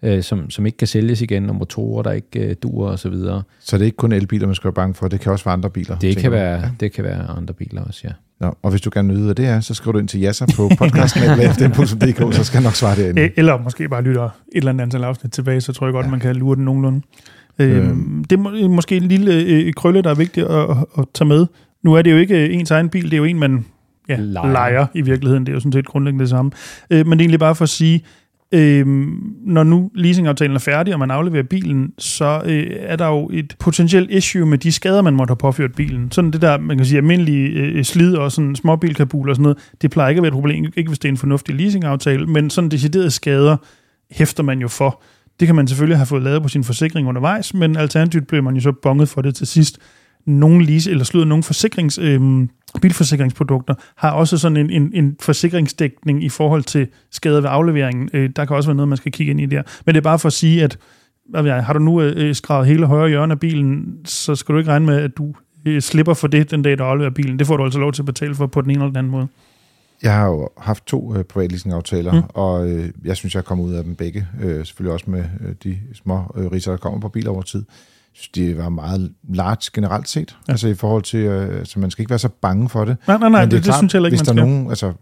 øh, 0.03 0.23
som, 0.23 0.49
som 0.49 0.65
ikke 0.65 0.77
kan 0.77 0.87
sælges 0.87 1.21
igen, 1.21 1.49
og 1.49 1.55
motorer, 1.55 2.03
der 2.03 2.11
ikke 2.11 2.39
øh, 2.39 2.55
duer 2.63 2.91
osv. 2.91 3.11
Det 3.11 3.43
Så 3.59 3.77
det 3.77 3.81
er 3.81 3.85
ikke 3.85 3.97
kun 3.97 4.11
elbiler, 4.11 4.45
man 4.47 4.55
skal 4.55 4.67
være 4.67 4.73
bange 4.73 4.93
for. 4.93 5.07
Det 5.07 5.19
kan 5.19 5.31
også 5.31 5.45
være 5.45 5.53
andre 5.53 5.69
biler. 5.69 5.97
tænker 5.99 6.21
kan, 6.21 6.31
være, 6.31 6.71
det 6.79 6.91
kan 6.91 7.03
være 7.03 7.27
andre 7.37 7.53
biler 7.53 7.83
også, 7.83 8.01
ja. 8.03 8.11
Nå, 8.39 8.57
og 8.63 8.69
hvis 8.71 8.81
du 8.81 8.89
gerne 8.93 9.07
vil 9.07 9.15
vide, 9.17 9.25
hvad 9.25 9.35
det 9.35 9.45
er, 9.45 9.59
så 9.59 9.73
skriver 9.73 9.91
du 9.91 9.99
ind 9.99 10.07
til 10.07 10.19
Jasser 10.19 10.45
på 10.55 10.69
podcasten.dk, 10.77 12.35
så 12.35 12.43
skal 12.43 12.57
jeg 12.57 12.63
nok 12.63 12.75
svare 12.75 12.95
derinde. 12.95 13.21
Øh, 13.21 13.29
Eller 13.37 13.57
måske 13.57 13.89
bare 13.89 14.01
lytter 14.01 14.23
et 14.23 14.31
eller 14.53 14.69
andet 14.69 14.83
antal 14.83 15.03
afsnit 15.03 15.31
tilbage, 15.31 15.61
så 15.61 15.73
tror 15.73 15.87
jeg 15.87 15.93
godt, 15.93 16.05
ja. 16.05 16.11
man 16.11 16.19
kan 16.19 16.35
lure 16.35 16.55
den 16.55 16.65
nogenlunde. 16.65 17.01
Øh, 17.59 17.77
Øhm. 17.89 18.23
det 18.29 18.35
er 18.37 18.41
må- 18.41 18.67
måske 18.75 18.97
en 18.97 19.03
lille 19.03 19.33
øh, 19.43 19.73
krølle, 19.73 20.01
der 20.01 20.09
er 20.09 20.15
vigtigt 20.15 20.45
at, 20.45 20.69
at, 20.69 20.77
at 20.97 21.05
tage 21.13 21.27
med. 21.27 21.45
Nu 21.83 21.93
er 21.93 22.01
det 22.01 22.11
jo 22.11 22.17
ikke 22.17 22.45
øh, 22.47 22.53
ens 22.55 22.71
egen 22.71 22.89
bil, 22.89 23.03
det 23.03 23.13
er 23.13 23.17
jo 23.17 23.23
en, 23.23 23.39
man 23.39 23.65
ja, 24.09 24.15
Lejer. 24.15 24.23
lejer. 24.47 24.51
lejer 24.53 24.85
i 24.95 25.01
virkeligheden. 25.01 25.45
Det 25.45 25.51
er 25.51 25.53
jo 25.53 25.59
sådan 25.59 25.71
set 25.71 25.85
grundlæggende 25.85 26.21
det 26.23 26.29
samme. 26.29 26.51
Øh, 26.89 27.07
men 27.07 27.11
det 27.11 27.23
er 27.23 27.25
egentlig 27.25 27.39
bare 27.39 27.55
for 27.55 27.63
at 27.63 27.69
sige, 27.69 28.03
øh, 28.51 28.85
når 29.45 29.63
nu 29.63 29.91
leasingaftalen 29.95 30.55
er 30.55 30.59
færdig, 30.59 30.93
og 30.93 30.99
man 30.99 31.11
afleverer 31.11 31.43
bilen, 31.43 31.91
så 31.97 32.41
øh, 32.45 32.67
er 32.79 32.95
der 32.95 33.07
jo 33.07 33.29
et 33.33 33.55
potentielt 33.59 34.11
issue 34.11 34.45
med 34.45 34.57
de 34.57 34.71
skader, 34.71 35.01
man 35.01 35.13
måtte 35.13 35.31
have 35.31 35.37
påført 35.37 35.73
bilen. 35.75 36.11
Sådan 36.11 36.31
det 36.31 36.41
der, 36.41 36.57
man 36.57 36.77
kan 36.77 36.85
sige, 36.85 36.97
almindelige 36.97 37.49
øh, 37.49 37.83
slid 37.83 38.15
og 38.15 38.31
sådan 38.31 38.55
småbilkabul 38.55 39.29
og 39.29 39.35
sådan 39.35 39.43
noget, 39.43 39.57
det 39.81 39.91
plejer 39.91 40.09
ikke 40.09 40.19
at 40.19 40.23
være 40.23 40.27
et 40.29 40.33
problem, 40.33 40.65
ikke 40.77 40.87
hvis 40.87 40.99
det 40.99 41.07
er 41.07 41.11
en 41.11 41.17
fornuftig 41.17 41.55
leasingaftale, 41.55 42.25
men 42.27 42.49
sådan 42.49 42.69
deciderede 42.69 43.11
skader 43.11 43.57
hæfter 44.11 44.43
man 44.43 44.59
jo 44.59 44.67
for. 44.67 45.01
Det 45.39 45.47
kan 45.47 45.55
man 45.55 45.67
selvfølgelig 45.67 45.97
have 45.97 46.05
fået 46.05 46.23
lavet 46.23 46.41
på 46.41 46.47
sin 46.47 46.63
forsikring 46.63 47.07
undervejs, 47.07 47.53
men 47.53 47.77
alternativt 47.77 48.27
blev 48.27 48.43
man 48.43 48.55
jo 48.55 48.61
så 48.61 48.71
bonget 48.71 49.09
for 49.09 49.21
det 49.21 49.35
til 49.35 49.47
sidst. 49.47 49.79
Nogle 50.25 50.65
lease, 50.65 50.91
eller 50.91 51.03
slutter 51.03 51.27
nogle 51.27 51.43
forsikrings, 51.43 51.97
øh, 51.97 52.47
bilforsikringsprodukter 52.81 53.73
har 53.95 54.11
også 54.11 54.37
sådan 54.37 54.57
en, 54.57 54.69
en, 54.69 54.91
en 54.93 55.15
forsikringsdækning 55.19 56.23
i 56.23 56.29
forhold 56.29 56.63
til 56.63 56.87
skader 57.11 57.41
ved 57.41 57.49
afleveringen. 57.51 58.09
Øh, 58.13 58.29
der 58.35 58.45
kan 58.45 58.55
også 58.55 58.69
være 58.69 58.75
noget, 58.75 58.89
man 58.89 58.97
skal 58.97 59.11
kigge 59.11 59.31
ind 59.31 59.41
i 59.41 59.45
der. 59.45 59.61
Men 59.85 59.95
det 59.95 59.99
er 59.99 60.03
bare 60.03 60.19
for 60.19 60.27
at 60.27 60.33
sige, 60.33 60.63
at 60.63 60.77
hvad 61.29 61.43
jeg, 61.43 61.65
har 61.65 61.73
du 61.73 61.79
nu 61.79 62.01
øh, 62.01 62.13
øh 62.27 62.35
skrevet 62.35 62.67
hele 62.67 62.85
højre 62.85 63.09
hjørne 63.09 63.31
af 63.31 63.39
bilen, 63.39 63.97
så 64.05 64.35
skal 64.35 64.53
du 64.53 64.59
ikke 64.59 64.71
regne 64.71 64.85
med, 64.85 64.97
at 64.97 65.17
du 65.17 65.33
øh, 65.65 65.81
slipper 65.81 66.13
for 66.13 66.27
det 66.27 66.51
den 66.51 66.61
dag, 66.61 66.77
du 66.77 66.83
afleverer 66.83 67.13
bilen. 67.13 67.39
Det 67.39 67.47
får 67.47 67.57
du 67.57 67.63
altså 67.63 67.79
lov 67.79 67.93
til 67.93 68.01
at 68.01 68.05
betale 68.05 68.35
for 68.35 68.47
på 68.47 68.61
den 68.61 68.69
ene 68.69 68.79
eller 68.79 68.87
den 68.87 68.97
anden 68.97 69.11
måde. 69.11 69.27
Jeg 70.03 70.13
har 70.15 70.27
jo 70.27 70.49
haft 70.57 70.85
to 70.85 71.15
øh, 71.15 71.23
privatleasingaftaler, 71.23 72.13
Mm. 72.13 72.21
og 72.33 72.69
øh, 72.69 72.89
jeg 73.05 73.15
synes, 73.17 73.33
jeg 73.35 73.39
er 73.39 73.43
kommet 73.43 73.65
ud 73.65 73.73
af 73.73 73.83
dem 73.83 73.95
begge. 73.95 74.27
Øh, 74.41 74.65
selvfølgelig 74.65 74.93
også 74.93 75.05
med 75.11 75.23
øh, 75.41 75.55
de 75.63 75.77
små 75.93 76.33
øh, 76.35 76.51
riser, 76.51 76.71
der 76.71 76.77
kommer 76.77 76.99
på 76.99 77.09
biler 77.09 77.31
over 77.31 77.41
tid. 77.41 77.59
Jeg 77.69 78.13
synes, 78.21 78.29
de 78.29 78.57
var 78.57 78.69
meget 78.69 79.11
large 79.33 79.69
generelt 79.73 80.09
set. 80.09 80.37
Ja. 80.47 80.51
Altså 80.53 80.67
i 80.67 80.73
forhold 80.73 81.03
til, 81.03 81.19
øh, 81.19 81.65
så 81.65 81.79
man 81.79 81.91
skal 81.91 82.01
ikke 82.01 82.09
være 82.09 82.19
så 82.19 82.29
bange 82.41 82.69
for 82.69 82.85
det. 82.85 82.97
Nej, 83.07 83.17
nej, 83.17 83.29
nej, 83.29 83.41
Men 83.41 83.51
det, 83.51 83.57
det, 83.57 83.65
det 83.65 83.75
synes 83.75 83.93
jeg 83.93 83.99
ikke, 84.05 84.09
hvis 84.17 84.19
man 84.19 84.25
der 84.37 84.41
skal. 84.43 84.49
nogen, 84.49 84.69
altså, 84.69 84.93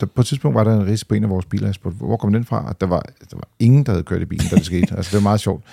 der, 0.00 0.06
på 0.06 0.20
et 0.20 0.26
tidspunkt 0.26 0.54
var 0.54 0.64
der 0.64 0.74
en 0.80 0.86
ris 0.86 1.04
på 1.04 1.14
en 1.14 1.24
af 1.24 1.30
vores 1.30 1.46
biler, 1.46 1.66
jeg 1.66 1.74
spurgte, 1.74 1.96
hvor 1.98 2.16
kom 2.16 2.32
den 2.32 2.44
fra? 2.44 2.68
Og 2.68 2.80
der 2.80 2.86
var, 2.86 3.02
der 3.30 3.36
var 3.36 3.48
ingen, 3.58 3.84
der 3.86 3.92
havde 3.92 4.02
kørt 4.02 4.22
i 4.22 4.24
bilen, 4.24 4.46
da 4.50 4.56
det 4.56 4.64
skete. 4.66 4.94
altså, 4.96 5.10
det 5.10 5.14
var 5.14 5.22
meget 5.22 5.40
sjovt. 5.40 5.64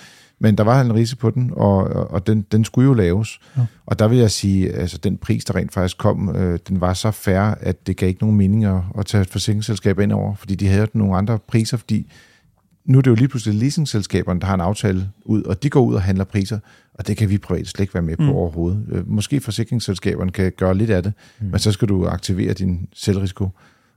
Men 0.42 0.58
der 0.58 0.64
var 0.64 0.80
en 0.80 0.94
rise 0.94 1.16
på 1.16 1.30
den, 1.30 1.50
og, 1.56 1.84
og, 2.10 2.26
den, 2.26 2.46
den 2.52 2.64
skulle 2.64 2.88
jo 2.88 2.94
laves. 2.94 3.38
Ja. 3.56 3.62
Og 3.86 3.98
der 3.98 4.08
vil 4.08 4.18
jeg 4.18 4.30
sige, 4.30 4.72
altså 4.72 4.98
den 4.98 5.16
pris, 5.16 5.44
der 5.44 5.54
rent 5.56 5.72
faktisk 5.72 5.98
kom, 5.98 6.36
øh, 6.36 6.58
den 6.68 6.80
var 6.80 6.94
så 6.94 7.10
fair, 7.10 7.40
at 7.40 7.86
det 7.86 7.96
gav 7.96 8.08
ikke 8.08 8.20
nogen 8.20 8.36
mening 8.36 8.64
at, 8.64 8.80
at 8.98 9.06
tage 9.06 9.22
et 9.22 9.28
forsikringsselskab 9.28 9.98
ind 9.98 10.12
over, 10.12 10.34
fordi 10.34 10.54
de 10.54 10.68
havde 10.68 10.86
nogle 10.94 11.16
andre 11.16 11.38
priser, 11.38 11.76
fordi 11.76 12.12
nu 12.84 12.98
er 12.98 13.02
det 13.02 13.10
jo 13.10 13.14
lige 13.14 13.28
pludselig 13.28 13.58
leasingselskaberne, 13.58 14.40
der 14.40 14.46
har 14.46 14.54
en 14.54 14.60
aftale 14.60 15.08
ud, 15.24 15.42
og 15.42 15.62
de 15.62 15.70
går 15.70 15.80
ud 15.80 15.94
og 15.94 16.02
handler 16.02 16.24
priser, 16.24 16.58
og 16.94 17.06
det 17.06 17.16
kan 17.16 17.30
vi 17.30 17.38
privat 17.38 17.66
slet 17.66 17.80
ikke 17.80 17.94
være 17.94 18.02
med 18.02 18.16
på 18.16 18.22
Mm. 18.22 18.28
mm. 18.28 18.34
overhovedet. 18.34 18.86
Øh, 18.92 19.08
Måske 19.10 19.40
forsikringsselskaberne 19.40 20.30
kan 20.30 20.52
gøre 20.56 20.74
lidt 20.74 20.90
af 20.90 21.02
det, 21.02 21.12
mm. 21.40 21.46
men 21.46 21.58
så 21.58 21.72
skal 21.72 21.88
du 21.88 22.06
aktivere 22.06 22.52
din 22.52 22.88
selvrisiko, 22.94 23.48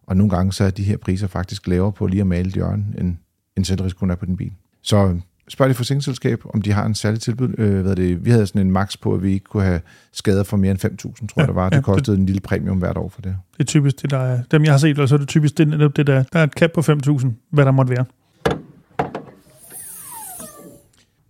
og 0.08 0.17
nogle 0.17 0.36
gange 0.36 0.53
så 0.53 0.63
er 0.63 0.69
de 0.69 0.84
her 0.84 0.97
priser 0.97 1.27
faktisk 1.27 1.67
lavere 1.67 1.91
på 1.91 2.08
lige 2.08 2.21
at 2.21 2.27
male 2.27 2.47
et 2.47 2.53
hjørne, 2.53 2.86
end, 2.97 3.15
end 3.58 3.65
selvrisikoen 3.65 4.12
er 4.12 4.15
på 4.15 4.25
din 4.25 4.38
bil. 4.38 4.51
Så 4.81 5.17
spørg 5.49 5.67
dit 5.69 5.77
forsikringsselskab, 5.77 6.41
om 6.53 6.62
de 6.62 6.71
har 6.71 6.86
en 6.86 6.95
særlig 6.95 7.21
tilbud. 7.21 7.55
Øh, 7.58 7.81
hvad 7.81 7.95
det? 7.95 8.25
Vi 8.25 8.31
havde 8.31 8.47
sådan 8.47 8.62
en 8.62 8.71
max 8.71 8.95
på, 9.01 9.13
at 9.13 9.23
vi 9.23 9.34
ikke 9.34 9.45
kunne 9.45 9.63
have 9.63 9.81
skader 10.13 10.43
for 10.43 10.58
mere 10.58 10.71
end 10.71 10.86
5.000, 10.86 10.91
tror 10.97 11.25
Ja, 11.36 11.41
jeg 11.41 11.47
det 11.47 11.55
var. 11.55 11.69
Det 11.69 11.75
ja, 11.77 11.81
kostede 11.81 12.17
en 12.17 12.25
lille 12.25 12.41
premium 12.41 12.77
hvert 12.77 12.97
år 12.97 13.10
for 13.10 13.21
det. 13.21 13.38
Det 13.53 13.60
er 13.60 13.63
typisk 13.63 14.01
det, 14.01 14.12
der 14.12 14.17
er. 14.17 14.39
Dem, 14.51 14.63
jeg 14.63 14.73
har 14.73 14.77
set, 14.77 14.99
og 14.99 15.10
så 15.10 15.15
er 15.15 15.19
det 15.19 15.27
typisk 15.27 15.58
det, 15.58 15.67
netop 15.67 15.95
det 15.97 16.08
der. 16.08 16.23
Der 16.34 16.39
er 16.39 16.43
et 16.43 16.53
cap 16.53 16.71
på 16.71 16.81
5.000, 16.81 17.27
hvad 17.51 17.65
der 17.65 17.71
måtte 17.71 17.89
være. 17.91 18.05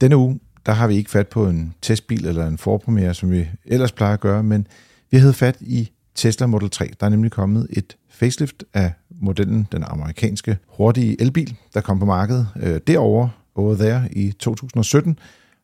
Denne 0.01 0.17
uge, 0.17 0.39
der 0.65 0.71
har 0.71 0.87
vi 0.87 0.95
ikke 0.95 1.11
fat 1.11 1.27
på 1.27 1.47
en 1.47 1.73
testbil 1.81 2.25
eller 2.25 2.47
en 2.47 2.57
forpremiere, 2.57 3.13
som 3.13 3.31
vi 3.31 3.47
ellers 3.65 3.91
plejer 3.91 4.13
at 4.13 4.19
gøre, 4.19 4.43
men 4.43 4.67
vi 5.11 5.17
havde 5.17 5.33
fat 5.33 5.57
i 5.61 5.91
Tesla 6.15 6.45
Model 6.47 6.69
3. 6.69 6.91
Der 6.99 7.05
er 7.05 7.09
nemlig 7.09 7.31
kommet 7.31 7.67
et 7.69 7.97
facelift 8.09 8.63
af 8.73 8.93
modellen, 9.21 9.67
den 9.71 9.83
amerikanske 9.83 10.57
hurtige 10.67 11.21
elbil, 11.21 11.55
der 11.73 11.81
kom 11.81 11.99
på 11.99 12.05
markedet 12.05 12.47
øh, 12.61 12.79
derovre, 12.87 13.29
over 13.55 13.75
there 13.75 14.09
i 14.11 14.31
2017, 14.31 15.19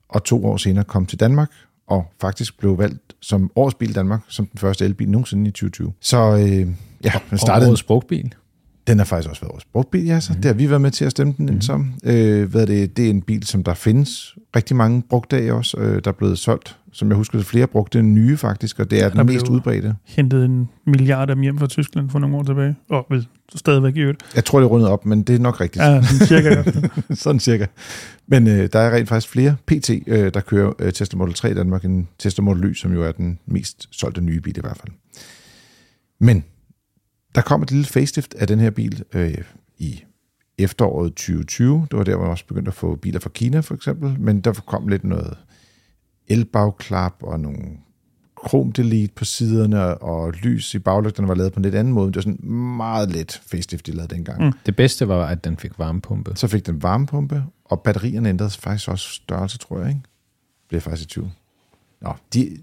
og 0.09 0.23
to 0.23 0.45
år 0.45 0.57
senere 0.57 0.83
kom 0.83 1.05
til 1.05 1.19
Danmark, 1.19 1.51
og 1.87 2.11
faktisk 2.21 2.59
blev 2.59 2.77
valgt 2.77 3.15
som 3.19 3.51
årets 3.55 3.75
bil 3.75 3.89
i 3.89 3.93
Danmark, 3.93 4.21
som 4.27 4.45
den 4.45 4.57
første 4.57 4.85
elbil 4.85 5.09
nogensinde 5.09 5.47
i 5.47 5.51
2020. 5.51 5.93
Så 5.99 6.17
øh, 6.17 6.67
ja, 7.03 7.11
Og 7.31 7.39
startede 7.39 7.69
årets 7.69 7.83
brugtbil. 7.83 8.33
Den 8.87 8.97
har 8.97 9.05
faktisk 9.05 9.29
også 9.29 9.41
været 9.41 9.51
vores 9.51 9.65
brugtbil, 9.65 10.05
ja, 10.05 10.19
så 10.19 10.33
mm. 10.33 10.41
det 10.41 10.45
har 10.45 10.53
vi 10.53 10.69
været 10.69 10.81
med 10.81 10.91
til 10.91 11.05
at 11.05 11.11
stemme 11.11 11.33
den 11.37 11.49
ind 11.49 11.61
som. 11.61 11.93
Øh, 12.03 12.49
hvad 12.49 12.61
er 12.61 12.65
det, 12.65 12.97
det 12.97 13.05
er 13.05 13.09
en 13.09 13.21
bil, 13.21 13.43
som 13.43 13.63
der 13.63 13.73
findes 13.73 14.35
rigtig 14.55 14.75
mange 14.75 15.03
brugte 15.09 15.37
af 15.37 15.53
også. 15.53 15.77
Øh, 15.77 16.01
der 16.03 16.11
er 16.11 16.15
blevet 16.15 16.37
solgt, 16.37 16.77
som 16.91 17.07
jeg 17.07 17.17
husker, 17.17 17.41
flere 17.41 17.67
brugte 17.67 17.99
end 17.99 18.13
nye 18.13 18.37
faktisk, 18.37 18.79
og 18.79 18.91
det 18.91 19.03
er 19.03 19.09
Der 19.09 19.23
den 19.23 19.33
mest 19.33 19.47
udbredte. 19.47 19.95
Hentet 20.05 20.45
en 20.45 20.69
milliard 20.85 21.29
af 21.29 21.35
dem 21.35 21.41
hjem 21.43 21.57
fra 21.57 21.67
Tyskland 21.67 22.09
for 22.09 22.19
nogle 22.19 22.37
år 22.37 22.43
tilbage. 22.43 22.75
Og 22.89 23.05
vel 23.09 23.27
stadigvæk 23.55 23.95
i 23.95 23.99
øvrigt. 23.99 24.23
Jeg 24.35 24.45
tror, 24.45 24.59
det 24.59 24.65
er 24.65 24.69
rundet 24.69 24.89
op, 24.89 25.05
men 25.05 25.23
det 25.23 25.35
er 25.35 25.39
nok 25.39 25.61
rigtigt. 25.61 25.85
Ja, 25.85 26.01
sådan 26.01 26.27
cirka. 26.27 26.63
Sådan 27.23 27.39
cirka. 27.39 27.65
Men 28.27 28.47
øh, 28.47 28.69
der 28.73 28.79
er 28.79 28.95
rent 28.95 29.09
faktisk 29.09 29.31
flere 29.31 29.55
PT, 29.65 29.89
øh, 30.07 30.33
der 30.33 30.39
kører 30.39 30.73
øh, 30.79 30.93
Tesla 30.93 31.17
Model 31.17 31.33
3 31.33 31.51
i 31.51 31.53
Danmark, 31.53 31.85
end 31.85 32.05
Tesla 32.19 32.43
Model 32.43 32.65
Y, 32.65 32.73
som 32.73 32.93
jo 32.93 33.03
er 33.03 33.11
den 33.11 33.39
mest 33.45 33.87
solgte 33.91 34.21
nye 34.21 34.41
bil 34.41 34.57
i 34.57 34.61
hvert 34.61 34.77
fald. 34.77 34.93
Men 36.19 36.43
der 37.35 37.41
kom 37.41 37.61
et 37.61 37.71
lille 37.71 37.85
facelift 37.85 38.33
af 38.33 38.47
den 38.47 38.59
her 38.59 38.69
bil 38.69 39.03
øh, 39.13 39.37
i 39.77 40.03
efteråret 40.57 41.11
2020. 41.11 41.87
Det 41.91 41.97
var 41.97 42.03
der, 42.03 42.15
hvor 42.15 42.23
man 42.23 42.31
også 42.31 42.45
begyndte 42.45 42.69
at 42.69 42.75
få 42.75 42.95
biler 42.95 43.19
fra 43.19 43.29
Kina 43.29 43.59
for 43.59 43.75
eksempel, 43.75 44.19
men 44.19 44.41
der 44.41 44.53
kom 44.53 44.87
lidt 44.87 45.03
noget 45.03 45.37
elbagklap 46.27 47.15
og 47.21 47.39
nogle 47.39 47.61
krom 48.35 48.71
delete 48.71 49.13
på 49.13 49.25
siderne, 49.25 49.97
og 49.97 50.31
lys 50.31 50.73
i 50.73 50.79
baglygterne 50.79 51.27
var 51.27 51.35
lavet 51.35 51.53
på 51.53 51.59
en 51.59 51.63
lidt 51.63 51.75
anden 51.75 51.93
måde. 51.93 52.07
Det 52.07 52.15
var 52.15 52.21
sådan 52.21 52.49
meget 52.77 53.11
let 53.11 53.41
facelift, 53.45 53.87
de 53.87 53.91
lavede 53.91 54.15
dengang. 54.15 54.45
Mm. 54.45 54.53
Det 54.65 54.75
bedste 54.75 55.07
var, 55.07 55.25
at 55.25 55.43
den 55.43 55.57
fik 55.57 55.79
varmepumpe. 55.79 56.31
Så 56.35 56.47
fik 56.47 56.65
den 56.65 56.83
varmepumpe, 56.83 57.43
og 57.65 57.81
batterierne 57.81 58.29
ændrede 58.29 58.49
faktisk 58.49 58.89
også 58.89 59.09
størrelse, 59.09 59.57
tror 59.57 59.79
jeg, 59.79 59.89
ikke? 59.89 60.01
Jeg 60.71 60.81
faktisk 60.81 61.09
i 61.09 61.13
tvivl. 61.13 61.31
Nå, 62.01 62.13
de, 62.33 62.57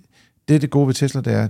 det 0.48 0.56
er 0.56 0.60
det 0.60 0.70
gode 0.70 0.86
ved 0.86 0.94
Tesla, 0.94 1.20
det 1.20 1.32
er, 1.32 1.48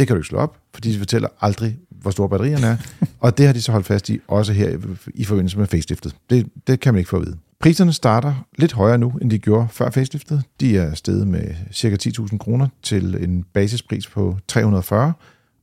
det 0.00 0.08
kan 0.08 0.16
du 0.16 0.20
ikke 0.20 0.28
slå 0.28 0.38
op, 0.38 0.56
fordi 0.74 0.92
de 0.92 0.98
fortæller 0.98 1.28
aldrig, 1.40 1.78
hvor 1.90 2.10
store 2.10 2.28
batterierne 2.28 2.66
er. 2.66 2.76
og 3.20 3.38
det 3.38 3.46
har 3.46 3.52
de 3.52 3.62
så 3.62 3.72
holdt 3.72 3.86
fast 3.86 4.08
i, 4.10 4.20
også 4.28 4.52
her 4.52 4.78
i- 5.14 5.24
forbindelse 5.24 5.58
med 5.58 5.66
faceliftet. 5.66 6.16
Det, 6.30 6.46
det 6.66 6.80
kan 6.80 6.94
man 6.94 6.98
ikke 6.98 7.08
få 7.10 7.16
at 7.16 7.26
vide. 7.26 7.36
Priserne 7.60 7.92
starter 7.92 8.46
lidt 8.58 8.72
højere 8.72 8.98
nu, 8.98 9.10
end 9.22 9.30
de 9.30 9.38
gjorde 9.38 9.68
før 9.70 9.90
faceliftet. 9.90 10.42
De 10.60 10.78
er 10.78 10.94
steget 10.94 11.26
med 11.28 11.54
ca. 11.74 11.96
10.000 12.08 12.38
kroner 12.38 12.68
til 12.82 13.24
en 13.24 13.44
basispris 13.52 14.06
på 14.06 14.36
340, 14.48 15.12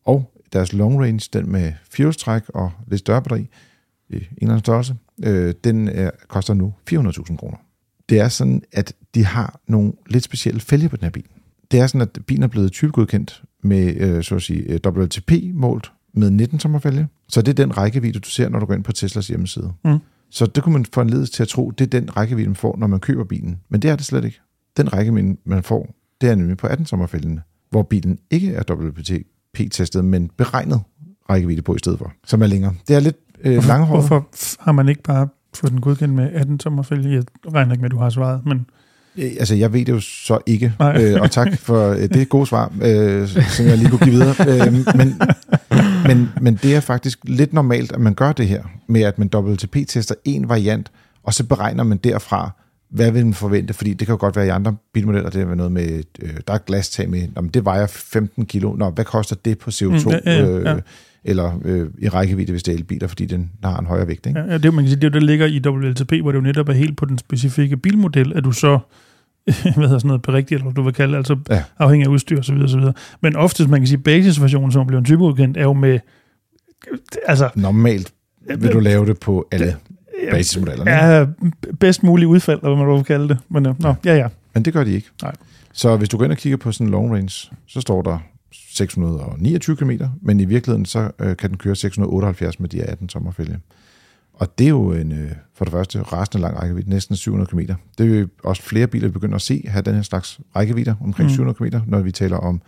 og 0.05 0.31
deres 0.53 0.73
long 0.73 1.01
range, 1.03 1.29
den 1.33 1.51
med 1.51 1.73
firehjulstræk 1.91 2.41
og 2.49 2.71
lidt 2.87 2.99
større 2.99 3.21
batteri, 3.21 3.47
i 4.09 4.15
en 4.15 4.19
eller 4.41 4.47
anden 4.49 4.59
størrelse, 4.59 4.95
øh, 5.23 5.53
den 5.63 5.87
er, 5.87 6.11
koster 6.27 6.53
nu 6.53 6.73
400.000 6.93 7.35
kroner. 7.37 7.57
Det 8.09 8.19
er 8.19 8.27
sådan, 8.27 8.61
at 8.71 8.93
de 9.15 9.25
har 9.25 9.59
nogle 9.67 9.93
lidt 10.09 10.23
specielle 10.23 10.59
fælge 10.61 10.89
på 10.89 10.95
den 10.95 11.03
her 11.03 11.11
bil. 11.11 11.25
Det 11.71 11.79
er 11.79 11.87
sådan, 11.87 12.01
at 12.01 12.19
bilen 12.27 12.43
er 12.43 12.47
blevet 12.47 12.71
typegodkendt 12.71 13.43
med, 13.67 13.95
øh, 13.95 14.23
så 14.23 14.35
at 14.35 14.41
sige, 14.41 14.59
øh, 14.59 14.79
WLTP-målt 14.87 15.91
med 16.13 16.29
19 16.29 16.59
tommer 16.59 16.79
fælge. 16.79 17.07
Så 17.29 17.41
det 17.41 17.59
er 17.59 17.65
den 17.65 17.77
rækkevidde, 17.77 18.19
du 18.19 18.29
ser, 18.29 18.49
når 18.49 18.59
du 18.59 18.65
går 18.65 18.73
ind 18.73 18.83
på 18.83 18.91
Teslas 18.91 19.27
hjemmeside. 19.27 19.73
Mm. 19.85 19.97
Så 20.29 20.45
det 20.45 20.63
kunne 20.63 20.73
man 20.73 20.85
få 20.93 21.01
en 21.01 21.25
til 21.25 21.43
at 21.43 21.47
tro, 21.47 21.71
det 21.71 21.93
er 21.93 21.99
den 21.99 22.17
rækkevidde, 22.17 22.49
man 22.49 22.55
får, 22.55 22.77
når 22.77 22.87
man 22.87 22.99
køber 22.99 23.23
bilen. 23.23 23.59
Men 23.69 23.81
det 23.81 23.89
er 23.89 23.95
det 23.95 24.05
slet 24.05 24.25
ikke. 24.25 24.39
Den 24.77 24.93
rækkevidde, 24.93 25.37
man 25.45 25.63
får, 25.63 25.95
det 26.21 26.29
er 26.29 26.35
nemlig 26.35 26.57
på 26.57 26.67
18 26.67 26.85
sommerfældene, 26.85 27.41
hvor 27.69 27.83
bilen 27.83 28.19
ikke 28.31 28.53
er 28.53 28.63
WLTP-testet, 28.71 30.05
men 30.05 30.29
beregnet 30.37 30.81
rækkevidde 31.29 31.61
på 31.61 31.75
i 31.75 31.79
stedet 31.79 31.99
for, 31.99 32.13
som 32.25 32.41
er 32.41 32.47
længere. 32.47 32.73
Det 32.87 32.95
er 32.95 32.99
lidt 32.99 33.17
øh, 33.43 33.67
langhåret. 33.67 34.01
Hvorfor 34.01 34.27
har 34.59 34.71
man 34.71 34.89
ikke 34.89 35.03
bare 35.03 35.27
fået 35.53 35.71
den 35.71 35.81
godkendt 35.81 36.13
med 36.13 36.29
18 36.33 36.57
tommerfælge? 36.57 37.09
Jeg 37.09 37.23
regner 37.53 37.71
ikke 37.71 37.81
med, 37.81 37.89
at 37.89 37.91
du 37.91 37.97
har 37.97 38.09
svaret, 38.09 38.45
men 38.45 38.65
Altså, 39.17 39.55
jeg 39.55 39.73
ved 39.73 39.85
det 39.85 39.91
jo 39.91 39.99
så 39.99 40.39
ikke, 40.45 40.73
Nej. 40.79 41.03
øh, 41.03 41.21
og 41.21 41.31
tak 41.31 41.57
for 41.59 41.89
øh, 41.89 42.01
det 42.01 42.29
gode 42.29 42.47
svar, 42.47 42.73
øh, 42.81 43.27
som 43.27 43.65
jeg 43.65 43.77
lige 43.77 43.89
kunne 43.89 43.99
give 43.99 44.11
videre. 44.11 44.35
Øh, 44.47 44.73
men, 44.97 45.21
men, 46.07 46.29
men 46.41 46.59
det 46.63 46.75
er 46.75 46.79
faktisk 46.79 47.19
lidt 47.23 47.53
normalt, 47.53 47.91
at 47.91 47.99
man 47.99 48.13
gør 48.13 48.31
det 48.31 48.47
her, 48.47 48.63
med 48.87 49.01
at 49.01 49.19
man 49.19 49.29
WLTP-tester 49.35 50.15
en 50.25 50.49
variant, 50.49 50.91
og 51.23 51.33
så 51.33 51.43
beregner 51.43 51.83
man 51.83 51.97
derfra, 51.97 52.51
hvad 52.89 53.11
vil 53.11 53.25
man 53.25 53.33
forvente, 53.33 53.73
fordi 53.73 53.93
det 53.93 54.07
kan 54.07 54.13
jo 54.13 54.17
godt 54.19 54.35
være 54.35 54.45
i 54.45 54.49
andre 54.49 54.75
bilmodeller, 54.93 55.29
det 55.29 55.41
er 55.41 55.55
noget 55.55 55.71
med, 55.71 56.03
øh, 56.21 56.29
der 56.47 56.53
er 56.53 56.57
glastag 56.57 57.09
med, 57.09 57.27
Nå, 57.35 57.41
men 57.41 57.49
det 57.49 57.65
vejer 57.65 57.87
15 57.87 58.45
kilo, 58.45 58.73
Nå, 58.73 58.89
hvad 58.89 59.05
koster 59.05 59.35
det 59.45 59.57
på 59.57 59.69
CO2, 59.69 59.89
Mm, 59.89 60.11
ja, 60.11 60.19
ja, 60.25 60.59
ja. 60.59 60.75
Øh, 60.75 60.81
eller 61.23 61.59
øh, 61.65 61.87
i 61.99 62.09
rækkevidde, 62.09 62.51
hvis 62.51 62.63
det 62.63 62.71
er 62.71 62.77
elbiler, 62.77 63.07
fordi 63.07 63.25
den 63.25 63.51
har 63.63 63.79
en 63.79 63.85
højere 63.85 64.07
vægt, 64.07 64.25
ikke? 64.25 64.39
Ja, 64.39 64.45
ja, 64.45 64.57
det, 64.57 64.73
man 64.73 64.83
kan 64.83 64.89
sige, 64.89 64.95
det 64.95 65.03
er 65.03 65.07
jo 65.07 65.13
det, 65.13 65.21
der 65.21 65.27
ligger 65.27 65.45
i 65.45 65.61
WLTP, 65.67 66.13
hvor 66.21 66.31
det 66.31 66.37
jo 66.37 66.41
netop 66.41 66.69
er 66.69 66.73
helt 66.73 66.97
på 66.97 67.05
den 67.05 67.17
specifikke 67.17 67.77
bilmodel, 67.77 68.33
at 68.35 68.43
du 68.43 68.51
så 68.51 68.79
hvad 69.63 69.73
hedder 69.73 69.99
sådan 69.99 70.07
noget, 70.07 70.21
berigtigt, 70.21 70.51
eller 70.51 70.63
hvad 70.63 70.73
du 70.73 70.81
vil 70.81 70.93
kalde 70.93 71.11
det, 71.11 71.17
altså 71.17 71.37
Ja. 71.49 71.63
afhængig 71.79 72.05
af 72.07 72.11
udstyr 72.11 72.39
osv. 72.39 72.55
osv. 72.63 72.81
Men 73.21 73.35
oftest, 73.35 73.69
man 73.69 73.79
kan 73.79 73.87
sige, 73.87 73.97
basisversionen, 73.97 74.71
som 74.71 74.87
bliver 74.87 74.99
en 74.99 75.05
typeudkendt, 75.05 75.57
er 75.57 75.63
jo 75.63 75.73
med, 75.73 75.99
altså, 77.25 77.49
Normalt 77.55 78.13
vil 78.57 78.71
du 78.73 78.79
lave 78.79 79.05
det 79.05 79.19
på 79.19 79.47
alle 79.51 79.75
basismodellerne, 80.31 80.91
er 80.91 81.27
bedst 81.79 82.03
mulig 82.03 82.27
udfald, 82.27 82.59
eller 82.59 82.75
hvad 82.75 82.85
man 82.85 82.95
vil 82.95 83.03
kalde 83.03 83.29
det. 83.29 83.37
Men 83.49 83.65
øh, 83.65 83.81
nå, 83.81 83.93
ja, 84.05 84.15
ja. 84.15 84.27
men 84.53 84.65
det 84.65 84.73
gør 84.73 84.83
de 84.83 84.91
ikke. 84.91 85.07
Nej. 85.21 85.35
Så 85.73 85.97
hvis 85.97 86.09
du 86.09 86.17
går 86.17 86.23
ind 86.25 86.31
og 86.31 86.37
kigger 86.37 86.57
på 86.57 86.71
sådan 86.71 86.87
en 86.87 86.91
long 86.91 87.13
range, 87.13 87.49
så 87.67 87.81
står 87.81 88.01
der 88.01 88.17
629 88.73 89.75
km, 89.75 89.91
men 90.21 90.39
i 90.39 90.45
virkeligheden 90.45 90.85
så 90.85 91.11
øh, 91.19 91.37
kan 91.37 91.49
den 91.49 91.57
køre 91.57 91.75
678 91.75 92.59
med 92.59 92.69
de 92.69 92.83
18 92.83 93.09
sommerfælge. 93.09 93.57
Og 94.39 94.57
det 94.57 94.65
er 94.65 94.69
jo 94.69 94.91
en, 94.91 95.11
øh, 95.11 95.31
for 95.53 95.65
det 95.65 95.71
første 95.71 96.01
rasende 96.01 96.41
lang 96.41 96.61
rækkevidde, 96.61 96.89
næsten 96.89 97.15
700 97.15 97.49
km. 97.49 97.59
Det 97.97 98.15
er 98.15 98.19
jo 98.19 98.27
også 98.43 98.61
flere 98.61 98.87
biler, 98.87 99.07
der 99.07 99.13
begynder 99.13 99.35
at 99.35 99.41
se, 99.41 99.63
have 99.67 99.81
den 99.81 99.95
her 99.95 100.01
slags 100.01 100.39
rækkevidder 100.55 100.95
omkring 101.01 101.29
mm. 101.29 101.33
700 101.33 101.57
km, 101.57 101.77
når 101.87 101.99
vi 101.99 102.11
taler 102.11 102.37
om, 102.37 102.61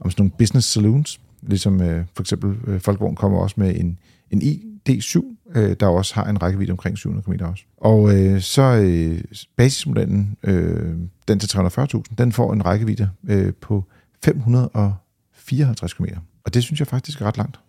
om 0.00 0.10
sådan 0.10 0.22
nogle 0.22 0.32
business 0.38 0.72
saloons, 0.72 1.20
ligesom 1.42 1.82
øh, 1.82 2.04
for 2.14 2.22
eksempel 2.22 2.56
øh, 2.66 2.80
Folkevogn 2.80 3.16
kommer 3.16 3.38
også 3.38 3.54
med 3.58 3.80
en, 3.80 3.98
en 4.30 4.42
ID7, 4.42 5.24
øh, 5.54 5.76
der 5.80 5.86
også 5.86 6.14
har 6.14 6.24
en 6.24 6.42
rækkevidde 6.42 6.70
omkring 6.70 6.98
700 6.98 7.24
km 7.24 7.44
også. 7.44 7.64
Og 7.76 8.14
øh, 8.14 8.40
så 8.40 8.62
øh, 8.62 9.20
basismodellen, 9.56 10.36
øh, 10.42 10.96
den 11.28 11.38
til 11.38 11.58
340.000, 11.58 12.02
den 12.18 12.32
får 12.32 12.52
en 12.52 12.64
rækkevidde 12.64 13.10
øh, 13.28 13.52
på 13.60 13.84
554 14.24 15.92
km. 15.92 16.04
Og 16.44 16.54
det 16.54 16.62
synes 16.62 16.80
jeg 16.80 16.86
faktisk 16.86 17.20
er 17.20 17.24
ret 17.24 17.36
langt. 17.36 17.60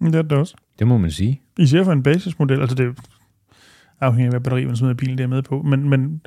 Det 0.00 0.14
er 0.14 0.22
det 0.22 0.32
også. 0.32 0.54
Det 0.78 0.86
må 0.86 0.98
man 0.98 1.10
sige. 1.10 1.40
Især 1.58 1.84
for 1.84 1.92
en 1.92 2.02
basismodel, 2.02 2.60
altså 2.60 2.74
det 2.74 2.82
er 2.82 2.86
jo 2.86 2.94
afhængig 4.00 4.26
af, 4.26 4.32
hvad 4.32 4.40
batteri 4.40 4.64
man 4.66 4.76
smider 4.76 4.92
i 4.92 4.96
bilen, 4.96 5.18
det 5.18 5.24
er 5.24 5.28
med 5.28 5.42
på, 5.42 5.62
men, 5.62 5.88
men 5.88 6.20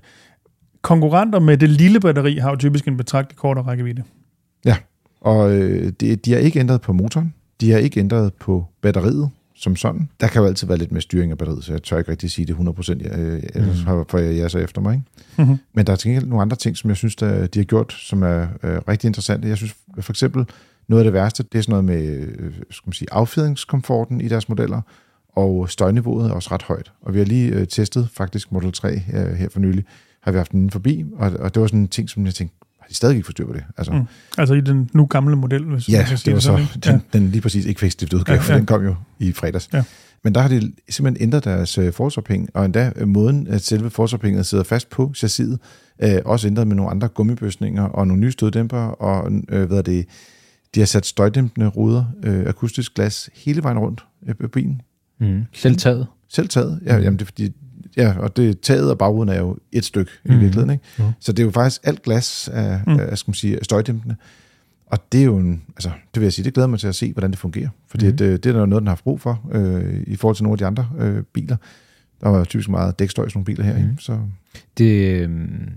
konkurrenter 0.81 1.39
med 1.39 1.57
det 1.57 1.69
lille 1.69 1.99
batteri 1.99 2.35
har 2.37 2.49
jo 2.49 2.55
typisk 2.55 2.87
en 2.87 2.97
betragtelig 2.97 3.37
kortere 3.37 3.65
rækkevidde. 3.65 4.03
Og 5.21 5.55
øh, 5.55 5.91
de, 5.99 6.15
de 6.15 6.31
har 6.31 6.39
ikke 6.39 6.59
ændret 6.59 6.81
på 6.81 6.93
motoren. 6.93 7.33
De 7.61 7.71
har 7.71 7.77
ikke 7.77 7.99
ændret 7.99 8.33
på 8.33 8.65
batteriet 8.81 9.29
som 9.55 9.75
sådan. 9.75 10.09
Der 10.19 10.27
kan 10.27 10.41
jo 10.41 10.47
altid 10.47 10.67
være 10.67 10.77
lidt 10.77 10.91
med 10.91 11.01
styring 11.01 11.31
af 11.31 11.37
batteriet, 11.37 11.63
så 11.63 11.71
jeg 11.73 11.83
tør 11.83 11.97
ikke 11.97 12.11
rigtig 12.11 12.31
sige 12.31 12.45
det 12.45 12.53
100%, 12.53 13.03
jeg, 13.03 13.19
øh, 13.19 13.43
ellers 13.55 13.85
Mhm. 13.85 13.95
mm. 13.97 14.05
får 14.09 14.17
jeg 14.17 14.35
jer 14.37 14.47
så 14.47 14.57
efter 14.59 14.81
mig. 14.81 14.93
Ikke? 14.93 15.05
Mm-hmm. 15.37 15.57
Men 15.73 15.85
der 15.87 15.91
er 15.93 15.97
til 15.97 16.09
gengæld 16.09 16.25
nogle 16.27 16.41
andre 16.41 16.57
ting, 16.57 16.77
som 16.77 16.89
jeg 16.89 16.97
synes, 16.97 17.15
der, 17.15 17.47
de 17.47 17.59
har 17.59 17.63
gjort, 17.63 17.93
som 17.93 18.23
er 18.23 18.47
øh, 18.63 18.77
rigtig 18.87 19.07
interessante. 19.07 19.47
Jeg 19.47 19.57
synes 19.57 19.75
for 19.99 20.11
eksempel, 20.11 20.45
noget 20.87 21.01
af 21.01 21.05
det 21.05 21.13
værste, 21.13 21.43
det 21.51 21.57
er 21.57 21.61
sådan 21.61 21.71
noget 21.71 21.85
med 21.85 22.27
øh, 22.39 22.51
skal 22.71 22.87
man 22.87 22.93
sige, 22.93 23.07
affjedringskomforten 23.13 24.21
i 24.21 24.27
deres 24.27 24.49
modeller, 24.49 24.81
og 25.35 25.69
støjniveauet 25.69 26.29
er 26.29 26.33
også 26.33 26.49
ret 26.51 26.61
højt. 26.63 26.91
Og 27.01 27.13
vi 27.13 27.17
har 27.19 27.25
lige 27.25 27.51
øh, 27.51 27.67
testet 27.67 28.09
faktisk 28.13 28.51
Model 28.51 28.71
3 28.71 28.93
øh, 29.13 29.33
her 29.33 29.49
for 29.49 29.59
nylig, 29.59 29.85
har 30.21 30.31
vi 30.31 30.37
haft 30.37 30.51
den 30.51 30.69
forbi, 30.71 31.05
og, 31.15 31.31
og 31.39 31.53
det 31.55 31.61
var 31.61 31.67
sådan 31.67 31.79
en 31.79 31.87
ting, 31.87 32.09
som 32.09 32.25
jeg 32.25 32.33
tænkte, 32.33 32.55
har 32.79 32.87
de 32.89 32.93
stadig 32.95 33.15
ikke 33.15 33.25
forstyr 33.25 33.45
på 33.45 33.53
det? 33.53 33.63
Altså, 33.77 33.93
Mm. 33.93 34.01
Altså 34.37 34.53
i 34.53 34.61
den 34.61 34.89
nu 34.93 35.05
gamle 35.05 35.35
model, 35.35 35.63
hvis 35.63 35.89
Ja, 35.89 35.97
man 35.97 36.05
kan 36.07 36.17
sige 36.17 36.25
det 36.25 36.33
var 36.33 36.39
så 36.39 36.67
sådan, 36.73 36.93
den, 36.93 37.03
den 37.21 37.31
lige 37.31 37.41
præcis 37.41 37.65
ikke 37.65 37.79
facelift 37.79 38.13
udgave, 38.13 38.35
Ja, 38.35 38.41
for 38.41 38.51
ja. 38.51 38.57
den 38.57 38.65
kom 38.65 38.83
jo 38.83 38.95
i 39.19 39.31
fredags. 39.31 39.69
Ja. 39.73 39.83
Men 40.23 40.35
der 40.35 40.41
har 40.41 40.49
de 40.49 40.71
simpelthen 40.89 41.23
ændret 41.23 41.43
deres 41.43 41.77
øh, 41.77 41.93
forsophæng, 41.93 42.49
og 42.53 42.65
endda 42.65 42.91
øh, 42.95 43.07
måden, 43.07 43.47
at 43.47 43.61
selve 43.61 43.89
forsophænget 43.89 44.45
sidder 44.45 44.63
fast 44.63 44.89
på 44.89 45.11
chassiset, 45.15 45.59
øh, 46.03 46.17
også 46.25 46.47
ændret 46.47 46.67
med 46.67 46.75
nogle 46.75 46.91
andre 46.91 47.07
gummibøsninger 47.07 47.83
og 47.83 48.07
nogle 48.07 48.21
nye 48.21 48.31
støddæmper, 48.31 48.77
og 48.77 49.31
øh, 49.49 49.67
hvad 49.67 49.77
er 49.77 49.81
det, 49.81 50.05
de 50.75 50.79
har 50.79 50.85
sat 50.87 51.05
støjdæmpende 51.05 51.67
ruder, 51.67 52.05
øh, 52.23 52.45
akustisk 52.47 52.93
glas, 52.93 53.29
hele 53.33 53.63
vejen 53.63 53.79
rundt 53.79 54.05
øh, 54.41 54.49
bilen. 54.49 54.81
Mm. 55.19 55.43
Selv 55.53 55.75
taget. 55.77 56.07
Selv 56.29 56.47
taget. 56.49 56.79
Ja, 56.85 56.93
Mhm. 56.95 57.03
jamen 57.03 57.19
det 57.19 57.21
er 57.21 57.25
fordi, 57.25 57.51
ja, 57.97 58.13
og 58.19 58.37
det 58.37 58.59
taget 58.59 58.91
og 58.91 58.97
bagruden 58.97 59.29
er 59.29 59.39
jo 59.39 59.57
et 59.71 59.85
stykke 59.85 60.11
mm. 60.25 60.31
i 60.31 60.37
virkeligheden, 60.37 60.69
ikke? 60.69 60.83
Ja. 60.99 61.11
Så 61.19 61.31
det 61.31 61.39
er 61.39 61.45
jo 61.45 61.51
faktisk 61.51 61.81
alt 61.83 62.01
glas 62.01 62.49
af, 62.53 62.81
Mm. 62.87 62.93
mm. 62.93 62.99
af 62.99 63.17
skal 63.17 63.29
man 63.29 63.35
sige, 63.35 63.57
støjdæmpende. 63.63 64.15
Og 64.85 64.99
det 65.11 65.19
er 65.21 65.25
jo 65.25 65.37
en, 65.37 65.63
altså, 65.69 65.89
det 66.13 66.19
vil 66.21 66.25
jeg 66.25 66.33
sige, 66.33 66.45
det 66.45 66.53
glæder 66.53 66.67
mig 66.67 66.79
til 66.79 66.87
at 66.87 66.95
se, 66.95 67.11
hvordan 67.11 67.31
det 67.31 67.39
fungerer. 67.39 67.69
Fordi 67.87 68.11
mm. 68.11 68.17
det, 68.17 68.43
det 68.43 68.49
er 68.49 68.53
noget, 68.65 68.81
den 68.81 68.87
har 68.87 68.91
haft 68.91 69.03
brug 69.03 69.21
for, 69.21 69.49
øh, 69.51 70.03
i 70.07 70.15
forhold 70.15 70.35
til 70.35 70.43
nogle 70.43 70.53
af 70.53 70.57
de 70.57 70.65
andre 70.65 70.89
øh, 70.99 71.23
biler. 71.33 71.57
Der 72.21 72.29
var 72.29 72.43
typisk 72.43 72.69
meget 72.69 72.99
dækstøj 72.99 73.25
i 73.25 73.29
sådan 73.29 73.37
nogle 73.37 73.45
biler 73.45 73.63
her, 73.63 73.77
Mhm. 73.79 73.87
mm. 73.91 73.99
så 73.99 74.19
Det, 74.77 75.21
øhm, 75.21 75.69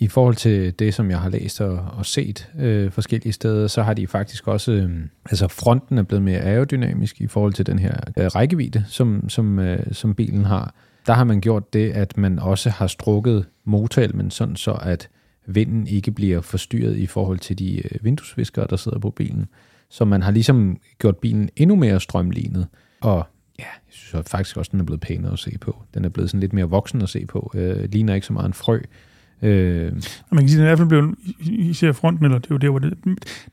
i 0.00 0.08
forhold 0.08 0.34
til 0.34 0.78
det, 0.78 0.94
som 0.94 1.10
jeg 1.10 1.20
har 1.20 1.28
læst 1.28 1.60
og, 1.60 1.84
og 1.96 2.06
set 2.06 2.50
øh, 2.58 2.90
forskellige 2.90 3.32
steder, 3.32 3.66
så 3.66 3.82
har 3.82 3.94
de 3.94 4.06
faktisk 4.06 4.48
også, 4.48 4.72
øh, 4.72 4.90
altså 5.30 5.48
fronten 5.48 5.98
er 5.98 6.02
blevet 6.02 6.22
mere 6.22 6.40
aerodynamisk 6.40 7.20
i 7.20 7.26
forhold 7.26 7.52
til 7.52 7.66
den 7.66 7.78
her 7.78 7.94
øh, 8.16 8.26
rækkevidde, 8.26 8.84
som, 8.88 9.28
som, 9.28 9.58
øh, 9.58 9.86
som 9.92 10.14
bilen 10.14 10.44
har. 10.44 10.74
Der 11.06 11.12
har 11.12 11.24
man 11.24 11.40
gjort 11.40 11.72
det, 11.72 11.90
at 11.90 12.16
man 12.16 12.38
også 12.38 12.70
har 12.70 12.86
strukket 12.86 13.46
motorelmen 13.64 14.30
sådan 14.30 14.56
så, 14.56 14.72
at 14.72 15.08
vinden 15.46 15.86
ikke 15.86 16.10
bliver 16.10 16.40
forstyrret 16.40 16.96
i 16.96 17.06
forhold 17.06 17.38
til 17.38 17.58
de 17.58 17.76
øh, 17.76 18.04
vinduesviskere, 18.04 18.66
der 18.70 18.76
sidder 18.76 18.98
på 18.98 19.10
bilen. 19.10 19.48
Så 19.90 20.04
man 20.04 20.22
har 20.22 20.30
ligesom 20.30 20.78
gjort 20.98 21.16
bilen 21.16 21.48
endnu 21.56 21.76
mere 21.76 22.00
strømlignet. 22.00 22.66
Og 23.00 23.26
ja, 23.58 23.64
jeg 23.64 23.70
synes 23.88 24.28
faktisk 24.28 24.56
også, 24.56 24.68
den 24.72 24.80
er 24.80 24.84
blevet 24.84 25.00
pænere 25.00 25.32
at 25.32 25.38
se 25.38 25.58
på. 25.60 25.82
Den 25.94 26.04
er 26.04 26.08
blevet 26.08 26.30
sådan 26.30 26.40
lidt 26.40 26.52
mere 26.52 26.64
voksen 26.64 27.02
at 27.02 27.08
se 27.08 27.26
på. 27.26 27.52
Øh, 27.54 27.88
ligner 27.92 28.14
ikke 28.14 28.26
så 28.26 28.32
meget 28.32 28.46
en 28.46 28.54
frø. 28.54 28.80
Øh, 29.42 29.92
man 30.30 30.40
kan 30.40 30.48
sige, 30.48 30.56
at 30.56 30.58
den 30.58 30.60
er 30.60 30.64
i 30.64 30.68
hvert 30.68 30.78
fald 30.78 30.88
blevet, 30.88 31.14
især 31.40 31.92
fronten, 31.92 32.24
eller 32.24 32.38
det 32.38 32.50
er 32.50 32.54
jo 32.54 32.58
der, 32.58 32.70
hvor 32.70 32.78
det, 32.78 32.94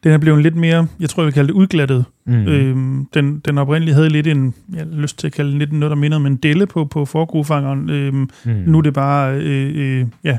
den 0.03 0.11
er 0.11 0.17
blevet 0.17 0.43
lidt 0.43 0.55
mere, 0.55 0.87
jeg 0.99 1.09
tror, 1.09 1.23
jeg 1.23 1.25
vil 1.25 1.33
kalde 1.33 1.47
det 1.47 1.53
udglattet. 1.53 2.05
mm. 2.25 2.33
Øhm, 2.33 3.05
den, 3.13 3.39
den 3.39 3.57
oprindeligt 3.57 3.95
havde 3.95 4.09
lidt 4.09 4.27
en, 4.27 4.53
jeg 4.73 4.79
har 4.79 5.01
lyst 5.01 5.19
til 5.19 5.27
at 5.27 5.33
kalde 5.33 5.51
det 5.51 5.59
lidt 5.59 5.73
noget, 5.73 5.89
der 5.89 5.95
minder 5.95 6.17
om 6.17 6.25
en 6.25 6.35
delle 6.35 6.65
på, 6.67 6.85
på 6.85 7.05
forgrufangeren. 7.05 7.89
Øhm, 7.89 8.29
mm. 8.45 8.51
Nu 8.65 8.77
er 8.77 8.81
det 8.81 8.93
bare, 8.93 9.35
øh, 9.35 9.71
øh, 9.75 10.05
ja, 10.23 10.37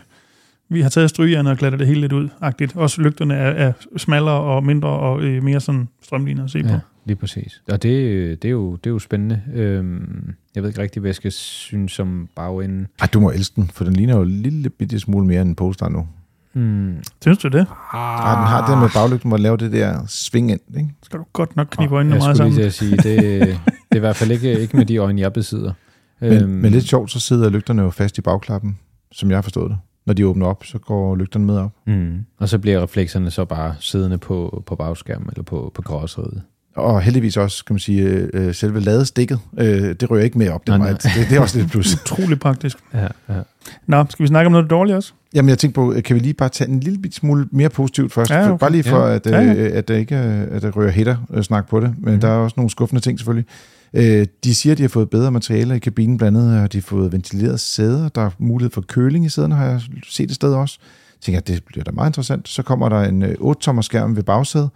vi 0.68 0.80
har 0.80 0.88
taget 0.88 1.10
strygerne 1.10 1.50
og 1.50 1.56
glatter 1.56 1.78
det 1.78 1.86
hele 1.86 2.00
lidt 2.00 2.12
ud, 2.12 2.28
agtigt. 2.40 2.76
Også 2.76 3.02
lygterne 3.02 3.34
er, 3.34 3.50
er 3.68 3.72
smallere 3.96 4.40
og 4.40 4.64
mindre 4.64 4.88
og 4.88 5.22
øh, 5.22 5.42
mere 5.42 5.60
sådan 5.60 5.88
strømlignet 6.02 6.44
at 6.44 6.50
se 6.50 6.62
på. 6.62 6.68
Lige 7.06 7.16
præcis. 7.16 7.62
Og 7.68 7.82
det, 7.82 8.42
det, 8.42 8.48
er, 8.48 8.52
jo, 8.52 8.76
det 8.76 8.86
er 8.86 8.90
jo 8.90 8.98
spændende. 8.98 9.42
Øhm, 9.54 10.34
jeg 10.54 10.62
ved 10.62 10.70
ikke 10.70 10.82
rigtig, 10.82 11.00
hvad 11.00 11.08
jeg 11.08 11.14
skal 11.14 11.32
synes 11.32 11.98
om 11.98 12.28
bagenden. 12.36 12.86
ej, 13.00 13.06
du 13.06 13.20
må 13.20 13.30
elske 13.30 13.56
den, 13.56 13.68
for 13.68 13.84
den 13.84 13.92
ligner 13.92 14.16
jo 14.16 14.22
en 14.22 14.30
lille 14.30 14.70
bitte 14.70 15.00
smule 15.00 15.26
mere 15.26 15.40
end 15.40 15.48
en 15.48 15.54
Polestar 15.54 15.88
nu. 15.88 16.06
Mm. 16.54 16.94
Synes 17.22 17.38
du 17.38 17.48
det? 17.48 17.66
Ah, 17.92 18.36
den 18.38 18.46
har 18.46 18.60
det 18.60 18.74
der 18.74 18.80
med 18.80 18.88
baglygten, 18.94 19.30
hvor 19.30 19.36
den 19.36 19.42
laver 19.42 19.56
det 19.56 19.72
der 19.72 20.06
sving 20.06 20.50
ind, 20.50 20.60
ikke? 20.76 20.90
Skal 21.02 21.18
du 21.18 21.24
godt 21.32 21.56
nok 21.56 21.66
knibe 21.70 21.94
øjnene 21.94 22.14
jeg 22.14 22.22
meget 22.22 22.36
skulle 22.36 22.52
sammen. 22.52 22.54
lige 22.54 22.96
til 22.96 22.96
at 22.96 23.02
sige, 23.04 23.18
det, 23.50 23.58
det 23.68 23.92
er 23.92 23.96
i 23.96 23.98
hvert 23.98 24.16
fald 24.16 24.30
ikke, 24.30 24.60
ikke 24.60 24.76
med 24.76 24.86
de 24.86 24.96
øjne, 24.96 25.20
jeg 25.20 25.32
besidder. 25.32 25.72
Men, 26.20 26.32
øhm. 26.32 26.48
men 26.50 26.72
lidt 26.72 26.84
sjovt, 26.84 27.10
så 27.10 27.20
sidder 27.20 27.50
lygterne 27.50 27.82
jo 27.82 27.90
fast 27.90 28.18
i 28.18 28.20
bagklappen, 28.20 28.78
som 29.12 29.30
jeg 29.30 29.36
har 29.36 29.42
forstået 29.42 29.70
det. 29.70 29.78
Når 30.06 30.14
de 30.14 30.26
åbner 30.26 30.46
op, 30.46 30.64
så 30.64 30.78
går 30.78 31.16
lygterne 31.16 31.44
med 31.44 31.58
op. 31.58 31.72
Mm. 31.86 32.24
Og 32.38 32.48
så 32.48 32.58
bliver 32.58 32.82
reflekserne 32.82 33.30
så 33.30 33.44
bare 33.44 33.74
siddende 33.80 34.18
på, 34.18 34.62
på 34.66 34.76
bagskærmen 34.76 35.28
eller 35.30 35.42
på, 35.42 35.72
på 35.74 35.82
gråseriet. 35.82 36.42
Og 36.76 37.02
heldigvis 37.02 37.36
også, 37.36 37.64
kan 37.64 37.74
man 37.74 37.80
sige, 37.80 38.02
øh, 38.34 38.54
selve 38.54 38.80
ladestikket, 38.80 39.38
øh, 39.58 39.66
det 40.00 40.10
rører 40.10 40.22
ikke 40.22 40.38
med 40.38 40.48
op. 40.50 40.66
Det, 40.66 40.78
Nej, 40.78 40.88
er, 40.88 40.92
nej. 40.92 40.98
det, 41.16 41.26
det 41.30 41.36
er 41.36 41.40
også 41.40 41.58
lidt 41.58 41.70
plus. 41.70 41.94
Utrolig 42.02 42.40
praktisk. 42.40 42.76
Ja, 42.94 43.06
ja. 43.28 43.40
Nå, 43.86 44.04
skal 44.10 44.22
vi 44.22 44.26
snakke 44.28 44.46
om 44.46 44.52
noget 44.52 44.70
dårligt 44.70 44.96
også? 44.96 45.12
Jamen, 45.34 45.48
jeg 45.48 45.58
tænkte 45.58 45.74
på, 45.74 45.92
øh, 45.92 46.02
kan 46.02 46.14
vi 46.14 46.20
lige 46.20 46.34
bare 46.34 46.48
tage 46.48 46.70
en 46.70 46.80
lille 46.80 46.98
bit 46.98 47.14
smule 47.14 47.48
mere 47.52 47.68
positivt 47.68 48.12
først? 48.12 48.30
Ja, 48.30 48.40
For- 48.46 48.50
okay. 48.50 48.58
Bare 48.60 48.72
lige 48.72 48.82
for, 48.84 49.06
Ja. 49.06 49.14
at, 49.14 49.26
øh, 49.26 49.32
Ja, 49.32 49.40
ja. 49.40 49.52
at 49.68 49.88
der 49.88 49.96
ikke 49.96 50.16
at 50.16 50.62
der 50.62 50.70
rører 50.70 50.90
hætter 50.90 51.16
øh, 51.34 51.42
snak 51.42 51.68
på 51.68 51.80
det. 51.80 51.94
Men 51.98 52.14
mm. 52.14 52.20
der 52.20 52.28
er 52.28 52.32
også 52.36 52.54
nogle 52.56 52.70
skuffende 52.70 53.02
ting 53.02 53.18
selvfølgelig. 53.18 53.46
Øh, 53.94 54.26
de 54.44 54.54
siger, 54.54 54.72
at 54.72 54.78
de 54.78 54.82
har 54.82 54.88
fået 54.88 55.10
bedre 55.10 55.30
materialer 55.32 55.74
i 55.74 55.78
kabinen. 55.78 56.18
Blandt 56.18 56.38
andet 56.38 56.58
har 56.60 56.66
de 56.66 56.82
fået 56.82 57.12
ventileret 57.12 57.60
sæder. 57.60 58.08
Der 58.08 58.20
er 58.22 58.30
mulighed 58.38 58.70
for 58.72 58.80
køling 58.80 59.24
i 59.24 59.28
sæderne, 59.28 59.54
har 59.54 59.66
jeg 59.66 59.80
set 60.08 60.28
et 60.30 60.34
sted 60.34 60.54
også. 60.54 60.78
Jeg 61.16 61.20
tænker, 61.20 61.38
at 61.40 61.48
det 61.48 61.64
bliver 61.64 61.84
da 61.84 61.90
meget 61.90 62.08
interessant. 62.08 62.48
Så 62.48 62.62
kommer 62.62 62.88
der 62.88 63.00
en 63.02 63.22
øh, 63.22 63.34
8-tommer 63.40 63.82
skærm 63.82 64.16
ved 64.16 64.22
bagsædet. 64.22 64.68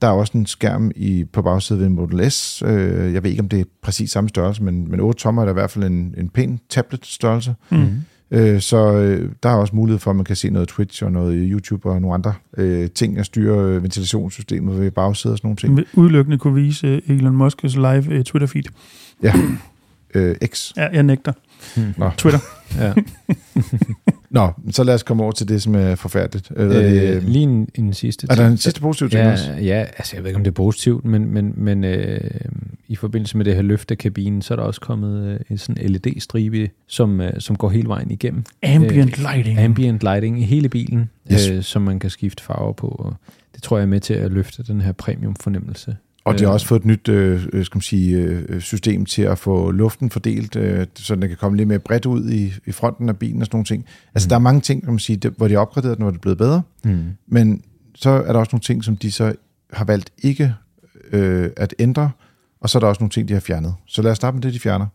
Der 0.00 0.06
er 0.06 0.12
også 0.12 0.38
en 0.38 0.46
skærm 0.46 0.90
i, 0.96 1.24
på 1.24 1.42
bagsædet 1.42 1.82
ved 1.82 1.88
Model 1.88 2.30
S. 2.30 2.62
Øh, 2.66 3.14
jeg 3.14 3.22
ved 3.22 3.30
ikke, 3.30 3.42
om 3.42 3.48
det 3.48 3.60
er 3.60 3.64
præcis 3.82 4.10
samme 4.10 4.28
størrelse, 4.28 4.62
men, 4.62 4.90
men 4.90 5.00
8 5.00 5.20
tommer 5.20 5.42
er 5.42 5.46
da 5.46 5.50
i 5.50 5.52
hvert 5.52 5.70
fald 5.70 5.84
en, 5.84 6.14
en 6.18 6.28
pæn 6.28 6.60
tablet-størrelse. 6.68 7.54
Mm. 7.70 7.86
Øh, 8.30 8.60
så 8.60 8.92
øh, 8.92 9.32
der 9.42 9.48
er 9.48 9.54
også 9.54 9.76
mulighed 9.76 9.98
for, 9.98 10.10
at 10.10 10.16
man 10.16 10.24
kan 10.24 10.36
se 10.36 10.50
noget 10.50 10.68
Twitch 10.68 11.04
og 11.04 11.12
noget 11.12 11.48
YouTube 11.50 11.90
og 11.90 12.00
nogle 12.00 12.14
andre 12.14 12.34
øh, 12.56 12.90
ting 12.90 13.18
at 13.18 13.26
styre 13.26 13.58
øh, 13.58 13.82
ventilationssystemet 13.82 14.80
ved 14.80 14.90
bagsædet 14.90 15.32
og 15.32 15.38
sådan 15.38 15.46
nogle 15.66 15.82
ting. 15.84 15.98
Udelukkende 15.98 16.38
kunne 16.38 16.54
vise 16.54 16.86
øh, 16.86 17.16
Elon 17.16 17.48
Musk's 17.48 17.76
live 17.76 18.14
øh, 18.14 18.24
Twitter-feed. 18.28 18.72
Ja. 19.22 19.32
Øh, 20.14 20.36
X. 20.46 20.72
Ja, 20.76 20.88
jeg 20.92 21.02
nægter. 21.02 21.32
Nå. 21.96 22.10
Twitter. 22.16 22.40
ja. 22.80 22.94
Nå, 24.30 24.50
så 24.70 24.84
lad 24.84 24.94
os 24.94 25.02
komme 25.02 25.22
over 25.22 25.32
til 25.32 25.48
det, 25.48 25.62
som 25.62 25.74
er 25.74 25.94
forfærdeligt. 25.94 26.52
Øh, 26.56 26.66
hvad 26.66 26.76
er, 26.82 26.90
det, 26.90 27.02
Øh, 27.10 27.16
øh, 27.16 27.22
lige 27.28 27.42
en, 27.42 27.68
en 27.74 27.92
sidste 27.94 28.26
er 28.30 28.34
der 28.34 28.42
ting. 28.42 28.50
en 28.50 28.56
sidste 28.56 28.80
positiv 28.80 29.10
ting 29.10 29.26
også? 29.26 29.50
Ja, 29.52 29.56
ja, 29.62 29.78
altså 29.80 30.16
jeg 30.16 30.22
ved 30.24 30.28
ikke, 30.30 30.36
om 30.36 30.44
det 30.44 30.50
er 30.50 30.54
positivt, 30.54 31.04
men, 31.04 31.32
men, 31.34 31.52
men 31.56 31.84
øh, 31.84 32.20
i 32.88 32.96
forbindelse 32.96 33.36
med 33.36 33.44
det 33.44 33.54
her 33.54 33.62
løft 33.62 33.90
af 33.90 33.98
kabinen, 33.98 34.42
så 34.42 34.54
er 34.54 34.56
der 34.56 34.62
også 34.62 34.80
kommet 34.80 35.24
øh, 35.28 35.40
en 35.50 35.58
sådan 35.58 35.90
LED-stribe, 35.90 36.70
som, 36.86 37.20
øh, 37.20 37.32
som 37.38 37.56
går 37.56 37.68
hele 37.68 37.88
vejen 37.88 38.10
igennem. 38.10 38.44
Ambient 38.62 39.18
øh, 39.18 39.24
lighting. 39.34 39.58
Ambient 39.58 40.00
lighting 40.02 40.40
i 40.40 40.44
hele 40.44 40.68
bilen, 40.68 41.10
Yes. 41.32 41.48
øh, 41.48 41.62
som 41.62 41.82
man 41.82 41.98
kan 41.98 42.10
skifte 42.10 42.42
farver 42.42 42.72
på. 42.72 42.86
Og 42.86 43.14
det 43.54 43.62
tror 43.62 43.76
jeg 43.76 43.82
er 43.82 43.88
med 43.88 44.00
til 44.00 44.14
at 44.14 44.30
løfte 44.32 44.62
den 44.62 44.80
her 44.80 44.92
premium-fornemmelse. 44.92 45.96
Og 46.24 46.38
de 46.38 46.44
har 46.44 46.50
Øh, 46.50 46.54
også 46.54 46.66
fået 46.66 46.80
et 46.80 46.86
nyt 46.86 47.08
øh, 47.08 47.46
øh, 47.52 47.64
skal 47.64 47.76
man 47.76 47.82
sige, 47.82 48.16
øh, 48.16 48.60
system 48.60 49.04
til 49.04 49.22
at 49.22 49.38
få 49.38 49.70
luften 49.70 50.10
fordelt, 50.10 50.56
øh, 50.56 50.86
så 50.94 51.14
den 51.14 51.28
kan 51.28 51.36
komme 51.36 51.56
lidt 51.56 51.68
mere 51.68 51.78
bredt 51.78 52.06
ud 52.06 52.30
i, 52.30 52.52
i 52.66 52.72
fronten 52.72 53.08
af 53.08 53.16
bilen 53.18 53.40
og 53.40 53.46
sådan 53.46 53.56
nogle 53.56 53.64
ting. 53.64 53.84
Altså, 54.14 54.26
Mm. 54.26 54.28
der 54.28 54.36
er 54.36 54.40
mange 54.40 54.60
ting, 54.60 54.82
kan 54.82 54.92
man 54.92 54.98
sige, 54.98 55.16
det, 55.16 55.34
hvor 55.36 55.48
de 55.48 55.54
har 55.54 55.60
opgraderet 55.60 55.96
den, 55.96 56.02
hvor 56.02 56.10
det 56.10 56.18
er 56.18 56.20
blevet 56.20 56.38
bedre. 56.38 56.62
Mm. 56.84 57.04
Men 57.28 57.62
så 57.94 58.10
er 58.10 58.32
der 58.32 58.40
også 58.40 58.50
nogle 58.52 58.62
ting, 58.62 58.84
som 58.84 58.96
de 58.96 59.12
så 59.12 59.32
har 59.72 59.84
valgt 59.84 60.10
ikke 60.22 60.54
øh, 61.12 61.50
at 61.56 61.74
ændre, 61.78 62.10
og 62.60 62.70
så 62.70 62.78
er 62.78 62.80
der 62.80 62.86
også 62.86 63.00
nogle 63.02 63.10
ting, 63.10 63.28
de 63.28 63.32
har 63.32 63.40
fjernet. 63.40 63.74
Så 63.86 64.02
lad 64.02 64.10
os 64.10 64.16
starte 64.16 64.34
med 64.34 64.42
det, 64.42 64.54
de 64.54 64.58
fjerner. 64.60 64.86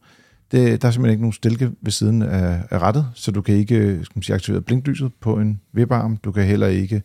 Det, 0.52 0.82
der 0.82 0.88
er 0.88 0.92
simpelthen 0.92 1.12
ikke 1.12 1.22
nogen 1.22 1.34
stilke 1.34 1.72
ved 1.82 1.92
siden 1.92 2.22
af, 2.22 2.60
af 2.72 2.80
rettet, 2.80 3.06
så 3.14 3.32
du 3.32 3.42
kan 3.42 3.56
ikke 3.56 3.76
øh, 3.76 4.06
skal 4.06 4.18
man 4.18 4.24
sige, 4.24 4.34
aktivere 4.36 4.62
blinklyset 4.62 5.12
på 5.22 5.40
en 5.40 5.62
vippearm. 5.74 6.18
Du 6.18 6.32
kan 6.32 6.44
heller 6.44 6.68
ikke, 6.68 6.96
øh, 6.96 7.02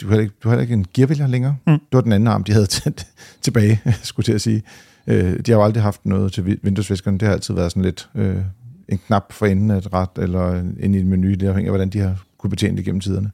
du 0.00 0.08
har 0.08 0.18
ikke, 0.20 0.34
du 0.44 0.48
har 0.48 0.60
ikke 0.60 0.74
en 0.74 0.86
gearvælger 0.94 1.26
længere. 1.26 1.56
Mm. 1.66 1.72
Det 1.72 1.80
var 1.92 2.00
den 2.00 2.12
anden 2.12 2.26
arm, 2.26 2.44
de 2.44 2.52
havde 2.52 2.66
t- 2.72 3.38
tilbage, 3.42 3.80
skulle 4.02 4.24
jeg 4.24 4.24
til 4.24 4.32
at 4.32 4.40
sige. 4.40 4.62
Øh, 5.06 5.38
de 5.46 5.52
har 5.52 5.58
jo 5.58 5.64
aldrig 5.64 5.82
haft 5.82 6.06
noget 6.06 6.32
til 6.32 6.46
vi- 6.46 6.58
vinduesviskerne. 6.62 7.18
Det 7.18 7.28
har 7.28 7.32
altid 7.34 7.54
været 7.54 7.70
sådan 7.72 7.82
lidt 7.82 8.08
øh, 8.14 8.36
en 8.88 8.98
knap 9.06 9.32
for 9.32 9.46
enden 9.46 9.70
af 9.70 9.76
et 9.78 9.92
ret, 9.92 10.08
eller 10.18 10.62
inde 10.80 10.98
i 10.98 11.00
en 11.00 11.08
menu, 11.08 11.28
det 11.30 11.42
afhænger 11.42 11.70
af, 11.70 11.76
hvordan 11.78 11.88
de 11.88 11.98
har 11.98 12.22
kunne 12.38 12.50
betjene 12.50 12.76
det 12.76 12.84
gennem 12.84 13.00
tiderne. 13.00 13.30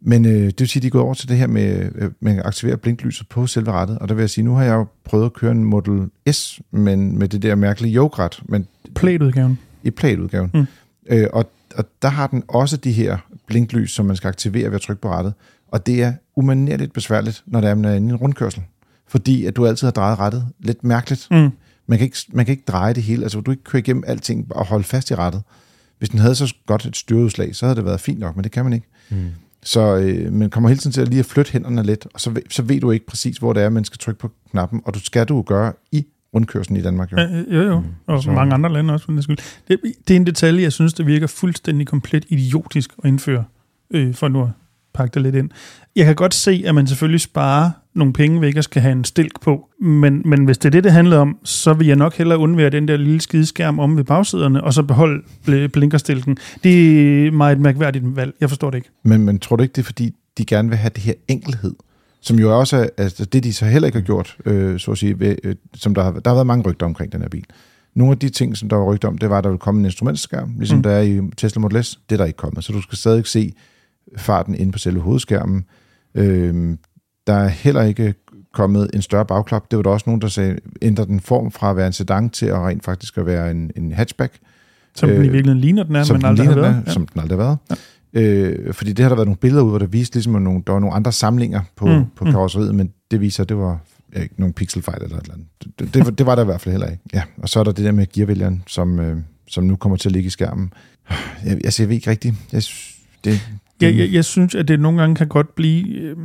Men 0.00 0.24
øh, 0.24 0.32
det 0.32 0.60
vil 0.60 0.68
sige, 0.68 0.80
at 0.80 0.82
de 0.82 0.86
er 0.86 0.90
gået 0.90 1.04
over 1.04 1.14
til 1.14 1.28
det 1.28 1.36
her 1.36 1.46
med, 1.46 1.88
øh, 1.94 2.10
man 2.20 2.34
kan 2.34 2.42
aktivere 2.46 2.76
blinklyset 2.76 3.28
på 3.28 3.46
selve 3.46 3.72
rettet, 3.72 3.98
og 3.98 4.08
der 4.08 4.14
vil 4.14 4.22
jeg 4.22 4.30
sige, 4.30 4.44
nu 4.44 4.54
har 4.54 4.62
jeg 4.64 4.72
jo 4.74 4.86
prøvet 5.04 5.24
at 5.24 5.32
køre 5.32 5.52
en 5.52 5.64
Model 5.64 6.08
S, 6.32 6.60
men 6.70 7.18
med 7.18 7.28
det 7.28 7.42
der 7.42 7.54
mærkelige 7.54 7.96
yoke-ret, 7.96 8.42
men 8.48 8.66
Plate-udgaven. 8.94 9.58
i 9.82 9.90
plate-udgaven. 9.90 10.50
Mm. 10.54 10.66
Øh, 11.08 11.26
og, 11.32 11.50
og 11.76 11.84
der 12.02 12.08
har 12.08 12.26
den 12.26 12.42
også 12.48 12.76
de 12.76 12.92
her 12.92 13.18
blinklys, 13.46 13.90
som 13.92 14.06
man 14.06 14.16
skal 14.16 14.28
aktivere 14.28 14.68
ved 14.68 14.74
at 14.74 14.80
trykke 14.80 15.02
på 15.02 15.08
rettet, 15.10 15.34
og 15.68 15.86
det 15.86 16.02
er 16.02 16.12
umanerligt 16.36 16.92
besværligt, 16.92 17.42
når 17.46 17.60
der 17.60 17.68
er, 17.68 17.74
man 17.74 17.84
er 17.84 17.94
inde 17.94 18.08
i 18.08 18.10
en 18.10 18.16
rundkørsel. 18.16 18.62
Fordi 19.08 19.44
at 19.44 19.56
du 19.56 19.66
altid 19.66 19.86
har 19.86 19.92
drejet 19.92 20.18
rettet 20.18 20.46
lidt 20.60 20.84
mærkeligt. 20.84 21.28
Mm. 21.30 21.50
Man 21.86 21.98
kan, 21.98 22.04
ikke, 22.04 22.16
man 22.32 22.44
kan 22.46 22.52
ikke 22.52 22.64
dreje 22.68 22.94
det 22.94 23.02
hele, 23.02 23.22
altså 23.22 23.38
du 23.38 23.42
kan 23.42 23.52
ikke 23.52 23.64
køre 23.64 23.80
igennem 23.80 24.04
alting 24.06 24.46
og 24.50 24.66
holde 24.66 24.84
fast 24.84 25.10
i 25.10 25.14
rettet. 25.14 25.42
Hvis 25.98 26.08
den 26.08 26.18
havde 26.18 26.34
så 26.34 26.54
godt 26.66 26.86
et 26.86 26.96
styreudslag, 26.96 27.56
så 27.56 27.66
havde 27.66 27.76
det 27.76 27.84
været 27.84 28.00
fint 28.00 28.18
nok, 28.18 28.36
men 28.36 28.44
det 28.44 28.52
kan 28.52 28.64
man 28.64 28.72
ikke. 28.72 28.86
Mm. 29.10 29.28
Så 29.62 29.96
øh, 29.96 30.32
man 30.32 30.50
kommer 30.50 30.68
hele 30.68 30.78
tiden 30.80 30.92
til 30.92 31.00
at 31.00 31.08
lige 31.08 31.18
at 31.20 31.26
flytte 31.26 31.52
hænderne 31.52 31.82
lidt, 31.82 32.06
og 32.14 32.20
så, 32.20 32.30
ved- 32.30 32.42
så 32.50 32.62
ved 32.62 32.80
du 32.80 32.90
ikke 32.90 33.06
præcis, 33.06 33.36
hvor 33.36 33.52
det 33.52 33.62
er, 33.62 33.68
man 33.68 33.84
skal 33.84 33.98
trykke 33.98 34.20
på 34.20 34.30
knappen, 34.50 34.80
og 34.84 34.94
du 34.94 35.00
skal 35.00 35.26
du 35.26 35.36
jo 35.36 35.44
gøre 35.46 35.72
i 35.92 36.06
rundkørslen 36.36 36.76
i 36.76 36.82
Danmark. 36.82 37.12
Jo. 37.12 37.16
Ja, 37.16 37.28
jo, 37.50 37.62
jo. 37.62 37.82
Og 38.06 38.22
Så- 38.22 38.30
mange 38.30 38.54
andre 38.54 38.72
lande 38.72 38.94
også, 38.94 39.04
for 39.04 39.12
den 39.12 39.22
skyld. 39.22 39.36
Det, 39.68 39.78
det 40.08 40.14
er 40.14 40.20
en 40.20 40.26
detalje, 40.26 40.62
jeg 40.62 40.72
synes, 40.72 40.92
det 40.94 41.06
virker 41.06 41.26
fuldstændig 41.26 41.86
komplet 41.86 42.24
idiotisk 42.28 42.90
at 43.04 43.08
indføre, 43.08 43.44
øh, 43.90 44.14
for 44.14 44.28
nu 44.28 44.42
at 44.42 44.48
pakke 44.94 45.14
det 45.14 45.22
lidt 45.22 45.34
ind. 45.34 45.50
Jeg 45.96 46.04
kan 46.06 46.14
godt 46.14 46.34
se, 46.34 46.62
at 46.66 46.74
man 46.74 46.86
selvfølgelig 46.86 47.20
sparer 47.20 47.70
nogle 47.94 48.12
penge 48.12 48.40
ved 48.40 48.48
ikke 48.48 48.58
at 48.58 48.64
skal 48.64 48.82
have 48.82 48.92
en 48.92 49.04
stilk 49.04 49.40
på, 49.40 49.68
men, 49.80 50.22
men 50.24 50.44
hvis 50.44 50.58
det 50.58 50.64
er 50.68 50.70
det, 50.70 50.84
det 50.84 50.92
handler 50.92 51.18
om, 51.18 51.38
så 51.44 51.72
vil 51.74 51.86
jeg 51.86 51.96
nok 51.96 52.14
hellere 52.16 52.38
undvære 52.38 52.70
den 52.70 52.88
der 52.88 52.96
lille 52.96 53.20
skideskærm 53.20 53.78
om 53.78 53.96
ved 53.96 54.04
bagsæderne, 54.04 54.64
og 54.64 54.74
så 54.74 54.82
beholde 54.82 55.22
bl- 55.48 55.66
blinkerstilken. 55.66 56.36
Det 56.64 57.26
er 57.26 57.30
meget 57.30 57.56
et 57.56 57.60
mærkværdigt 57.62 58.16
valg. 58.16 58.34
Jeg 58.40 58.48
forstår 58.48 58.70
det 58.70 58.78
ikke. 58.78 58.90
Men, 59.04 59.24
men 59.24 59.38
tror 59.38 59.56
du 59.56 59.62
ikke, 59.62 59.72
det 59.72 59.78
er 59.82 59.84
fordi, 59.84 60.14
de 60.38 60.44
gerne 60.44 60.68
vil 60.68 60.78
have 60.78 60.90
det 60.94 61.02
her 61.02 61.14
enkelhed? 61.28 61.74
Som 62.20 62.38
jo 62.38 62.58
også 62.58 62.76
er 62.76 62.88
altså 62.96 63.24
det, 63.24 63.44
de 63.44 63.52
så 63.52 63.64
heller 63.64 63.86
ikke 63.86 63.98
har 63.98 64.04
gjort, 64.04 64.36
øh, 64.44 64.78
så 64.80 64.90
at 64.90 64.98
sige, 64.98 65.20
ved, 65.20 65.36
øh, 65.44 65.54
som 65.74 65.94
der 65.94 66.02
har, 66.02 66.12
der 66.12 66.30
har 66.30 66.34
været 66.34 66.46
mange 66.46 66.70
rygter 66.70 66.86
omkring 66.86 67.12
den 67.12 67.20
her 67.20 67.28
bil. 67.28 67.44
Nogle 67.94 68.12
af 68.12 68.18
de 68.18 68.28
ting, 68.28 68.56
som 68.56 68.68
der 68.68 68.76
var 68.76 68.84
rygter 68.84 69.08
om, 69.08 69.18
det 69.18 69.30
var, 69.30 69.38
at 69.38 69.44
der 69.44 69.50
ville 69.50 69.58
komme 69.58 69.78
en 69.78 69.84
instrumentskærm, 69.84 70.54
ligesom 70.58 70.76
Mm. 70.78 70.82
der 70.82 70.90
er 70.90 71.02
i 71.02 71.20
Tesla 71.36 71.60
Model 71.60 71.84
S. 71.84 71.98
Det 72.10 72.14
er 72.14 72.18
der 72.18 72.24
ikke 72.24 72.36
kommet, 72.36 72.64
så 72.64 72.72
du 72.72 72.82
skal 72.82 72.98
stadig 72.98 73.26
se 73.26 73.52
farten 74.16 74.54
inde 74.54 74.72
på 74.72 74.78
selve 74.78 75.00
hovedskærmen. 75.00 75.64
Øh, 76.14 76.76
der 77.26 77.32
er 77.34 77.48
heller 77.48 77.82
ikke 77.82 78.14
kommet 78.54 78.90
en 78.94 79.02
større 79.02 79.26
bagklap. 79.26 79.70
Det 79.70 79.76
var 79.76 79.82
der 79.82 79.90
også 79.90 80.04
nogen, 80.06 80.20
der 80.20 80.28
sagde, 80.28 80.56
ændrer 80.82 81.04
den 81.04 81.20
form 81.20 81.50
fra 81.50 81.70
at 81.70 81.76
være 81.76 81.86
en 81.86 81.92
sedan 81.92 82.30
til 82.30 82.46
at 82.46 82.58
rent 82.58 82.84
faktisk 82.84 83.18
at 83.18 83.26
være 83.26 83.50
en, 83.50 83.70
en 83.76 83.92
hatchback 83.92 84.32
Som 84.94 85.08
øh, 85.10 85.14
den 85.16 85.24
i 85.24 85.26
Øh, 85.26 85.32
virkeligheden 85.32 85.60
ligner 85.60 85.82
den 85.82 85.96
er, 85.96 86.02
som 86.04 86.14
men 86.14 86.20
den 86.20 86.28
aldrig 86.28 86.46
har 86.48 86.54
været. 86.54 86.66
er, 86.76 86.82
Ja. 86.86 86.92
som 86.92 87.06
den 87.06 87.20
aldrig 87.20 87.38
har 87.38 87.44
været. 87.44 87.58
Ja. 87.70 87.74
Øh, 88.16 88.74
fordi 88.74 88.92
det 88.92 89.02
har 89.02 89.08
der 89.08 89.16
været 89.16 89.26
nogle 89.28 89.38
billeder 89.38 89.62
ud, 89.62 89.68
hvor 89.70 89.78
der 89.78 89.86
viste 89.86 90.16
ligesom, 90.16 90.36
at 90.36 90.42
nogle, 90.42 90.62
der 90.66 90.72
var 90.72 90.80
nogle 90.80 90.94
andre 90.96 91.12
samlinger 91.12 91.60
på, 91.76 91.86
Mm, 91.86 92.04
på 92.16 92.24
mm. 92.24 92.30
karosseriet, 92.30 92.74
men 92.74 92.90
det 93.10 93.20
viser, 93.20 93.42
at 93.42 93.48
det 93.48 93.56
var 93.56 93.78
ja, 94.14 94.22
ikke 94.22 94.34
nogle 94.40 94.52
pixelfejl 94.54 95.02
eller 95.02 95.16
et 95.16 95.22
eller 95.22 95.34
andet. 95.34 95.48
Det, 95.78 95.94
det, 95.94 96.04
var- 96.04 96.10
det 96.10 96.26
var 96.26 96.34
der 96.34 96.42
i 96.42 96.44
hvert 96.44 96.60
fald 96.60 96.72
heller 96.72 96.86
ikke. 96.90 97.02
Ja, 97.14 97.22
og 97.38 97.48
så 97.48 97.60
er 97.60 97.64
der 97.64 97.72
det 97.72 97.84
der 97.84 97.92
med 97.92 98.06
gearvælgeren, 98.12 98.62
som, 98.66 99.00
øh, 99.00 99.16
som 99.48 99.64
nu 99.64 99.76
kommer 99.76 99.96
til 99.96 100.08
at 100.08 100.12
ligge 100.12 100.26
i 100.26 100.30
skærmen. 100.30 100.72
Jeg, 101.44 101.52
altså, 101.52 101.82
jeg 101.82 101.88
ved 101.88 101.96
ikke 101.96 102.10
rigtigt. 102.10 102.34
Jeg, 102.52 102.62
synes, 102.62 102.96
det, 103.24 103.32
det, 103.80 103.86
Jeg, 103.86 103.96
jeg, 103.98 104.12
jeg 104.12 104.24
synes, 104.24 104.54
at 104.54 104.68
det 104.68 104.80
nogle 104.80 105.00
gange 105.00 105.16
kan 105.16 105.28
godt 105.28 105.54
blive... 105.54 105.86
Øh, 105.88 106.16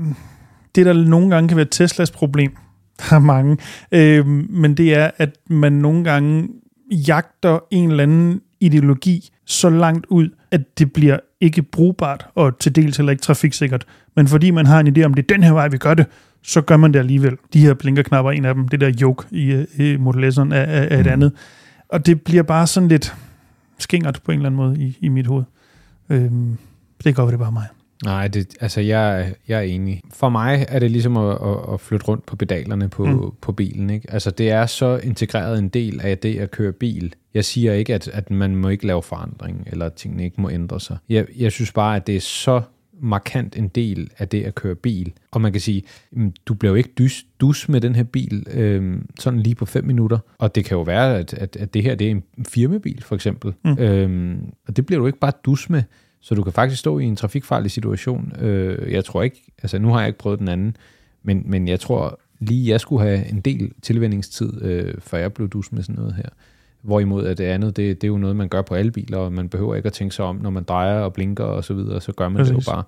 det, 0.76 0.86
der 0.86 0.94
nogle 0.94 1.30
gange 1.36 1.48
kan 1.48 1.58
være 1.58 1.68
Teslas 1.72 2.12
problem, 2.12 2.52
der 3.10 3.16
er 3.16 3.20
mange, 3.20 3.58
øh, 3.92 4.28
men 4.50 4.78
det 4.78 4.94
er, 4.94 5.12
at 5.18 5.30
man 5.50 5.74
nogle 5.74 6.04
gange 6.04 6.48
jagter 6.92 7.60
en 7.72 7.90
eller 7.90 8.04
anden 8.04 8.42
ideologi 8.60 9.30
så 9.46 9.70
langt 9.70 10.06
ud, 10.10 10.30
at 10.52 10.80
det 10.80 10.94
bliver 10.94 11.18
ikke 11.42 11.62
brugbart 11.62 12.26
og 12.36 12.60
til 12.60 12.76
dels 12.76 12.98
heller 12.98 13.12
ikke 13.12 13.22
trafiksikkert. 13.22 13.86
Men 14.16 14.28
fordi 14.28 14.52
man 14.52 14.66
har 14.66 14.80
en 14.80 14.98
idé 14.98 15.04
om, 15.04 15.14
det 15.14 15.24
er 15.32 15.36
den 15.36 15.44
her 15.44 15.52
vej, 15.54 15.68
vi 15.68 15.78
gør 15.78 15.94
det, 15.94 16.06
så 16.42 16.62
gør 16.62 16.78
man 16.78 16.94
det 16.94 17.00
alligevel. 17.00 17.38
De 17.54 17.60
her 17.60 17.74
blinkerknapper, 17.74 18.32
en 18.32 18.46
af 18.46 18.54
dem, 18.56 18.68
det 18.68 18.82
der 18.82 18.92
yoke 19.02 19.24
i, 19.32 19.66
i 19.78 19.98
Model 19.98 20.34
S'eren 20.34 20.54
er, 20.54 20.62
er, 20.62 21.00
et 21.00 21.06
Mm. 21.06 21.12
andet. 21.12 21.32
Og 21.90 22.06
det 22.06 22.22
bliver 22.22 22.44
bare 22.44 22.68
sådan 22.68 22.90
lidt 22.90 23.16
skingert 23.80 24.22
på 24.26 24.32
en 24.32 24.38
eller 24.38 24.50
anden 24.50 24.58
måde 24.58 24.80
i, 24.80 24.98
i 25.02 25.10
mit 25.10 25.28
hoved. 25.28 25.44
Øhm, 26.10 26.58
det 27.04 27.18
være, 27.18 27.32
det 27.32 27.40
bare 27.40 27.52
mig. 27.52 27.66
Nej, 28.06 28.28
det, 28.28 28.56
altså 28.62 28.82
jeg, 28.82 29.34
jeg 29.48 29.58
er 29.58 29.62
enig. 29.62 30.02
For 30.14 30.30
mig 30.30 30.66
er 30.70 30.80
det 30.80 30.92
ligesom 30.92 31.18
at, 31.18 31.32
at, 31.32 31.74
at 31.74 31.80
flytte 31.82 32.06
rundt 32.06 32.26
på 32.26 32.36
pedalerne 32.36 32.90
på, 32.90 33.06
mm. 33.06 33.32
på 33.42 33.52
bilen. 33.52 33.90
Ikke? 33.90 34.12
Altså 34.14 34.32
det 34.32 34.52
er 34.52 34.66
så 34.66 34.98
integreret 35.04 35.60
en 35.60 35.70
del 35.70 36.02
af 36.04 36.18
det 36.18 36.40
at 36.40 36.52
køre 36.52 36.72
bil. 36.72 37.14
Jeg 37.34 37.46
siger 37.46 37.74
ikke, 37.74 37.96
at, 37.96 38.08
at 38.08 38.32
man 38.32 38.56
må 38.56 38.70
ikke 38.70 38.88
lave 38.88 39.04
forandring, 39.04 39.64
eller 39.68 39.86
at 39.86 39.94
tingene 39.94 40.24
ikke 40.24 40.42
må 40.42 40.50
ændre 40.50 40.80
sig. 40.80 40.98
Jeg, 41.10 41.26
jeg 41.38 41.52
synes 41.52 41.72
bare, 41.72 41.96
at 41.96 42.08
det 42.08 42.16
er 42.16 42.20
så 42.20 42.62
markant 43.02 43.58
en 43.58 43.68
del 43.68 44.12
af 44.18 44.28
det 44.28 44.44
at 44.44 44.56
køre 44.56 44.76
bil. 44.76 45.14
Og 45.32 45.42
man 45.42 45.52
kan 45.52 45.62
sige, 45.62 45.84
du 46.46 46.54
bliver 46.54 46.72
jo 46.72 46.76
ikke 46.76 46.94
dus, 46.98 47.26
dus 47.42 47.70
med 47.70 47.82
den 47.82 47.96
her 47.96 48.04
bil 48.04 48.46
øhm, 48.52 49.10
sådan 49.20 49.40
lige 49.40 49.56
på 49.56 49.66
fem 49.66 49.86
minutter. 49.86 50.20
Og 50.38 50.56
det 50.56 50.66
kan 50.66 50.78
jo 50.78 50.82
være, 50.82 51.18
at, 51.18 51.34
at, 51.34 51.56
at 51.56 51.74
det 51.74 51.84
her 51.84 51.96
det 51.96 52.08
er 52.08 52.12
en 52.12 52.24
firmabil 52.48 53.04
for 53.04 53.16
eksempel. 53.16 53.54
Mm. 53.66 53.78
Øhm, 53.80 54.54
og 54.68 54.78
det 54.78 54.86
bliver 54.86 55.00
du 55.00 55.08
ikke 55.08 55.20
bare 55.20 55.32
dus 55.46 55.70
med. 55.70 55.84
Så 56.20 56.36
du 56.36 56.44
kan 56.44 56.54
faktisk 56.54 56.80
stå 56.80 57.00
i 57.00 57.04
en 57.04 57.16
trafikfarlig 57.16 57.72
situation. 57.72 58.34
Øh, 58.40 58.92
jeg 58.92 59.06
tror 59.06 59.22
ikke, 59.22 59.52
altså 59.64 59.80
nu 59.80 59.90
har 59.90 60.00
jeg 60.00 60.08
ikke 60.08 60.20
prøvet 60.20 60.40
den 60.40 60.48
anden, 60.48 60.78
men, 61.24 61.44
men 61.46 61.68
jeg 61.68 61.80
tror 61.80 62.20
lige, 62.40 62.70
jeg 62.70 62.82
skulle 62.82 63.08
have 63.08 63.30
en 63.30 63.42
del 63.42 63.72
tilvændingstid, 63.82 64.62
øh, 64.62 64.94
før 65.00 65.18
jeg 65.18 65.34
blev 65.34 65.50
dus 65.50 65.72
med 65.72 65.84
sådan 65.84 65.96
noget 65.96 66.16
her. 66.16 66.30
Hvorimod 66.82 67.26
at 67.26 67.38
det 67.38 67.44
andet, 67.44 67.78
det, 67.78 68.02
det 68.02 68.08
er 68.08 68.12
jo 68.12 68.18
noget, 68.18 68.36
man 68.36 68.50
gør 68.50 68.62
på 68.62 68.76
alle 68.76 68.92
biler, 68.92 69.18
og 69.18 69.34
man 69.34 69.50
behøver 69.50 69.76
ikke 69.76 69.88
at 69.88 69.94
tænke 69.94 70.16
sig 70.16 70.26
om, 70.26 70.36
når 70.36 70.50
man 70.50 70.64
drejer 70.64 71.00
og 71.00 71.14
blinker 71.14 71.44
og 71.44 71.64
så 71.64 71.74
videre, 71.74 72.02
så 72.02 72.12
gør 72.12 72.30
man 72.30 72.38
Præcis. 72.38 72.56
det 72.56 72.68
jo 72.68 72.72
bare. 72.72 72.84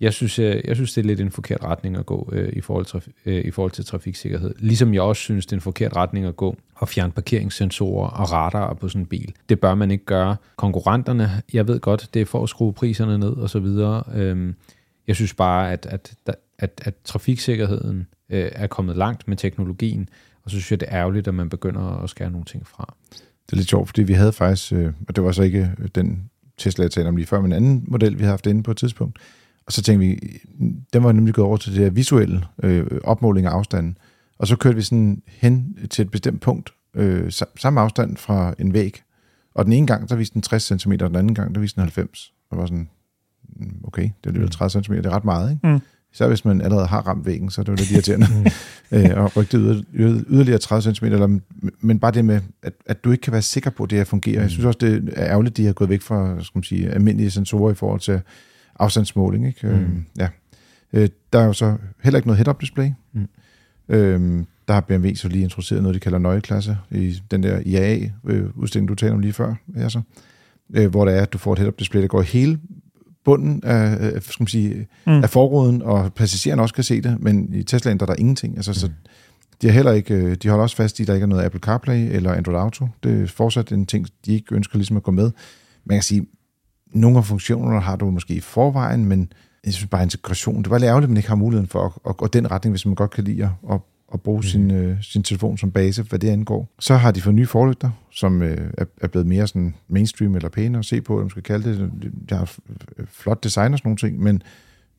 Jeg 0.00 0.12
synes, 0.12 0.38
jeg, 0.38 0.60
jeg 0.64 0.76
synes, 0.76 0.92
det 0.92 1.02
er 1.02 1.06
lidt 1.06 1.20
en 1.20 1.30
forkert 1.30 1.64
retning 1.64 1.96
at 1.96 2.06
gå 2.06 2.30
øh, 2.32 2.52
i, 2.52 2.60
forhold 2.60 2.84
til, 2.84 3.02
øh, 3.26 3.44
i 3.44 3.50
forhold 3.50 3.72
til 3.72 3.84
trafiksikkerhed. 3.84 4.54
Ligesom 4.58 4.94
jeg 4.94 5.02
også 5.02 5.22
synes, 5.22 5.46
det 5.46 5.52
er 5.52 5.56
en 5.56 5.60
forkert 5.60 5.96
retning 5.96 6.26
at 6.26 6.36
gå 6.36 6.56
og 6.74 6.88
fjerne 6.88 7.12
parkeringssensorer 7.12 8.08
og 8.08 8.32
radarer 8.32 8.74
på 8.74 8.88
sådan 8.88 9.02
en 9.02 9.06
bil. 9.06 9.34
Det 9.48 9.60
bør 9.60 9.74
man 9.74 9.90
ikke 9.90 10.04
gøre. 10.04 10.36
Konkurrenterne, 10.56 11.42
jeg 11.52 11.68
ved 11.68 11.80
godt, 11.80 12.08
det 12.14 12.22
er 12.22 12.26
for 12.26 12.42
at 12.42 12.48
skrue 12.48 12.72
priserne 12.72 13.18
ned 13.18 13.32
og 13.32 13.50
så 13.50 13.58
videre. 13.58 14.02
Øhm, 14.14 14.54
jeg 15.06 15.16
synes 15.16 15.34
bare, 15.34 15.72
at, 15.72 15.86
at, 15.90 16.14
at, 16.58 16.80
at 16.84 16.94
trafiksikkerheden 17.04 18.06
øh, 18.30 18.50
er 18.52 18.66
kommet 18.66 18.96
langt 18.96 19.28
med 19.28 19.36
teknologien, 19.36 20.08
og 20.48 20.52
så 20.52 20.56
synes 20.60 20.70
jeg, 20.70 20.80
det 20.80 20.88
er 20.90 20.96
ærgerligt, 20.98 21.28
at 21.28 21.34
man 21.34 21.48
begynder 21.48 22.02
at 22.02 22.10
skære 22.10 22.30
nogle 22.30 22.44
ting 22.44 22.66
fra. 22.66 22.94
det 23.46 23.52
er 23.52 23.56
lidt 23.56 23.68
sjovt, 23.68 23.88
fordi 23.88 24.02
vi 24.02 24.12
havde 24.12 24.32
faktisk, 24.32 24.72
øh, 24.72 24.92
og 25.08 25.16
det 25.16 25.24
var 25.24 25.32
så 25.32 25.42
ikke 25.42 25.72
øh, 25.78 25.88
den 25.94 26.30
Tesla, 26.58 26.82
jeg 26.82 26.90
talte 26.90 27.08
om 27.08 27.16
lige 27.16 27.26
før, 27.26 27.40
men 27.40 27.52
en 27.52 27.56
anden 27.56 27.84
model, 27.88 28.14
vi 28.14 28.18
havde 28.18 28.30
haft 28.30 28.46
inde 28.46 28.62
på 28.62 28.70
et 28.70 28.76
tidspunkt. 28.76 29.18
Og 29.66 29.72
så 29.72 29.82
tænkte 29.82 30.06
vi, 30.06 30.18
den 30.92 31.02
var 31.04 31.12
nemlig 31.12 31.34
gået 31.34 31.46
over 31.46 31.56
til 31.56 31.72
det 31.72 31.80
der 31.80 31.90
visuelle 31.90 32.44
øh, 32.62 32.86
opmåling 33.04 33.46
af 33.46 33.50
afstanden. 33.50 33.98
Og 34.38 34.46
så 34.46 34.56
kørte 34.56 34.76
vi 34.76 34.82
sådan 34.82 35.22
hen 35.26 35.78
til 35.90 36.02
et 36.04 36.10
bestemt 36.10 36.40
punkt, 36.40 36.70
øh, 36.94 37.26
sa- 37.26 37.52
samme 37.56 37.80
afstand 37.80 38.16
fra 38.16 38.54
en 38.58 38.72
væg. 38.72 39.02
Og 39.54 39.64
den 39.64 39.72
ene 39.72 39.86
gang, 39.86 40.08
der 40.08 40.16
viste 40.16 40.34
den 40.34 40.42
60 40.42 40.62
cm, 40.82 40.92
og 40.92 40.98
den 41.08 41.16
anden 41.16 41.34
gang, 41.34 41.54
der 41.54 41.60
viste 41.60 41.76
den 41.76 41.82
90. 41.82 42.32
Og 42.50 42.58
var 42.58 42.66
sådan, 42.66 42.88
mm, 43.56 43.80
okay, 43.84 44.02
det 44.02 44.10
er 44.24 44.28
alligevel 44.28 44.50
30 44.50 44.84
cm, 44.84 44.92
det 44.92 45.06
er 45.06 45.10
ret 45.10 45.24
meget, 45.24 45.50
ikke? 45.50 45.68
Mm. 45.68 45.80
Især 46.18 46.28
hvis 46.28 46.44
man 46.44 46.60
allerede 46.60 46.86
har 46.86 47.00
ramt 47.00 47.26
væggen, 47.26 47.50
så 47.50 47.60
er 47.60 47.64
det 47.64 47.72
jo 47.72 47.76
lidt 47.76 47.90
irriterende. 47.90 48.26
øh, 48.92 49.22
og 49.24 49.36
rykte 49.36 49.58
yder, 49.58 49.82
yder, 49.94 50.22
yderligere 50.28 50.58
30 50.58 50.94
cm, 50.94 51.04
eller, 51.04 51.38
men 51.80 51.98
bare 51.98 52.10
det 52.10 52.24
med, 52.24 52.40
at, 52.62 52.72
at 52.86 53.04
du 53.04 53.12
ikke 53.12 53.22
kan 53.22 53.32
være 53.32 53.42
sikker 53.42 53.70
på, 53.70 53.84
at 53.84 53.90
det 53.90 53.98
her 53.98 54.04
fungerer. 54.04 54.40
Jeg 54.40 54.50
synes 54.50 54.64
også, 54.64 54.78
det 54.80 55.12
er 55.12 55.26
ærgerligt, 55.26 55.52
at 55.52 55.56
de 55.56 55.66
har 55.66 55.72
gået 55.72 55.90
væk 55.90 56.02
fra 56.02 56.36
skal 56.44 56.58
man 56.58 56.62
sige, 56.62 56.90
almindelige 56.90 57.30
sensorer 57.30 57.72
i 57.72 57.74
forhold 57.74 58.00
til 58.00 58.20
afstandsmåling. 58.78 59.46
Ikke? 59.46 59.66
Mm. 59.66 59.72
Øh, 59.72 59.88
ja. 60.18 60.28
øh, 60.92 61.08
der 61.32 61.38
er 61.38 61.44
jo 61.44 61.52
så 61.52 61.76
heller 62.02 62.18
ikke 62.18 62.28
noget 62.28 62.38
head-up 62.38 62.60
display. 62.60 62.90
Mm. 63.12 63.28
Øh, 63.88 64.44
Der 64.68 64.74
har 64.74 64.80
BMW 64.80 65.14
så 65.14 65.28
lige 65.28 65.42
introduceret 65.42 65.82
noget, 65.82 65.94
de 65.94 66.00
kalder 66.00 66.18
nøgleklasse 66.18 66.78
i 66.90 67.20
den 67.30 67.42
der 67.42 67.60
IAA-udstilling, 67.64 68.88
du 68.88 68.94
talte 68.94 69.14
om 69.14 69.20
lige 69.20 69.32
før, 69.32 69.54
altså, 69.76 70.00
øh, 70.74 70.90
hvor 70.90 71.04
det 71.04 71.16
er, 71.16 71.22
at 71.22 71.32
du 71.32 71.38
får 71.38 71.52
et 71.52 71.58
head-up 71.58 71.78
display, 71.78 72.02
der 72.02 72.08
går 72.08 72.22
hele 72.22 72.58
bunden 73.28 73.60
af, 73.64 73.96
af, 74.00 74.22
skal 74.22 74.42
man 74.42 74.48
sige, 74.48 74.86
mm. 75.06 75.22
af 75.22 75.30
forruden, 75.30 75.82
og 75.82 76.14
passageren 76.14 76.60
også 76.60 76.74
kan 76.74 76.84
se 76.84 77.00
det, 77.00 77.16
men 77.20 77.54
i 77.54 77.62
Teslaen 77.62 77.98
der 77.98 78.04
er 78.04 78.06
der 78.06 78.14
ingenting. 78.18 78.56
Altså, 78.56 78.72
så 78.72 78.90
de, 79.62 79.66
har 79.66 79.74
heller 79.74 79.92
ikke, 79.92 80.14
øh, 80.14 80.36
de 80.42 80.48
holder 80.48 80.62
også 80.62 80.76
fast 80.76 80.98
i, 80.98 81.02
at 81.02 81.08
der 81.08 81.14
ikke 81.14 81.24
er 81.24 81.28
noget 81.28 81.44
Apple 81.44 81.60
CarPlay 81.60 82.08
eller 82.10 82.32
Android 82.32 82.58
Auto. 82.58 82.88
Det 83.02 83.22
er 83.22 83.26
fortsat 83.26 83.72
en 83.72 83.86
ting, 83.86 84.06
de 84.26 84.34
ikke 84.34 84.54
ønsker 84.54 84.78
ligesom 84.78 84.96
at 84.96 85.02
gå 85.02 85.10
med. 85.10 85.30
Man 85.84 85.96
kan 85.96 86.02
sige, 86.02 86.26
nogle 86.92 87.18
af 87.18 87.24
funktionerne 87.24 87.80
har 87.80 87.96
du 87.96 88.10
måske 88.10 88.34
i 88.34 88.40
forvejen, 88.40 89.04
men 89.04 89.32
jeg 89.64 89.72
synes 89.72 89.90
bare 89.90 90.02
integration. 90.02 90.62
Det 90.62 90.70
var 90.70 90.78
lidt 90.78 90.88
ærgerligt, 90.88 91.04
at 91.04 91.10
man 91.10 91.16
ikke 91.16 91.28
har 91.28 91.36
muligheden 91.36 91.68
for 91.68 91.84
at, 91.84 91.92
at 92.08 92.16
gå 92.16 92.26
den 92.26 92.50
retning, 92.50 92.72
hvis 92.72 92.86
man 92.86 92.94
godt 92.94 93.10
kan 93.10 93.24
lide 93.24 93.50
at, 93.70 93.80
at 94.14 94.20
bruge 94.20 94.38
mm. 94.38 94.42
sin, 94.42 94.70
øh, 94.70 94.96
sin 95.02 95.22
telefon 95.22 95.58
som 95.58 95.70
base, 95.70 96.02
hvad 96.02 96.18
det 96.18 96.28
angår. 96.28 96.68
Så 96.78 96.94
har 96.94 97.10
de 97.10 97.20
fået 97.20 97.34
nye 97.34 97.46
forlygter, 97.46 97.90
som 98.10 98.42
øh, 98.42 98.70
er, 98.78 98.84
er 99.00 99.08
blevet 99.08 99.26
mere 99.26 99.46
sådan 99.46 99.74
mainstream 99.88 100.36
eller 100.36 100.48
pænere 100.48 100.78
at 100.78 100.84
se 100.84 101.00
på, 101.00 101.14
hvad 101.14 101.24
man 101.24 101.30
skal 101.30 101.42
kalde 101.42 101.70
det. 101.70 101.90
De 102.30 102.34
har 102.34 102.56
flot 103.06 103.44
design 103.44 103.72
og 103.72 103.78
sådan 103.78 103.88
nogle 103.88 103.96
ting, 103.96 104.22
men, 104.22 104.42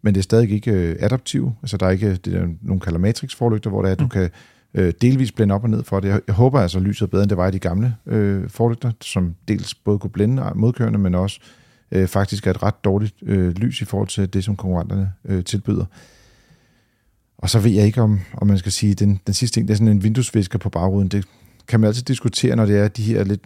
men 0.01 0.13
det 0.13 0.19
er 0.19 0.23
stadig 0.23 0.51
ikke 0.51 0.71
øh, 0.71 0.95
adaptiv. 0.99 1.51
Altså 1.63 1.77
der 1.77 1.85
er 1.85 1.89
ikke 1.89 2.11
det 2.11 2.25
der, 2.25 2.47
nogen 2.61 2.79
kalder 2.79 2.99
matrix 2.99 3.35
forlygter, 3.35 3.69
hvor 3.69 3.81
det 3.81 3.89
er, 3.89 3.91
at 3.91 3.99
mm. 3.99 4.05
du 4.05 4.09
kan 4.09 4.29
øh, 4.73 4.93
delvis 5.01 5.31
blænde 5.31 5.55
op 5.55 5.63
og 5.63 5.69
ned 5.69 5.83
for 5.83 5.99
det. 5.99 6.09
Jeg, 6.09 6.21
jeg 6.27 6.35
håber 6.35 6.59
altså, 6.59 6.77
at 6.77 6.83
lyset 6.83 7.01
er 7.01 7.09
bedre, 7.09 7.23
end 7.23 7.29
det 7.29 7.37
var 7.37 7.47
i 7.47 7.51
de 7.51 7.59
gamle 7.59 7.95
øh, 8.05 8.49
forlygter, 8.49 8.91
som 9.01 9.35
dels 9.47 9.75
både 9.75 9.99
kunne 9.99 10.11
blænde 10.11 10.51
modkørende, 10.55 10.99
men 10.99 11.15
også 11.15 11.39
øh, 11.91 12.07
faktisk 12.07 12.47
er 12.47 12.51
et 12.51 12.63
ret 12.63 12.83
dårligt 12.83 13.15
øh, 13.21 13.49
lys 13.49 13.81
i 13.81 13.85
forhold 13.85 14.07
til 14.07 14.33
det, 14.33 14.43
som 14.43 14.55
konkurrenterne 14.55 15.13
øh, 15.25 15.43
tilbyder. 15.43 15.85
Og 17.41 17.49
så 17.49 17.59
ved 17.59 17.71
jeg 17.71 17.85
ikke, 17.85 18.01
om, 18.01 18.19
om 18.33 18.47
man 18.47 18.57
skal 18.57 18.71
sige, 18.71 18.93
den, 18.93 19.19
den 19.27 19.33
sidste 19.33 19.55
ting, 19.55 19.67
det 19.67 19.73
er 19.73 19.77
sådan 19.77 19.87
en 19.87 20.03
vinduesvisker 20.03 20.59
på 20.59 20.69
bagruden. 20.69 21.07
Det 21.07 21.25
kan 21.67 21.79
man 21.79 21.87
altid 21.87 22.03
diskutere, 22.03 22.55
når 22.55 22.65
det 22.65 22.77
er 22.77 22.87
de 22.87 23.03
her 23.03 23.23
lidt 23.23 23.41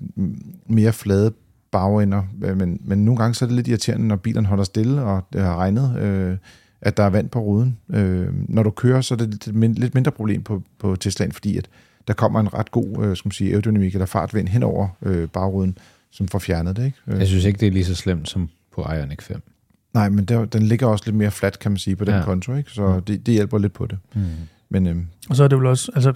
mere 0.68 0.94
flade 0.94 1.34
bagender. 1.72 2.24
Men, 2.56 2.80
men 2.84 3.06
nogle 3.06 3.18
gange 3.18 3.36
så 3.36 3.46
er 3.46 3.48
det 3.48 3.56
lidt 3.56 3.68
irriterende, 3.68 4.08
når 4.08 4.16
bilerne 4.16 4.48
holder 4.48 4.64
stille, 4.64 5.02
og 5.02 5.28
det 5.34 5.42
har 5.42 5.56
regnet, 5.56 5.98
øh, 6.00 6.38
at 6.82 6.98
der 6.98 7.04
er 7.04 7.10
vand 7.10 7.30
på 7.30 7.40
ruden. 7.40 7.78
Øh, 7.90 8.28
når 8.50 8.64
du 8.64 8.70
kører, 8.70 9.02
så 9.02 9.14
er 9.14 9.18
det 9.18 9.48
lidt, 9.48 9.80
lidt 9.80 9.94
mindre 9.94 10.12
problem 10.12 10.44
på, 10.44 10.64
på 10.80 10.96
Teslaen, 10.96 11.32
fordi 11.32 11.58
at 11.58 11.70
der 12.08 12.14
kommer 12.14 12.40
en 12.40 12.54
ret 12.54 12.72
god 12.72 13.06
øh, 13.06 13.18
skal 13.18 13.28
man 13.28 13.32
sige, 13.32 13.50
aerodynamik 13.52 13.94
eller 13.94 14.06
fartvind 14.06 14.48
hen 14.48 14.64
over 14.64 14.88
øh, 15.02 15.28
bagruden, 15.30 15.78
som 16.12 16.28
får 16.28 16.40
fjernet 16.40 16.76
det. 16.76 16.86
Ikke? 16.86 16.98
Jeg 17.08 17.28
synes 17.28 17.46
ikke, 17.46 17.60
det 17.60 17.68
er 17.68 17.72
lige 17.72 17.86
så 17.86 17.96
slemt 17.96 18.30
som 18.30 18.50
på 18.76 18.82
Ioniq 18.82 19.22
5. 19.22 19.42
Nej, 19.94 20.10
men 20.10 20.26
der, 20.26 20.46
den 20.46 20.64
ligger 20.64 20.88
også 20.88 21.04
lidt 21.08 21.16
mere 21.16 21.32
flat, 21.32 21.60
kan 21.60 21.72
man 21.72 21.78
sige, 21.78 21.96
på 21.96 22.06
den 22.06 22.14
ja. 22.14 22.24
konto, 22.24 22.56
ikke? 22.56 22.72
så 22.72 23.02
det, 23.08 23.26
det 23.26 23.34
hjælper 23.34 23.58
lidt 23.58 23.74
på 23.74 23.86
det. 23.86 23.98
Mm. 24.16 24.22
Men, 24.70 24.88
øhm, 24.88 25.08
og 25.30 25.36
så 25.36 25.44
er 25.44 25.48
det 25.48 25.58
vel 25.58 25.68
også, 25.68 25.92
altså, 25.96 26.14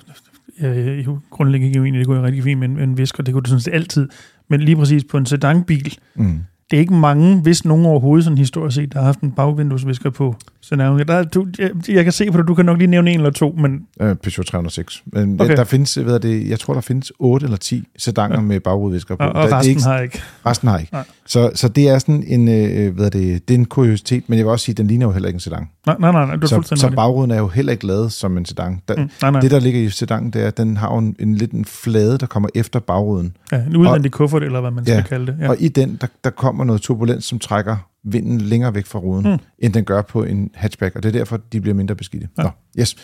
jeg, 0.60 0.76
jeg, 0.76 0.98
jeg 0.98 1.18
grundlæggende 1.30 1.68
ikke 1.68 1.88
enig, 1.88 2.00
det 2.00 2.08
går 2.08 2.22
rigtig 2.22 2.44
fint 2.44 2.60
med 2.60 2.70
en, 2.70 2.80
en 2.80 2.98
visker, 2.98 3.24
det 3.24 3.34
kunne 3.34 3.42
det 3.42 3.50
sådan 3.50 3.62
set 3.62 3.74
altid, 3.74 4.10
men 4.48 4.60
lige 4.60 4.76
præcis 4.76 5.04
på 5.04 5.18
en 5.18 5.26
sedanbil, 5.26 5.98
mm 6.16 6.40
det 6.72 6.78
er 6.78 6.82
ikke 6.82 6.94
mange, 6.94 7.42
hvis 7.42 7.66
nogen 7.66 7.86
overhovedet 7.86 8.24
sådan 8.24 8.38
historisk 8.38 8.76
set, 8.76 8.94
der 8.94 9.00
har 9.00 9.06
haft 9.06 9.22
en 9.22 9.32
bagvinduesvisker 9.32 10.10
på 10.10 10.36
scenarioet. 10.62 11.08
Der, 11.08 11.24
du, 11.24 11.48
jeg, 11.60 11.72
jeg 11.88 12.04
kan 12.04 12.14
se 12.14 12.32
på 12.32 12.38
det, 12.38 12.48
du 12.48 12.56
kan 12.56 12.66
nok 12.66 12.78
lige 12.78 12.88
nævne 12.88 13.12
en 13.12 13.18
eller 13.20 13.32
to, 13.32 13.56
men... 13.58 13.72
Uh, 13.74 14.14
Peugeot 14.14 14.46
306. 14.46 15.04
Men 15.06 15.42
okay. 15.42 15.56
der 15.56 15.64
findes, 15.64 15.98
ved 16.06 16.20
det, 16.20 16.50
jeg 16.50 16.60
tror, 16.60 16.74
der 16.74 16.82
findes 16.82 17.12
8 17.20 17.44
eller 17.44 17.58
10 17.58 17.88
sedanger 17.98 18.38
ja. 18.38 18.42
med 18.42 18.60
bagvinduesvisker 18.60 19.16
på. 19.16 19.24
Og, 19.24 19.30
og 19.30 19.50
der, 19.50 19.58
resten 19.58 19.70
ikke, 19.70 19.84
har 19.84 20.00
ikke. 20.00 20.22
Resten 20.46 20.68
har 20.68 20.78
ikke. 20.78 20.98
Så, 21.26 21.52
så 21.56 21.68
det 21.68 21.90
er 21.90 22.00
sådan 22.00 22.24
en, 22.28 22.48
øh, 22.48 22.96
hvad 22.96 23.12
det, 23.12 23.48
det 23.48 23.54
er 23.54 23.58
en 23.58 23.66
kuriositet, 23.66 24.24
men 24.28 24.38
jeg 24.38 24.46
vil 24.46 24.52
også 24.52 24.66
sige, 24.66 24.74
at 24.74 24.78
den 24.78 24.88
ligner 24.88 25.06
jo 25.06 25.12
heller 25.12 25.28
ikke 25.28 25.36
en 25.36 25.40
sedan. 25.40 25.70
Nej, 25.86 25.96
nej, 26.00 26.12
nej, 26.12 26.36
du 26.36 26.42
er 26.42 26.62
så, 26.62 26.76
så 26.76 26.92
bagruden 26.96 27.32
er 27.32 27.38
jo 27.38 27.48
heller 27.48 27.72
ikke 27.72 27.88
lavet 27.88 28.12
som 28.12 28.38
en 28.38 28.46
sedan. 28.46 28.82
Der, 28.88 28.96
mm, 28.96 29.10
nej, 29.22 29.32
nej. 29.32 29.42
Det, 29.42 29.52
der 29.52 29.60
ligger 29.60 29.82
i 29.82 29.90
sedan, 29.90 30.30
det 30.30 30.44
er, 30.44 30.48
at 30.48 30.58
den 30.58 30.78
har 30.78 30.98
en, 30.98 31.16
en 31.20 31.36
lidt 31.36 31.52
en 31.52 31.66
flade, 31.66 32.18
der 32.18 32.26
kommer 32.26 32.50
efter 32.56 32.80
bagruden. 32.80 33.38
Ja, 33.52 33.58
en 33.58 33.76
udvendig 33.76 34.12
kuffert, 34.12 34.44
eller 34.44 34.62
hvad 34.62 34.72
man 34.72 34.84
ja, 34.88 34.94
skal 34.94 35.04
kalde 35.04 35.26
det. 35.26 35.38
Ja. 35.42 35.50
Og 35.50 35.56
i 35.60 35.68
den, 35.68 35.98
der, 36.02 36.08
der 36.24 36.30
kommer 36.30 36.57
noget 36.64 36.82
turbulens, 36.82 37.26
som 37.26 37.40
trækker 37.40 37.90
vinden 38.04 38.42
længere 38.42 38.76
væk 38.76 38.86
fra 38.86 39.00
ruden, 39.00 39.32
mm. 39.32 39.38
end 39.60 39.74
den 39.74 39.86
gør 39.86 40.02
på 40.02 40.24
en 40.24 40.52
hatchback, 40.54 40.96
og 40.96 41.04
det 41.04 41.10
er 41.10 41.20
derfor, 41.20 41.38
de 41.38 41.62
bliver 41.62 41.76
mindre 41.76 41.96
beskidte. 41.96 42.30
Ja. 42.38 42.44
Nå, 42.44 42.50
yes. 42.80 42.96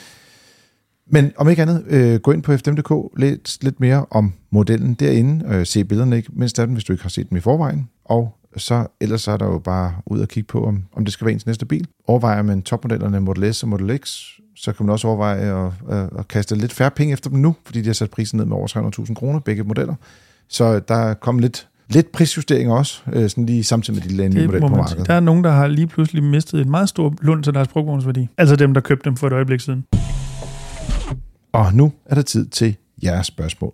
Men 1.07 1.31
om 1.37 1.49
ikke 1.49 1.61
andet, 1.61 1.83
øh, 1.87 2.19
gå 2.19 2.31
ind 2.31 2.43
på 2.43 2.57
fdm.dk, 2.57 3.19
læs 3.19 3.59
lidt 3.61 3.79
mere 3.79 4.05
om 4.11 4.33
modellen 4.51 4.93
derinde, 4.93 5.45
øh, 5.47 5.65
se 5.65 5.85
billederne 5.85 6.17
ikke 6.17 6.29
mindst 6.33 6.59
af 6.59 6.67
den, 6.67 6.75
hvis 6.75 6.83
du 6.83 6.93
ikke 6.93 7.03
har 7.03 7.09
set 7.09 7.29
dem 7.29 7.37
i 7.37 7.41
forvejen, 7.41 7.89
og 8.05 8.37
så 8.57 8.87
ellers 9.01 9.21
så 9.21 9.31
er 9.31 9.37
der 9.37 9.45
jo 9.45 9.59
bare 9.59 9.95
ud 10.05 10.21
at 10.21 10.29
kigge 10.29 10.47
på, 10.47 10.65
om, 10.65 10.83
om 10.93 11.05
det 11.05 11.13
skal 11.13 11.25
være 11.25 11.33
ens 11.33 11.45
næste 11.45 11.65
bil. 11.65 11.87
Overvejer 12.07 12.41
man 12.41 12.61
topmodellerne 12.61 13.19
Model 13.19 13.53
S 13.53 13.63
og 13.63 13.69
Model 13.69 13.97
X, 13.97 14.19
så 14.55 14.73
kan 14.73 14.85
man 14.85 14.93
også 14.93 15.07
overveje 15.07 15.65
at, 15.65 15.71
at, 15.89 16.09
at 16.19 16.27
kaste 16.27 16.55
lidt 16.55 16.73
færre 16.73 16.91
penge 16.91 17.13
efter 17.13 17.29
dem 17.29 17.39
nu, 17.39 17.55
fordi 17.65 17.81
de 17.81 17.85
har 17.85 17.93
sat 17.93 18.11
prisen 18.11 18.37
ned 18.37 18.45
med 18.45 18.57
over 18.57 19.01
300.000 19.07 19.13
kroner, 19.13 19.39
begge 19.39 19.63
modeller. 19.63 19.95
Så 20.49 20.79
der 20.79 20.95
er 20.95 21.13
kommet 21.13 21.41
lidt, 21.41 21.67
lidt 21.89 22.11
prisjustering 22.11 22.71
også, 22.71 23.01
øh, 23.13 23.29
sådan 23.29 23.45
lige 23.45 23.63
samtidig 23.63 23.99
med 23.99 24.09
de 24.09 24.15
lande 24.15 24.35
nye 24.35 24.45
modeller 24.45 24.67
på 24.67 24.75
markedet. 24.75 25.07
Der 25.07 25.13
er 25.13 25.19
nogen, 25.19 25.43
der 25.43 25.51
har 25.51 25.67
lige 25.67 25.87
pludselig 25.87 26.23
mistet 26.23 26.61
en 26.61 26.71
meget 26.71 26.89
stor 26.89 27.13
lund 27.21 27.43
til 27.43 27.53
deres 27.53 27.67
brugvognsværdi. 27.67 28.27
Altså 28.37 28.55
dem, 28.55 28.73
der 28.73 28.81
købte 28.81 29.09
dem 29.09 29.17
for 29.17 29.27
et 29.27 29.33
øjeblik 29.33 29.59
siden. 29.59 29.85
Og 31.51 31.73
nu 31.73 31.91
er 32.05 32.15
det 32.15 32.25
tid 32.25 32.45
til 32.45 32.75
jeres 33.03 33.27
spørgsmål. 33.27 33.73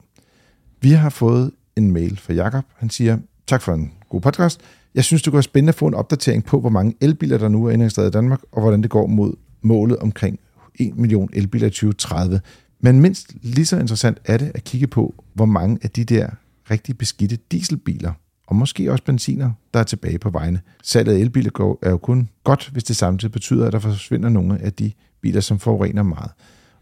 Vi 0.82 0.91
har 0.91 1.10
fået 1.10 1.51
en 1.76 1.91
mail 1.91 2.18
fra 2.18 2.34
Jakob. 2.34 2.64
Han 2.78 2.89
siger, 2.89 3.18
tak 3.47 3.62
for 3.62 3.74
en 3.74 3.91
god 4.10 4.22
podcast. 4.22 4.62
Jeg 4.95 5.03
synes, 5.03 5.22
det 5.22 5.34
være 5.34 5.43
spændende 5.43 5.70
at 5.70 5.76
få 5.76 5.88
en 5.88 5.93
opdatering 5.93 6.45
på, 6.45 6.60
hvor 6.60 6.70
mange 6.70 6.95
elbiler, 7.01 7.38
der 7.38 7.47
nu 7.47 7.66
er 7.66 7.72
indregistreret 7.72 8.07
i 8.07 8.12
Danmark, 8.12 8.39
og 8.51 8.62
hvordan 8.62 8.82
det 8.82 8.89
går 8.89 9.07
mod 9.07 9.34
målet 9.62 9.97
omkring 9.97 10.39
1 10.76 10.97
million 10.97 11.30
elbiler 11.34 11.68
i 11.68 11.70
2030. 11.70 12.41
Men 12.80 13.01
mindst 13.01 13.34
lige 13.41 13.66
så 13.66 13.80
interessant 13.80 14.18
er 14.26 14.38
det 14.38 14.51
at 14.55 14.64
kigge 14.64 14.88
på, 14.88 15.24
hvor 15.34 15.45
mange 15.45 15.80
af 15.82 15.89
de 15.89 16.03
der 16.03 16.30
rigtig 16.72 16.97
beskidte 16.97 17.38
dieselbiler, 17.51 18.13
og 18.47 18.55
måske 18.55 18.91
også 18.91 19.03
benziner, 19.03 19.51
der 19.74 19.80
er 19.80 19.84
tilbage 19.84 20.20
på 20.20 20.30
vejene. 20.30 20.61
Salget 20.84 21.13
af 21.13 21.17
elbiler 21.17 21.51
går, 21.51 21.80
er 21.82 21.89
jo 21.89 21.97
kun 21.97 22.30
godt, 22.43 22.70
hvis 22.72 22.84
det 22.84 22.95
samtidig 22.95 23.32
betyder, 23.32 23.67
at 23.67 23.74
der 23.74 23.80
forsvinder 23.80 24.30
nogle 24.30 24.61
af 24.61 24.74
de 24.74 24.91
biler, 25.22 25.41
som 25.41 25.59
forurener 25.59 26.03
meget. 26.03 26.32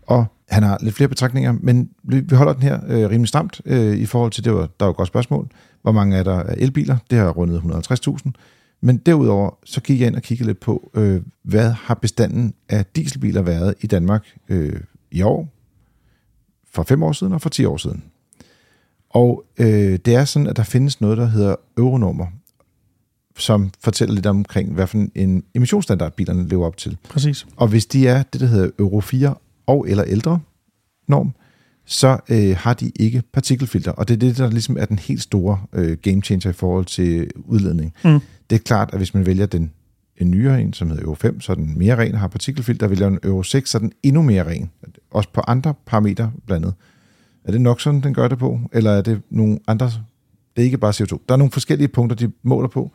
Og 0.02 0.26
han 0.50 0.64
har 0.64 0.78
lidt 0.82 0.96
flere 0.96 1.08
betragtninger, 1.08 1.56
men 1.62 1.90
vi 2.04 2.36
holder 2.36 2.54
den 2.54 2.62
her 2.62 2.80
øh, 2.88 3.10
rimelig 3.10 3.28
stramt 3.28 3.62
øh, 3.66 3.98
i 3.98 4.06
forhold 4.06 4.32
til, 4.32 4.44
det 4.44 4.54
var, 4.54 4.70
der 4.80 4.86
var 4.86 4.90
et 4.90 4.98
godt 4.98 5.08
spørgsmål, 5.08 5.50
hvor 5.82 5.92
mange 5.92 6.18
er 6.18 6.24
der 6.24 6.44
af 6.44 6.56
elbiler? 6.58 6.98
Det 7.10 7.18
har 7.18 7.30
rundet 7.30 7.60
150.000. 7.60 8.32
Men 8.82 8.98
derudover, 8.98 9.58
så 9.66 9.82
gik 9.82 10.00
jeg 10.00 10.08
ind 10.08 10.16
og 10.16 10.22
kiggede 10.22 10.50
lidt 10.50 10.60
på, 10.60 10.92
øh, 10.94 11.22
hvad 11.44 11.72
har 11.72 11.94
bestanden 11.94 12.54
af 12.70 12.86
dieselbiler 12.86 13.42
været 13.42 13.76
i 13.82 13.88
Danmark 13.88 14.26
øh, 14.50 14.80
i 15.12 15.22
år, 15.22 15.54
for 16.74 16.84
fem 16.84 17.04
år 17.04 17.12
siden 17.12 17.34
og 17.34 17.42
for 17.42 17.50
ti 17.50 17.66
år 17.66 17.78
siden. 17.78 18.04
Og 19.18 19.44
øh, 19.58 20.00
det 20.06 20.16
er 20.16 20.26
sådan, 20.26 20.48
at 20.48 20.58
der 20.58 20.64
findes 20.64 21.02
noget, 21.02 21.18
der 21.18 21.26
hedder 21.26 21.56
euronummer, 21.78 22.26
som 23.38 23.72
fortæller 23.80 24.16
lidt 24.16 24.26
omkring, 24.26 24.74
hvad 24.74 24.88
for 24.88 25.06
en 25.16 25.44
emissionsstandard 25.56 26.14
bilerne 26.16 26.48
lever 26.48 26.66
op 26.66 26.78
til. 26.78 26.98
Præcis. 27.10 27.48
Og 27.56 27.68
hvis 27.68 27.86
de 27.86 28.08
er 28.08 28.24
det, 28.24 28.42
der 28.42 28.48
hedder 28.48 28.70
Euro 28.80 29.02
4 29.02 29.36
og 29.68 29.90
eller 29.90 30.04
ældre 30.08 30.40
norm, 31.08 31.34
så 31.86 32.18
øh, 32.30 32.56
har 32.58 32.74
de 32.74 32.92
ikke 33.00 33.24
partikelfilter. 33.34 33.92
Og 33.92 34.08
det 34.08 34.14
er 34.14 34.18
det, 34.18 34.38
der 34.38 34.50
ligesom 34.50 34.78
er 34.80 34.86
den 34.86 35.00
helt 35.00 35.22
store 35.22 35.60
øh, 35.74 35.98
game 35.98 36.22
changer 36.22 36.50
i 36.50 36.54
forhold 36.54 36.86
til 36.86 37.32
udledning. 37.46 37.94
Mm. 38.04 38.20
Det 38.50 38.56
er 38.56 38.64
klart, 38.64 38.90
at 38.94 39.00
hvis 39.00 39.14
man 39.14 39.26
vælger 39.26 39.46
den 39.46 39.72
en 40.18 40.32
nyere 40.32 40.62
en, 40.62 40.74
som 40.74 40.90
hedder 40.90 41.04
Euro 41.04 41.16
5, 41.16 41.42
så 41.42 41.52
er 41.52 41.56
den 41.56 41.78
mere 41.78 41.96
ren 41.96 42.16
har 42.16 42.28
partikelfilter. 42.28 42.88
Vælger 42.88 43.08
en 43.08 43.20
Euro 43.24 43.44
6, 43.44 43.70
så 43.70 43.78
er 43.78 43.80
den 43.80 43.92
endnu 44.04 44.22
mere 44.22 44.48
ren. 44.48 44.70
Også 45.12 45.30
på 45.34 45.42
andre 45.48 45.74
parametre 45.86 46.32
blandet. 46.46 46.74
Er 47.48 47.52
det 47.52 47.62
nok 47.62 47.82
sådan, 47.82 48.02
den 48.02 48.14
gør 48.14 48.28
det 48.28 48.38
på? 48.38 48.60
Eller 48.74 48.92
er 48.92 49.02
det 49.02 49.22
nogle 49.30 49.60
andre... 49.68 49.86
Det 50.56 50.62
er 50.62 50.66
ikke 50.66 50.78
bare 50.78 50.92
CO2. 50.92 51.18
Der 51.30 51.34
er 51.34 51.38
nogle 51.38 51.52
forskellige 51.52 51.88
punkter, 51.88 52.16
de 52.16 52.32
måler 52.44 52.68
på. 52.68 52.92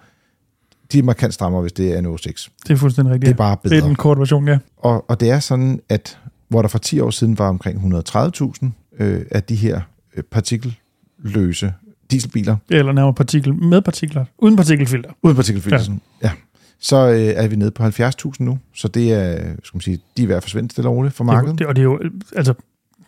De 0.93 0.99
er 0.99 1.03
markant 1.03 1.35
strammere, 1.35 1.63
hvis 1.63 1.73
det 1.73 1.95
er 1.95 1.99
en 1.99 2.05
Euro 2.05 2.17
6. 2.17 2.51
Det 2.63 2.71
er 2.71 2.77
fuldstændig 2.77 3.15
rigtigt. 3.15 3.27
Det 3.27 3.33
er 3.33 3.37
bare 3.37 3.57
bedre. 3.57 3.77
Det 3.77 3.83
er 3.83 3.87
den 3.87 3.97
korte 3.97 4.19
version, 4.19 4.49
ja. 4.49 4.59
Og, 4.77 5.11
og 5.11 5.21
det 5.21 5.31
er 5.31 5.41
sådan, 5.41 5.81
at 5.89 6.19
hvor 6.49 6.63
der 6.63 6.69
for 6.69 6.79
10 6.79 7.01
år 7.01 7.11
siden 7.11 7.39
var 7.39 7.49
omkring 7.49 8.03
130.000 8.09 8.67
øh, 8.99 9.21
af 9.31 9.43
de 9.43 9.55
her 9.55 9.81
øh, 10.17 10.23
partikeløse 10.23 11.73
dieselbiler. 12.11 12.57
Eller 12.71 12.93
nærmere 12.93 13.15
partikel 13.15 13.55
med 13.55 13.83
partikler. 13.83 14.25
Uden 14.39 14.57
partikelfilter. 14.57 15.11
Uden 15.23 15.37
partikelfilter, 15.37 15.93
ja. 16.23 16.27
ja. 16.27 16.33
Så 16.79 17.09
øh, 17.09 17.19
er 17.21 17.49
vi 17.49 17.57
nede 17.57 17.71
på 17.71 17.83
70.000 17.83 18.33
nu, 18.39 18.59
så 18.75 18.89
det 18.89 19.13
er, 19.13 19.39
skal 19.39 19.77
man 19.77 19.81
sige, 19.81 19.99
de 20.17 20.23
er 20.23 20.27
ved 20.27 20.37
at 20.37 20.43
forsvinde 20.43 20.71
stille 20.71 20.91
og 20.91 20.97
roligt 20.97 21.15
for 21.15 21.25
markedet. 21.25 21.59
Det, 21.59 21.67
og 21.67 21.77
det 21.77 21.83
er 21.83 21.85
jo, 21.85 22.01
altså, 22.37 22.55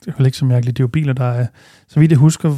det 0.06 0.20
er 0.20 0.24
ikke 0.24 0.38
så 0.38 0.44
mærkeligt, 0.44 0.76
det 0.76 0.82
er 0.82 0.84
jo 0.84 0.88
biler, 0.88 1.12
der 1.12 1.24
er, 1.24 1.46
så 1.88 2.00
vidt 2.00 2.10
jeg 2.10 2.18
husker, 2.18 2.48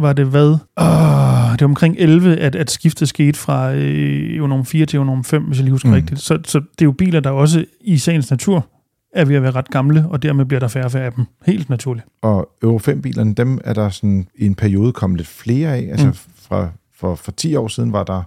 var 0.00 0.12
det 0.12 0.26
hvad? 0.26 0.56
Oh, 0.76 1.52
det 1.52 1.60
var 1.60 1.66
omkring 1.66 1.96
11, 1.98 2.36
at, 2.36 2.54
at 2.54 2.70
skiftet 2.70 3.08
skete 3.08 3.38
fra 3.38 3.72
øh, 3.74 4.36
Euro 4.36 4.62
4 4.62 4.86
til 4.86 4.96
Euro 4.96 5.22
5, 5.22 5.42
hvis 5.42 5.58
jeg 5.58 5.64
lige 5.64 5.72
husker 5.72 5.88
mm. 5.88 5.94
rigtigt. 5.94 6.20
Så, 6.20 6.38
så 6.44 6.58
det 6.58 6.80
er 6.80 6.84
jo 6.84 6.92
biler, 6.92 7.20
der 7.20 7.30
også 7.30 7.64
i 7.80 7.98
sagens 7.98 8.30
natur 8.30 8.66
er 9.12 9.24
ved 9.24 9.36
at 9.36 9.42
være 9.42 9.52
ret 9.52 9.70
gamle, 9.70 10.06
og 10.08 10.22
dermed 10.22 10.44
bliver 10.44 10.60
der 10.60 10.68
færre 10.68 10.84
og 10.84 10.92
færre 10.92 11.04
af 11.04 11.12
dem. 11.12 11.24
Helt 11.46 11.70
naturligt. 11.70 12.06
Og 12.22 12.48
Euro 12.62 12.78
5-bilerne, 12.78 13.34
dem 13.34 13.60
er 13.64 13.72
der 13.72 13.88
sådan 13.88 14.28
i 14.34 14.46
en 14.46 14.54
periode 14.54 14.92
kommet 14.92 15.16
lidt 15.16 15.28
flere 15.28 15.76
af. 15.76 15.88
Altså 15.90 16.06
mm. 16.06 16.14
fra, 16.36 16.68
for, 16.94 17.14
for 17.14 17.32
10 17.32 17.54
år 17.54 17.68
siden 17.68 17.92
var 17.92 18.04
der 18.04 18.22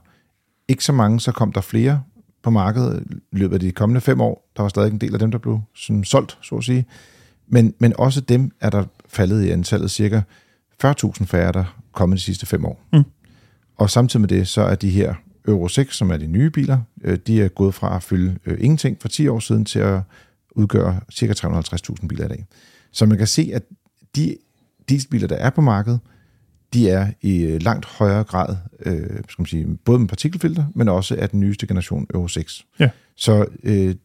ikke 0.68 0.84
så 0.84 0.94
mange, 0.94 1.20
så 1.20 1.32
kom 1.32 1.52
der 1.52 1.62
flere 1.62 2.02
på 2.44 2.50
markedet 2.50 3.04
i 3.32 3.38
løbet 3.38 3.54
af 3.54 3.60
de 3.60 3.72
kommende 3.72 4.02
fem 4.02 4.22
år. 4.22 4.52
Der 4.58 4.62
var 4.62 4.70
stadig 4.70 4.92
en 4.92 4.98
del 4.98 5.14
af 5.14 5.20
dem, 5.20 5.32
der 5.32 5.38
blev 5.38 5.60
sådan 5.76 6.04
solgt, 6.04 6.38
så 6.42 6.56
at 6.56 6.64
sige. 6.64 6.86
Men, 7.48 7.74
men 7.80 7.94
også 7.98 8.22
dem 8.22 8.52
er 8.62 8.70
der 8.70 8.84
faldet 9.08 9.44
i 9.44 9.50
antallet 9.50 9.92
cirka 9.92 10.22
40.000 10.86 11.26
færre, 11.26 11.52
der 11.52 11.60
er 11.60 11.80
kommet 11.92 12.18
de 12.18 12.24
sidste 12.24 12.46
fem 12.46 12.66
år. 12.66 12.82
Mm. 12.94 13.04
Og 13.78 13.90
samtidig 13.90 14.22
med 14.22 14.30
det, 14.30 14.48
så 14.48 14.62
er 14.62 14.76
de 14.76 14.90
her 14.90 15.14
Euro 15.48 15.68
6, 15.68 15.96
som 15.96 16.12
er 16.12 16.18
de 16.18 16.28
nye 16.28 16.50
biler, 16.50 16.80
øh, 17.04 17.18
de 17.28 17.42
er 17.42 17.48
gået 17.48 17.74
fra 17.74 17.96
at 17.96 18.04
fylde 18.04 18.38
øh, 18.46 18.58
ingenting 18.62 18.98
for 19.02 19.08
10 19.08 19.28
år 19.28 19.40
siden 19.40 19.66
til 19.66 19.80
at 19.80 20.00
udgøre 20.52 21.00
cirka 21.12 21.34
350.000 21.34 22.08
biler 22.08 22.26
i 22.26 22.28
dag. 22.28 22.46
Så 22.92 23.06
man 23.06 23.18
kan 23.18 23.28
se, 23.28 23.52
at 23.54 23.64
de 24.16 24.38
dieselbiler, 24.90 25.28
der 25.28 25.36
er 25.36 25.50
på 25.50 25.62
markedet, 25.62 26.00
de 26.74 26.90
er 26.90 27.12
i 27.22 27.42
øh, 27.42 27.62
langt 27.62 27.86
højere 27.86 28.24
grad, 28.24 28.56
øh, 28.86 29.10
skal 29.30 29.42
man 29.42 29.46
sige, 29.46 29.78
både 29.86 30.00
med 30.00 30.08
partikelfilter, 30.08 30.66
men 30.76 30.90
også 30.90 31.16
af 31.16 31.30
den 31.30 31.40
nyeste 31.40 31.68
generation 31.68 32.08
Euro 32.14 32.28
6. 32.28 32.66
Ja. 32.80 32.90
Så 33.16 33.46
øh, 33.64 33.96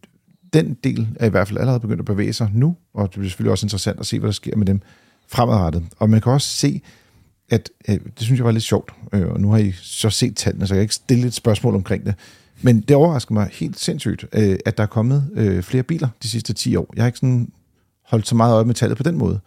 den 0.52 0.74
del 0.84 1.08
er 1.20 1.26
i 1.26 1.28
hvert 1.30 1.48
fald 1.48 1.58
allerede 1.58 1.80
begyndt 1.80 2.00
at 2.00 2.06
bevæge 2.06 2.32
sig 2.32 2.50
nu, 2.54 2.76
og 2.94 3.02
det 3.02 3.10
bliver 3.18 3.28
selvfølgelig 3.30 3.50
også 3.52 3.66
interessant 3.66 4.00
at 4.00 4.06
se, 4.06 4.18
hvad 4.18 4.26
der 4.28 4.32
sker 4.32 4.56
med 4.56 4.66
dem 4.66 4.80
fremadrettet. 5.28 5.84
Og 5.98 6.10
man 6.10 6.20
kan 6.20 6.32
også 6.32 6.48
se, 6.48 6.80
at 7.48 7.70
øh, 7.88 7.94
det 7.94 8.20
synes 8.20 8.38
jeg 8.38 8.44
var 8.44 8.50
lidt 8.52 8.64
sjovt, 8.64 8.92
øh, 9.12 9.28
og 9.28 9.40
nu 9.40 9.50
har 9.50 9.58
I 9.58 9.72
så 9.72 10.10
set 10.10 10.36
tallene, 10.36 10.66
så 10.66 10.74
jeg 10.74 10.78
kan 10.78 10.82
ikke 10.82 10.94
stille 10.94 11.26
et 11.26 11.34
spørgsmål 11.34 11.74
omkring 11.74 12.06
det. 12.06 12.14
Men 12.62 12.80
det 12.80 12.96
overrasker 12.96 13.32
mig 13.34 13.48
helt 13.52 13.78
sindssygt, 13.80 14.24
øh, 14.32 14.56
at 14.66 14.76
der 14.76 14.82
er 14.82 14.86
kommet 14.86 15.30
øh, 15.34 15.62
flere 15.62 15.82
biler 15.82 16.08
de 16.22 16.28
sidste 16.28 16.52
10 16.52 16.76
år. 16.76 16.92
Jeg 16.96 17.02
har 17.02 17.06
ikke 17.06 17.18
sådan 17.18 17.52
holdt 18.06 18.28
så 18.28 18.34
meget 18.34 18.54
øje 18.54 18.64
med 18.64 18.74
tallet 18.74 18.96
på 18.96 19.02
den 19.02 19.18
måde. 19.18 19.40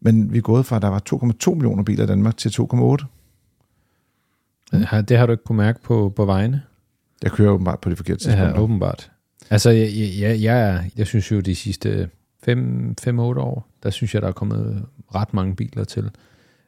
Men 0.00 0.32
vi 0.32 0.38
er 0.38 0.42
gået 0.42 0.66
fra, 0.66 0.76
at 0.76 0.82
der 0.82 0.88
var 0.88 1.02
2,2 1.50 1.54
millioner 1.54 1.82
biler 1.82 2.04
i 2.04 2.06
Danmark 2.06 2.36
til 2.36 2.48
2,8. 2.48 3.04
Har- 4.72 5.00
Det 5.00 5.18
har 5.18 5.26
du 5.26 5.32
ikke 5.32 5.44
kunne 5.44 5.56
mærke 5.58 5.82
på, 5.82 6.12
på 6.16 6.24
vejene? 6.24 6.62
Jeg 7.22 7.30
kører 7.32 7.50
åbenbart 7.50 7.80
på 7.80 7.90
de 7.90 7.96
forkerte 7.96 8.20
tidspunkter. 8.20 8.48
Ja, 8.54 8.60
åbenbart. 8.60 9.10
Altså, 9.50 9.70
jeg, 9.70 9.90
jeg, 10.20 10.42
jeg, 10.42 10.90
jeg 10.96 11.06
synes 11.06 11.30
jo, 11.32 11.40
de 11.40 11.54
sidste 11.54 12.08
5-8 12.48 12.50
år, 13.20 13.68
der 13.82 13.90
synes 13.90 14.14
jeg, 14.14 14.22
der 14.22 14.28
er 14.28 14.32
kommet 14.32 14.82
ret 15.14 15.34
mange 15.34 15.56
biler 15.56 15.84
til. 15.84 16.10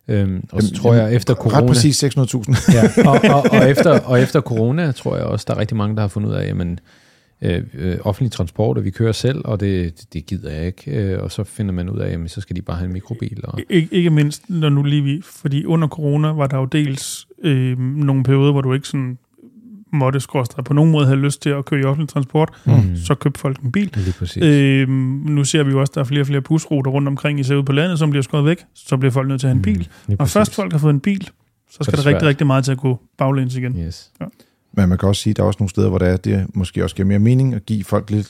Øhm, 0.09 0.45
og 0.53 0.63
så 0.63 0.69
Jamen, 0.69 0.75
tror 0.83 0.95
jeg, 0.95 1.03
jamen, 1.03 1.17
efter 1.17 1.35
corona... 1.35 1.59
Ret 1.61 1.67
præcis 1.67 2.05
600.000. 2.05 2.73
ja, 2.73 3.09
og, 3.11 3.21
og, 3.37 3.45
og, 3.61 3.71
efter, 3.71 4.01
og 4.01 4.21
efter 4.21 4.41
corona, 4.41 4.93
tror 4.93 5.17
jeg 5.17 5.25
også, 5.25 5.45
der 5.49 5.55
er 5.55 5.59
rigtig 5.59 5.77
mange, 5.77 5.97
der 5.97 6.01
har 6.01 6.09
fundet 6.09 6.29
ud 6.29 6.35
af, 6.35 6.47
jamen, 6.47 6.81
øh, 7.43 7.63
øh, 7.75 7.99
offentlig 8.01 8.33
transport, 8.33 8.79
og 8.79 8.85
vi 8.85 8.91
kører 8.91 9.13
selv, 9.13 9.43
og 9.45 9.61
det, 9.61 10.05
det 10.13 10.27
gider 10.27 10.51
jeg 10.51 10.67
ikke. 10.67 10.91
Øh, 10.91 11.23
og 11.23 11.33
så 11.33 11.45
finder 11.45 11.73
man 11.73 11.91
ud 11.91 11.99
af, 11.99 12.13
jamen, 12.13 12.29
så 12.29 12.41
skal 12.41 12.57
de 12.57 12.63
bare 12.63 12.77
have 12.77 12.87
en 12.87 12.93
mikrobil. 12.93 13.41
Og, 13.45 13.59
Ik- 13.61 13.89
ikke 13.91 14.11
mindst, 14.11 14.51
når 14.51 14.69
nu 14.69 14.83
lige 14.83 15.03
vi, 15.03 15.21
fordi 15.25 15.65
under 15.65 15.89
corona 15.89 16.29
var 16.29 16.47
der 16.47 16.57
jo 16.59 16.65
dels 16.65 17.27
øh, 17.43 17.79
nogle 17.79 18.25
perioder, 18.25 18.53
hvor 18.53 18.61
du 18.61 18.73
ikke 18.73 18.89
sådan 18.89 19.19
måtte 19.93 20.21
skorstræde 20.21 20.65
på 20.65 20.75
nogen 20.75 20.91
måde 20.93 21.07
have 21.07 21.19
lyst 21.19 21.43
til 21.43 21.51
at 21.51 21.65
køre 21.65 21.81
i 21.81 21.85
offentlig 21.85 22.09
transport, 22.09 22.49
Mm. 22.67 22.97
så 22.97 23.15
købte 23.15 23.41
folk 23.41 23.59
en 23.61 23.73
bil. 23.73 23.91
Lige 23.97 24.15
præcis. 24.19 24.43
Øh, 24.43 24.89
nu 25.29 25.45
ser 25.45 25.63
vi 25.63 25.71
jo 25.71 25.81
også, 25.81 25.91
at 25.91 25.95
der 25.95 26.01
er 26.01 26.05
flere 26.05 26.21
og 26.21 26.27
flere 26.27 26.41
busruter 26.41 26.91
rundt 26.91 27.09
omkring, 27.09 27.41
især 27.41 27.55
ude 27.55 27.65
på 27.65 27.73
landet, 27.73 27.99
som 27.99 28.11
bliver 28.11 28.23
skåret 28.23 28.45
væk. 28.45 28.65
Så 28.75 28.97
bliver 28.97 29.13
folk 29.13 29.29
nødt 29.29 29.41
til 29.41 29.47
at 29.47 29.51
have 29.51 29.57
en 29.57 29.63
bil. 29.63 29.89
Lige 30.07 30.17
Når 30.19 30.25
først 30.25 30.55
folk 30.55 30.73
har 30.73 30.79
fået 30.79 30.93
en 30.95 31.01
bil, 31.01 31.31
så 31.71 31.79
skal 31.81 31.93
er 31.93 31.97
der 31.97 32.03
det 32.03 32.07
rigtig, 32.07 32.29
rigtig 32.29 32.47
meget 32.47 32.65
til 32.65 32.73
at 32.73 32.79
gå 32.79 33.01
baglæns 33.19 33.57
igen. 33.57 33.77
Yes. 33.87 34.11
Men 34.77 34.89
man 34.89 34.99
kan 34.99 35.09
også 35.09 35.23
sige, 35.23 35.31
at 35.31 35.37
der 35.37 35.43
er 35.43 35.47
også 35.47 35.57
nogle 35.61 35.71
steder, 35.71 35.89
hvor 35.89 35.99
der 35.99 36.07
er, 36.07 36.17
det 36.17 36.47
måske 36.55 36.83
også 36.85 36.97
giver 36.97 37.09
mere 37.09 37.19
mening 37.19 37.55
at 37.55 37.67
give 37.67 37.85
folk 37.85 38.11
lidt 38.11 38.29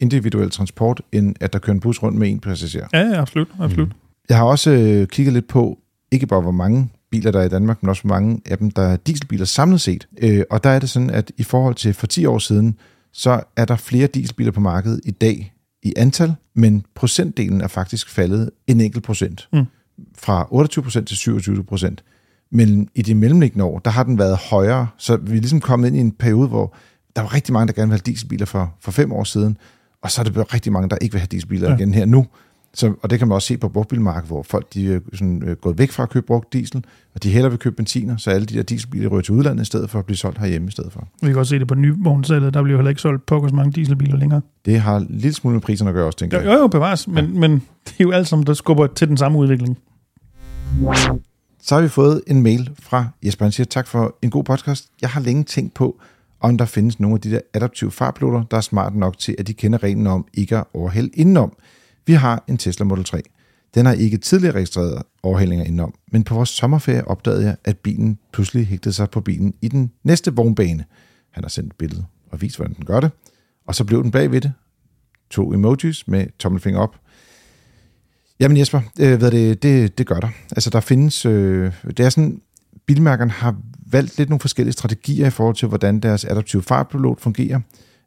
individuel 0.00 0.50
transport, 0.50 1.00
end 1.12 1.34
at 1.40 1.52
der 1.52 1.58
kører 1.58 1.74
en 1.74 1.80
bus 1.80 2.02
rundt 2.02 2.18
med 2.18 2.30
en 2.30 2.40
passager. 2.40 2.86
Ja, 2.92 2.98
ja, 3.00 3.20
absolut. 3.20 3.48
absolut. 3.60 3.88
Mm. 3.88 3.94
Jeg 4.28 4.36
har 4.36 4.44
også 4.44 4.70
øh, 4.70 5.06
kigget 5.06 5.32
lidt 5.34 5.48
på, 5.48 5.78
ikke 6.12 6.26
bare 6.26 6.40
hvor 6.40 6.50
mange 6.50 6.88
biler 7.14 7.30
der 7.30 7.40
er 7.40 7.44
i 7.44 7.48
Danmark, 7.48 7.82
men 7.82 7.88
også 7.88 8.02
hvor 8.02 8.14
mange 8.14 8.40
af 8.46 8.58
dem, 8.58 8.70
der 8.70 8.82
er 8.82 8.96
dieselbiler 8.96 9.44
samlet 9.44 9.80
set. 9.80 10.08
Øh, 10.18 10.42
og 10.50 10.64
der 10.64 10.70
er 10.70 10.78
det 10.78 10.90
sådan, 10.90 11.10
at 11.10 11.32
i 11.36 11.42
forhold 11.42 11.74
til 11.74 11.94
for 11.94 12.06
10 12.06 12.26
år 12.26 12.38
siden, 12.38 12.76
så 13.12 13.40
er 13.56 13.64
der 13.64 13.76
flere 13.76 14.06
dieselbiler 14.06 14.52
på 14.52 14.60
markedet 14.60 15.00
i 15.04 15.10
dag 15.10 15.54
i 15.82 15.92
antal, 15.96 16.34
men 16.54 16.84
procentdelen 16.94 17.60
er 17.60 17.68
faktisk 17.68 18.10
faldet 18.10 18.50
en 18.66 18.80
enkelt 18.80 19.04
procent. 19.04 19.48
Mm. 19.52 19.64
Fra 20.18 20.48
28 20.50 20.82
procent 20.82 21.08
til 21.08 21.16
27 21.16 21.64
procent. 21.64 22.04
Men 22.52 22.88
i 22.94 23.02
de 23.02 23.14
mellemliggende 23.14 23.64
år, 23.64 23.78
der 23.78 23.90
har 23.90 24.02
den 24.02 24.18
været 24.18 24.36
højere, 24.36 24.86
så 24.98 25.16
vi 25.16 25.36
er 25.36 25.40
ligesom 25.40 25.60
kommet 25.60 25.86
ind 25.86 25.96
i 25.96 26.00
en 26.00 26.12
periode, 26.12 26.48
hvor 26.48 26.74
der 27.16 27.22
var 27.22 27.34
rigtig 27.34 27.52
mange, 27.52 27.66
der 27.66 27.72
gerne 27.72 27.88
ville 27.90 28.00
have 28.00 28.12
dieselbiler 28.12 28.46
for, 28.46 28.74
for 28.80 28.90
fem 28.90 29.12
år 29.12 29.24
siden, 29.24 29.56
og 30.02 30.10
så 30.10 30.20
er 30.20 30.24
der 30.24 30.54
rigtig 30.54 30.72
mange, 30.72 30.88
der 30.88 30.96
ikke 31.00 31.12
vil 31.12 31.20
have 31.20 31.28
dieselbiler 31.30 31.68
Ja. 31.70 31.76
igen 31.76 31.94
her 31.94 32.04
nu. 32.04 32.26
Så, 32.74 32.94
og 33.02 33.10
det 33.10 33.18
kan 33.18 33.28
man 33.28 33.34
også 33.34 33.48
se 33.48 33.56
på 33.56 33.68
brugtbilmarkedet, 33.68 34.28
hvor 34.28 34.42
folk 34.42 34.74
de 34.74 34.94
er 34.94 35.00
sådan, 35.12 35.42
øh, 35.46 35.56
gået 35.56 35.78
væk 35.78 35.90
fra 35.90 36.02
at 36.02 36.10
købe 36.10 36.26
brugt 36.26 36.52
diesel, 36.52 36.84
og 37.14 37.22
de 37.22 37.30
hellere 37.30 37.50
vil 37.50 37.58
købe 37.58 37.76
benziner, 37.76 38.16
så 38.16 38.30
alle 38.30 38.46
de 38.46 38.54
der 38.54 38.62
dieselbiler 38.62 39.08
ryger 39.08 39.22
til 39.22 39.34
udlandet 39.34 39.62
i 39.62 39.66
stedet 39.66 39.90
for 39.90 39.98
at 39.98 40.04
blive 40.04 40.16
solgt 40.16 40.38
herhjemme 40.38 40.68
i 40.68 40.70
stedet 40.70 40.92
for. 40.92 41.08
Vi 41.22 41.28
kan 41.28 41.36
også 41.36 41.50
se 41.50 41.58
det 41.58 41.68
på 41.68 41.74
nyvognsalget. 41.74 42.54
Der 42.54 42.62
bliver 42.62 42.72
jo 42.72 42.78
heller 42.78 42.88
ikke 42.88 43.00
solgt 43.00 43.26
pokkers 43.26 43.52
mange 43.52 43.72
dieselbiler 43.72 44.16
længere. 44.16 44.40
Det 44.64 44.80
har 44.80 45.06
lille 45.08 45.32
smule 45.32 45.54
med 45.54 45.60
priserne 45.62 45.90
at 45.90 45.94
gøre 45.94 46.06
også, 46.06 46.18
tænker 46.18 46.40
jeg. 46.40 46.46
jo, 46.46 46.52
jo 46.52 46.66
bevares, 46.66 47.08
men, 47.08 47.24
ja. 47.24 47.40
men 47.40 47.52
det 47.84 47.92
er 47.98 48.04
jo 48.04 48.10
alt 48.10 48.28
sammen, 48.28 48.46
der 48.46 48.54
skubber 48.54 48.86
til 48.86 49.08
den 49.08 49.16
samme 49.16 49.38
udvikling. 49.38 49.78
Så 51.62 51.74
har 51.74 51.82
vi 51.82 51.88
fået 51.88 52.22
en 52.26 52.42
mail 52.42 52.70
fra 52.82 53.06
Jesper, 53.24 53.44
han 53.44 53.52
siger, 53.52 53.64
tak 53.64 53.86
for 53.86 54.16
en 54.22 54.30
god 54.30 54.44
podcast. 54.44 54.88
Jeg 55.00 55.10
har 55.10 55.20
længe 55.20 55.44
tænkt 55.44 55.74
på, 55.74 56.00
om 56.40 56.58
der 56.58 56.64
findes 56.64 57.00
nogle 57.00 57.14
af 57.14 57.20
de 57.20 57.30
der 57.30 57.40
adaptive 57.54 57.90
farpiloter, 57.90 58.42
der 58.42 58.56
er 58.56 58.60
smart 58.60 58.94
nok 58.94 59.18
til, 59.18 59.34
at 59.38 59.46
de 59.46 59.52
kender 59.52 59.82
reglen 59.82 60.06
om 60.06 60.26
ikke 60.34 60.56
at 60.56 60.64
overhælde 60.74 61.10
indenom. 61.14 61.52
Vi 62.06 62.12
har 62.12 62.44
en 62.48 62.58
Tesla 62.58 62.84
Model 62.84 63.04
3. 63.04 63.22
Den 63.74 63.86
har 63.86 63.92
ikke 63.92 64.16
tidligere 64.16 64.54
registreret 64.54 65.02
overhældinger 65.22 65.64
indenom, 65.64 65.94
men 66.12 66.24
på 66.24 66.34
vores 66.34 66.48
sommerferie 66.48 67.08
opdagede 67.08 67.44
jeg, 67.44 67.56
at 67.64 67.78
bilen 67.78 68.18
pludselig 68.32 68.66
hægtede 68.66 68.94
sig 68.94 69.10
på 69.10 69.20
bilen 69.20 69.54
i 69.60 69.68
den 69.68 69.90
næste 70.02 70.34
vognbane. 70.34 70.84
Han 71.30 71.44
har 71.44 71.48
sendt 71.48 71.72
et 71.72 71.76
billede 71.76 72.04
og 72.30 72.42
vist, 72.42 72.56
hvordan 72.56 72.74
den 72.74 72.84
gør 72.84 73.00
det. 73.00 73.10
Og 73.66 73.74
så 73.74 73.84
blev 73.84 74.02
den 74.02 74.10
bagved 74.10 74.40
det. 74.40 74.52
To 75.30 75.52
emojis 75.52 76.08
med 76.08 76.26
tommelfinger 76.38 76.80
op. 76.80 76.96
Jamen 78.40 78.56
Jesper, 78.56 78.80
øh, 79.00 79.18
hvad 79.18 79.30
det, 79.30 79.62
det, 79.62 79.98
det 79.98 80.06
gør 80.06 80.20
der. 80.20 80.28
Altså 80.50 80.70
der 80.70 80.80
findes, 80.80 81.26
øh, 81.26 81.72
det 81.86 82.00
er 82.00 82.08
sådan, 82.08 82.40
bilmærkerne 82.86 83.30
har 83.30 83.56
valgt 83.86 84.18
lidt 84.18 84.28
nogle 84.28 84.40
forskellige 84.40 84.72
strategier 84.72 85.26
i 85.26 85.30
forhold 85.30 85.56
til, 85.56 85.68
hvordan 85.68 86.00
deres 86.00 86.24
adaptive 86.24 86.62
fartpilot 86.62 87.20
fungerer. 87.20 87.60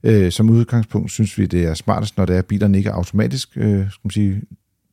Øh, 0.04 0.32
som 0.32 0.50
udgangspunkt 0.50 1.12
synes 1.12 1.38
vi, 1.38 1.46
det 1.46 1.64
er 1.64 1.74
smartest, 1.74 2.18
når 2.18 2.26
det 2.26 2.34
er, 2.34 2.40
at 2.40 2.46
bilerne 2.46 2.78
ikke 2.78 2.92
automatisk 2.92 3.50
øh, 3.56 3.80
skal 3.92 4.00
man 4.04 4.12
sige, 4.12 4.42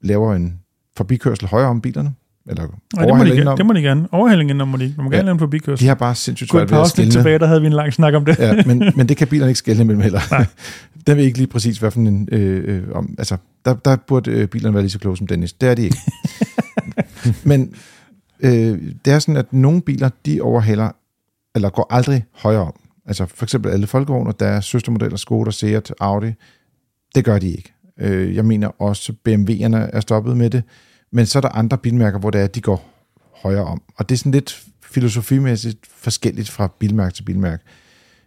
laver 0.02 0.34
en 0.34 0.60
forbikørsel 0.96 1.48
højere 1.48 1.68
om 1.68 1.80
bilerne. 1.80 2.14
Eller 2.48 2.62
Nej, 2.96 3.04
det, 3.04 3.14
må 3.16 3.24
de, 3.24 3.28
gerne- 3.28 3.30
indenom. 3.34 3.56
det 3.56 3.66
må 3.66 3.72
de 3.72 3.82
gerne. 3.82 4.08
Overhældningen 4.12 4.68
må 4.68 4.76
de 4.76 4.84
ikke. 4.84 4.96
Man 4.96 5.04
må 5.04 5.10
gerne 5.10 5.16
Ja. 5.16 5.22
lave 5.24 5.32
en 5.32 5.38
forbikørsel. 5.38 5.84
De 5.84 5.88
har 5.88 5.94
bare 5.94 6.14
sindssygt 6.14 6.50
svært 6.50 6.70
ved 6.70 6.78
at 6.78 6.86
skille. 6.88 7.10
tilbage, 7.12 7.38
der 7.38 7.46
havde 7.46 7.60
vi 7.60 7.66
en 7.66 7.72
lang 7.72 7.92
snak 7.92 8.14
om 8.14 8.24
det. 8.24 8.38
Ja, 8.38 8.62
men, 8.66 8.92
men 8.96 9.08
det 9.08 9.16
kan 9.16 9.28
bilerne 9.28 9.50
ikke 9.50 9.58
skælde 9.58 9.82
imellem 9.82 10.02
heller. 10.02 10.20
Nej. 10.30 10.46
Den 11.06 11.16
ved 11.16 11.24
ikke 11.24 11.38
lige 11.38 11.46
præcis, 11.46 11.78
hvad 11.78 11.90
for 11.90 12.00
en... 12.00 12.28
Øh, 12.32 12.76
øh, 12.76 12.82
om, 12.94 13.14
altså, 13.18 13.36
der, 13.64 13.74
der 13.74 13.96
burde 13.96 14.30
øh, 14.30 14.48
bilerne 14.48 14.74
være 14.74 14.82
lige 14.82 14.90
så 14.90 14.98
kloge 14.98 15.16
som 15.16 15.26
Dennis. 15.26 15.52
Det 15.52 15.68
er 15.68 15.74
de 15.74 15.82
ikke. 15.82 15.96
men 17.48 17.74
øh, 18.40 18.78
det 19.04 19.12
er 19.12 19.18
sådan, 19.18 19.36
at 19.36 19.52
nogle 19.52 19.80
biler, 19.82 20.10
de 20.26 20.40
overhaler, 20.40 20.90
eller 21.54 21.70
går 21.70 21.86
aldrig 21.90 22.24
højere 22.32 22.60
om. 22.62 22.74
Altså 23.06 23.26
for 23.26 23.44
eksempel 23.44 23.70
alle 23.70 23.86
folkevogner, 23.86 24.32
der 24.32 24.46
er 24.46 24.60
søstermodeller, 24.60 25.16
Skoda, 25.16 25.50
Seat, 25.50 25.94
Audi. 26.00 26.32
Det 27.14 27.24
gør 27.24 27.38
de 27.38 27.48
ikke. 27.50 27.72
Øh, 28.00 28.34
jeg 28.36 28.44
mener 28.44 28.68
også, 28.82 29.12
BMW'erne 29.28 29.76
er 29.96 30.00
stoppet 30.00 30.36
med 30.36 30.50
det. 30.50 30.62
Men 31.12 31.26
så 31.26 31.38
er 31.38 31.40
der 31.40 31.48
andre 31.48 31.78
bilmærker, 31.78 32.18
hvor 32.18 32.30
det 32.30 32.40
er, 32.40 32.44
at 32.44 32.54
de 32.54 32.60
går 32.60 32.90
højere 33.42 33.64
om. 33.64 33.82
Og 33.96 34.08
det 34.08 34.14
er 34.14 34.18
sådan 34.18 34.32
lidt 34.32 34.62
filosofimæssigt 34.84 35.78
forskelligt 35.86 36.50
fra 36.50 36.72
bilmærke 36.78 37.14
til 37.14 37.22
bilmærke. 37.22 37.64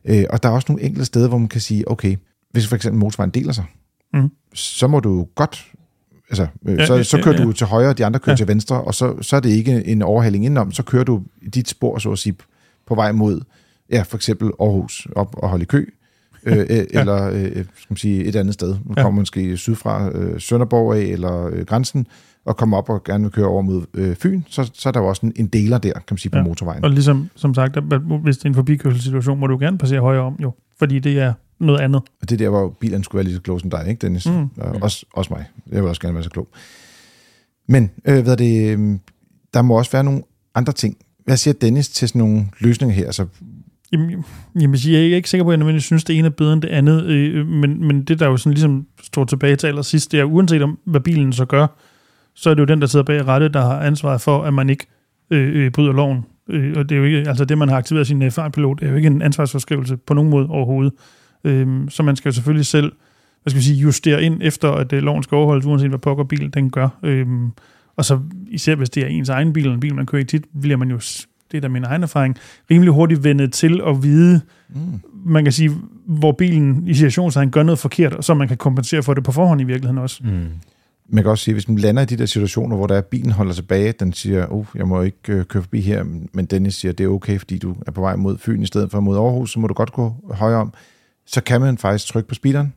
Øh, 0.06 0.24
og 0.30 0.44
der 0.44 0.50
er 0.50 0.54
også 0.54 0.66
nogle 0.70 0.84
enkelte 0.84 1.06
steder, 1.06 1.28
hvor 1.28 1.38
man 1.38 1.48
kan 1.48 1.62
sige, 1.62 1.92
okay, 1.92 2.16
hvis 2.52 2.68
for 2.68 2.76
eksempel 2.76 3.00
motorvejen 3.00 3.32
deler 3.32 3.54
sig, 3.54 3.66
Mhm. 4.14 4.30
så 4.54 4.88
må 4.88 5.00
du 5.00 5.28
godt, 5.36 5.66
altså, 6.30 6.48
øh, 6.66 6.78
Ja, 6.80 6.86
så, 6.86 6.96
ja, 6.96 7.04
så 7.04 7.18
ja, 7.18 7.24
kører 7.24 7.36
ja. 7.40 7.44
du 7.44 7.52
til 7.52 7.68
højre, 7.68 7.94
de 7.94 8.06
andre 8.06 8.20
kører 8.20 8.34
Ja. 8.34 8.38
til 8.38 8.48
venstre, 8.48 8.82
og 8.82 8.96
så, 8.96 9.22
så 9.22 9.36
er 9.36 9.40
det 9.40 9.50
ikke 9.50 9.86
en 9.86 10.02
overhaling 10.02 10.46
indenom, 10.46 10.72
så 10.72 10.84
kører 10.84 11.04
du 11.04 11.24
dit 11.54 11.70
spor, 11.70 11.98
så 12.00 12.12
at 12.12 12.20
sige, 12.20 12.36
på 12.88 12.96
vej 12.96 13.12
mod, 13.12 13.42
ja, 13.92 14.02
for 14.02 14.18
eksempel 14.18 14.52
Aarhus, 14.60 15.08
op 15.16 15.36
og 15.38 15.50
holde 15.50 15.64
i 15.64 15.66
kø, 15.66 15.86
øh, 16.44 16.58
øh, 16.70 16.86
eller 16.90 17.30
øh, 17.30 17.52
skal 17.52 17.66
man 17.90 17.98
sige, 17.98 18.24
et 18.26 18.36
andet 18.36 18.54
sted. 18.54 18.76
Man 18.86 18.98
Ja. 18.98 19.02
kommer 19.04 19.22
måske 19.22 19.58
sydfra 19.58 20.12
øh, 20.12 20.40
Sønderborg 20.42 20.96
af, 20.96 21.02
eller 21.02 21.46
øh, 21.48 21.66
grænsen, 21.66 22.08
og 22.46 22.58
kommer 22.58 22.78
op 22.78 22.90
og 22.90 23.04
gerne 23.04 23.24
vil 23.24 23.32
køre 23.32 23.46
over 23.48 23.62
mod 23.62 23.86
øh, 23.94 24.16
Fyn, 24.16 24.42
så, 24.48 24.72
så 24.74 24.90
er 24.90 24.94
der 24.94 25.00
jo 25.00 25.08
også 25.08 25.26
en, 25.26 25.34
en 25.36 25.48
deler 25.48 25.78
der, 25.78 25.94
kan 25.94 26.04
man 26.10 26.18
sige, 26.18 26.30
på 26.32 26.38
Ja. 26.38 26.44
motorvejen. 26.44 26.84
Og 26.84 26.90
ligesom 26.92 27.30
som 27.36 27.54
sagt, 27.54 27.78
hvis 28.24 28.38
det 28.38 28.46
er 28.46 28.50
en 28.50 28.56
forbikørselssituation, 28.56 29.40
må 29.40 29.48
du 29.48 29.58
gerne 29.60 29.78
passere 29.78 30.00
højere 30.00 30.22
om, 30.24 30.36
jo. 30.42 30.52
Fordi 30.80 31.00
det 31.00 31.20
er 31.20 31.34
noget 31.60 31.80
andet. 31.80 32.02
Og 32.22 32.30
det 32.30 32.32
er 32.32 32.38
der, 32.38 32.50
hvor 32.50 32.70
bilerne 32.80 33.04
skulle 33.04 33.18
være 33.20 33.24
lige 33.24 33.36
så 33.36 33.42
klog 33.42 33.60
som 33.60 33.70
dig, 33.70 33.86
ikke 33.90 34.00
Dennis? 34.00 34.26
Mm. 34.30 34.50
Og 34.58 34.76
også, 34.82 35.06
også 35.14 35.34
mig. 35.34 35.46
Jeg 35.72 35.82
vil 35.82 35.90
også 35.90 36.02
gerne 36.02 36.14
være 36.16 36.24
så 36.24 36.30
klog. 36.30 36.48
Men 37.68 37.92
øh, 38.06 38.24
hvad 38.24 38.32
er 38.32 38.36
det, 38.36 38.78
øh, 38.80 38.98
der 39.54 39.62
må 39.62 39.78
også 39.78 39.92
være 39.92 40.04
nogle 40.04 40.22
andre 40.56 40.74
ting. 40.74 40.98
Hvad 41.26 41.38
siger 41.38 41.54
Dennis 41.54 41.90
til 41.90 42.08
sådan 42.08 42.20
nogle 42.20 42.46
løsninger 42.60 42.96
her? 42.96 43.06
Altså, 43.06 43.26
Jamen, 43.92 44.26
jamen, 44.62 44.78
jeg 44.88 44.94
er 44.94 45.16
ikke 45.16 45.30
sikker 45.30 45.44
på, 45.44 45.50
at 45.50 45.54
jeg 45.54 45.58
nødvendigvis 45.58 45.84
synes, 45.84 46.04
det 46.04 46.18
ene 46.18 46.26
er 46.26 46.30
bedre 46.30 46.54
end 46.54 46.62
det 46.62 46.70
andet, 46.70 47.04
øh, 47.06 47.48
men, 47.48 47.88
men 47.88 48.04
det, 48.04 48.20
der 48.20 48.28
jo 48.28 48.38
sådan 48.38 48.54
ligesom 48.54 48.88
står 49.02 49.26
tilbage 49.26 49.56
til 49.56 49.68
allersidst, 49.68 50.12
det 50.12 50.20
er, 50.20 50.24
uanset 50.24 50.62
om, 50.62 50.80
hvad 50.86 51.02
bilen 51.02 51.34
så 51.34 51.46
gør, 51.46 51.68
så 52.34 52.50
er 52.50 52.54
det 52.54 52.62
jo 52.62 52.66
den, 52.66 52.82
der 52.82 52.88
sidder 52.88 53.06
bag 53.06 53.28
rettet, 53.28 53.54
der 53.54 53.62
har 53.62 53.80
ansvaret 53.80 54.22
for, 54.22 54.44
at 54.44 54.54
man 54.54 54.70
ikke 54.70 54.86
øh, 55.30 55.66
øh, 55.66 55.72
bryder 55.72 55.92
loven. 55.92 56.26
Øh, 56.50 56.74
og 56.78 56.90
det 56.90 56.96
er 56.96 57.00
jo 57.00 57.06
ikke, 57.06 57.18
altså 57.18 57.46
det, 57.46 57.58
man 57.58 57.70
har 57.70 57.78
aktiveret 57.78 58.08
sin 58.08 58.22
øh, 58.22 58.32
fartpilot, 58.32 58.84
er 58.84 58.90
jo 58.90 58.96
ikke 58.96 59.08
en 59.08 59.22
ansvarsforskrivelse 59.22 59.98
på 59.98 60.14
nogen 60.14 60.30
måde 60.30 60.48
overhovedet. 60.50 60.94
Øh, 61.44 61.68
så 61.90 62.04
man 62.04 62.16
skal 62.16 62.30
jo 62.30 62.34
selvfølgelig 62.34 62.66
selv, 62.66 62.92
hvad 63.44 63.52
skal 63.52 63.60
vi 63.60 63.64
sige, 63.66 63.78
justere 63.80 64.24
ind 64.24 64.40
efter, 64.44 64.72
at 64.72 64.94
øh, 64.94 65.04
loven 65.04 65.24
skal 65.24 65.36
overholdes, 65.36 65.66
uanset 65.66 65.90
hvad 65.90 66.00
pokker 66.00 66.24
bilen 66.24 66.50
den 66.50 66.70
gør. 66.70 66.90
Øh, 67.04 67.28
Og 67.96 68.06
så 68.06 68.20
især 68.48 68.76
hvis 68.76 68.90
det 68.90 69.04
er 69.04 69.08
ens 69.08 69.30
egen 69.30 69.54
bil, 69.54 69.68
en 69.68 69.80
bil, 69.80 69.96
man 69.96 70.06
kører 70.06 70.22
i 70.22 70.26
tit, 70.26 70.46
bliver 70.62 70.78
man 70.78 70.90
jo, 70.90 71.00
det 71.52 71.58
er 71.58 71.62
da 71.62 71.68
min 71.68 71.84
egen 71.84 72.04
erfaring, 72.04 72.38
rimelig 72.72 72.94
hurtigt 72.94 73.24
vendet 73.24 73.54
til 73.54 73.82
at 73.88 74.04
vide, 74.04 74.42
mm. 74.70 75.02
man 75.26 75.44
kan 75.44 75.54
sige, 75.54 75.72
hvor 76.06 76.32
bilen 76.32 76.88
i 76.88 76.94
situationstegn 76.94 77.52
gør 77.52 77.64
noget 77.64 77.80
forkert, 77.80 78.14
og 78.14 78.24
så 78.24 78.34
man 78.34 78.48
kan 78.48 78.58
kompensere 78.58 79.04
for 79.04 79.14
det 79.14 79.24
på 79.24 79.32
forhånd 79.32 79.62
i 79.62 79.64
virkeligheden 79.64 79.98
også. 79.98 80.20
Mm. 80.24 80.50
Man 81.10 81.24
kan 81.24 81.32
også 81.32 81.44
sige, 81.44 81.54
hvis 81.54 81.68
man 81.68 81.78
lander 81.78 82.02
i 82.02 82.06
de 82.06 82.18
der 82.18 82.26
situationer, 82.26 82.76
hvor 82.76 82.88
der 82.88 82.96
er, 82.96 83.02
bilen 83.02 83.32
holder 83.32 83.54
tilbage, 83.54 83.92
den 84.00 84.14
siger, 84.14 84.48
oh, 84.50 84.66
jeg 84.76 84.88
må 84.88 85.02
ikke 85.02 85.34
øh, 85.34 85.46
køre 85.46 85.64
forbi 85.64 85.82
her, 85.82 86.04
men 86.34 86.46
Dennis 86.46 86.76
siger, 86.76 86.92
det 86.92 87.04
er 87.04 87.08
okay, 87.08 87.40
fordi 87.40 87.58
du 87.58 87.76
er 87.88 87.92
på 87.92 88.02
vej 88.02 88.16
mod 88.16 88.38
Fyn 88.38 88.62
i 88.62 88.66
stedet 88.66 88.92
for 88.92 89.00
mod 89.00 89.18
Aarhus, 89.18 89.52
så 89.52 89.60
må 89.60 89.68
du 89.68 89.74
godt 89.74 89.92
gå 89.92 90.16
højere 90.32 90.60
om. 90.60 90.74
Så 91.26 91.44
kan 91.44 91.62
man 91.62 91.78
faktisk 91.78 92.08
trykke 92.08 92.30
på 92.30 92.36
speederen, 92.36 92.74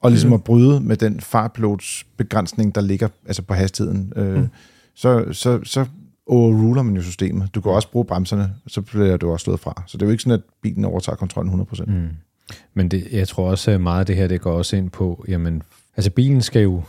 og 0.00 0.10
ligesom 0.10 0.32
at 0.32 0.44
bryde 0.44 0.80
med 0.80 0.96
den 0.96 1.20
fartpilotsbegrænsning, 1.20 2.74
der 2.74 2.80
ligger 2.80 3.08
altså 3.26 3.42
på 3.42 3.54
hastigheden. 3.54 4.12
Øh, 4.16 4.36
mm. 4.36 4.48
Så, 4.94 5.24
så, 5.32 5.60
så 5.64 5.86
overruler 6.28 6.82
man 6.82 6.96
jo 6.96 7.02
systemet. 7.02 7.54
Du 7.54 7.60
kan 7.60 7.72
også 7.72 7.90
bruge 7.90 8.04
bremserne, 8.04 8.50
så 8.66 8.82
bliver 8.82 9.16
du 9.16 9.30
også 9.30 9.44
slået 9.44 9.60
fra. 9.60 9.82
Så 9.86 9.98
det 9.98 10.02
er 10.02 10.06
jo 10.06 10.10
ikke 10.10 10.22
sådan, 10.22 10.38
at 10.38 10.44
bilen 10.62 10.84
overtager 10.84 11.16
kontrollen 11.16 11.66
100%. 11.72 11.84
Mm. 11.84 12.08
Men 12.74 12.88
det, 12.88 13.06
jeg 13.12 13.28
tror 13.28 13.50
også, 13.50 13.70
at 13.70 13.80
meget 13.80 14.00
af 14.00 14.06
det 14.06 14.16
her, 14.16 14.26
det 14.26 14.40
går 14.40 14.52
også 14.52 14.76
ind 14.76 14.90
på, 14.90 15.24
jamen, 15.28 15.62
altså 15.96 16.10
bilen 16.10 16.42
skal 16.42 16.62
jo 16.62 16.82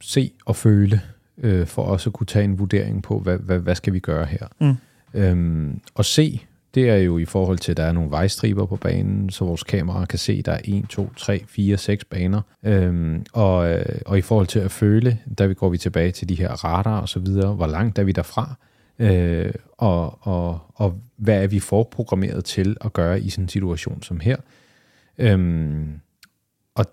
se 0.00 0.30
og 0.46 0.56
føle, 0.56 1.00
øh, 1.38 1.66
for 1.66 1.82
også 1.82 2.10
at 2.10 2.12
kunne 2.14 2.26
tage 2.26 2.44
en 2.44 2.58
vurdering 2.58 3.02
på, 3.02 3.18
hvad, 3.18 3.38
hvad, 3.38 3.58
hvad 3.58 3.74
skal 3.74 3.92
vi 3.92 3.98
gøre 3.98 4.24
her. 4.24 4.46
Mm. 4.60 4.74
Øhm, 5.14 5.80
og 5.94 6.04
se, 6.04 6.40
det 6.74 6.90
er 6.90 6.96
jo 6.96 7.18
i 7.18 7.24
forhold 7.24 7.58
til, 7.58 7.70
at 7.70 7.76
der 7.76 7.82
er 7.82 7.92
nogle 7.92 8.10
vejstriber 8.10 8.66
på 8.66 8.76
banen, 8.76 9.30
så 9.30 9.44
vores 9.44 9.62
kamera 9.62 10.04
kan 10.04 10.18
se, 10.18 10.32
at 10.32 10.46
der 10.46 10.52
er 10.52 10.60
1, 10.64 10.84
2, 10.88 11.10
3, 11.16 11.44
4, 11.48 11.76
6 11.76 12.04
baner. 12.04 12.40
Øhm, 12.62 13.24
og, 13.32 13.70
øh, 13.72 13.84
og 14.06 14.18
i 14.18 14.20
forhold 14.20 14.46
til 14.46 14.58
at 14.58 14.70
føle, 14.70 15.18
der 15.38 15.54
går 15.54 15.68
vi 15.68 15.78
tilbage 15.78 16.12
til 16.12 16.28
de 16.28 16.34
her 16.34 16.64
radar 16.64 17.00
og 17.00 17.08
så 17.08 17.18
videre, 17.18 17.54
hvor 17.54 17.66
langt 17.66 17.98
er 17.98 18.04
vi 18.04 18.12
derfra, 18.12 18.54
øh, 18.98 19.52
og, 19.78 20.26
og, 20.26 20.60
og 20.74 21.00
hvad 21.16 21.42
er 21.42 21.46
vi 21.46 21.60
forprogrammeret 21.60 22.44
til 22.44 22.76
at 22.80 22.92
gøre 22.92 23.20
i 23.20 23.30
sådan 23.30 23.44
en 23.44 23.48
situation 23.48 24.02
som 24.02 24.20
her. 24.20 24.36
Øhm, 25.18 26.00
og 26.74 26.86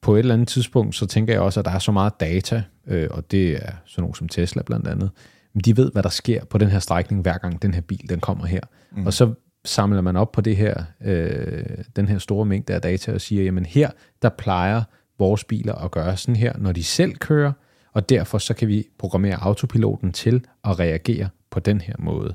på 0.00 0.14
et 0.14 0.18
eller 0.18 0.34
andet 0.34 0.48
tidspunkt, 0.48 0.94
så 0.94 1.06
tænker 1.06 1.32
jeg 1.32 1.42
også, 1.42 1.60
at 1.60 1.66
der 1.66 1.72
er 1.72 1.78
så 1.78 1.92
meget 1.92 2.20
data, 2.20 2.62
øh, 2.86 3.08
og 3.10 3.30
det 3.30 3.50
er 3.50 3.72
sådan 3.84 4.02
nogle 4.02 4.16
som 4.16 4.28
Tesla 4.28 4.62
blandt 4.62 4.88
andet, 4.88 5.10
men 5.52 5.60
de 5.60 5.76
ved, 5.76 5.92
hvad 5.92 6.02
der 6.02 6.08
sker 6.08 6.44
på 6.44 6.58
den 6.58 6.68
her 6.68 6.78
strækning, 6.78 7.22
hver 7.22 7.38
gang 7.38 7.62
den 7.62 7.74
her 7.74 7.80
bil 7.80 8.08
den 8.08 8.20
kommer 8.20 8.46
her. 8.46 8.60
Mm. 8.92 9.06
Og 9.06 9.12
så 9.12 9.34
samler 9.64 10.00
man 10.00 10.16
op 10.16 10.32
på 10.32 10.40
det 10.40 10.56
her, 10.56 10.84
øh, 11.04 11.64
den 11.96 12.08
her 12.08 12.18
store 12.18 12.46
mængde 12.46 12.74
af 12.74 12.80
data 12.80 13.12
og 13.12 13.20
siger, 13.20 13.44
jamen 13.44 13.66
her, 13.66 13.90
der 14.22 14.28
plejer 14.28 14.82
vores 15.18 15.44
biler 15.44 15.74
at 15.74 15.90
gøre 15.90 16.16
sådan 16.16 16.36
her, 16.36 16.58
når 16.58 16.72
de 16.72 16.84
selv 16.84 17.14
kører, 17.14 17.52
og 17.96 18.08
derfor 18.08 18.38
så 18.38 18.54
kan 18.54 18.68
vi 18.68 18.88
programmere 18.98 19.36
autopiloten 19.42 20.12
til 20.12 20.44
at 20.64 20.78
reagere 20.78 21.28
på 21.50 21.60
den 21.60 21.80
her 21.80 21.94
måde. 21.98 22.34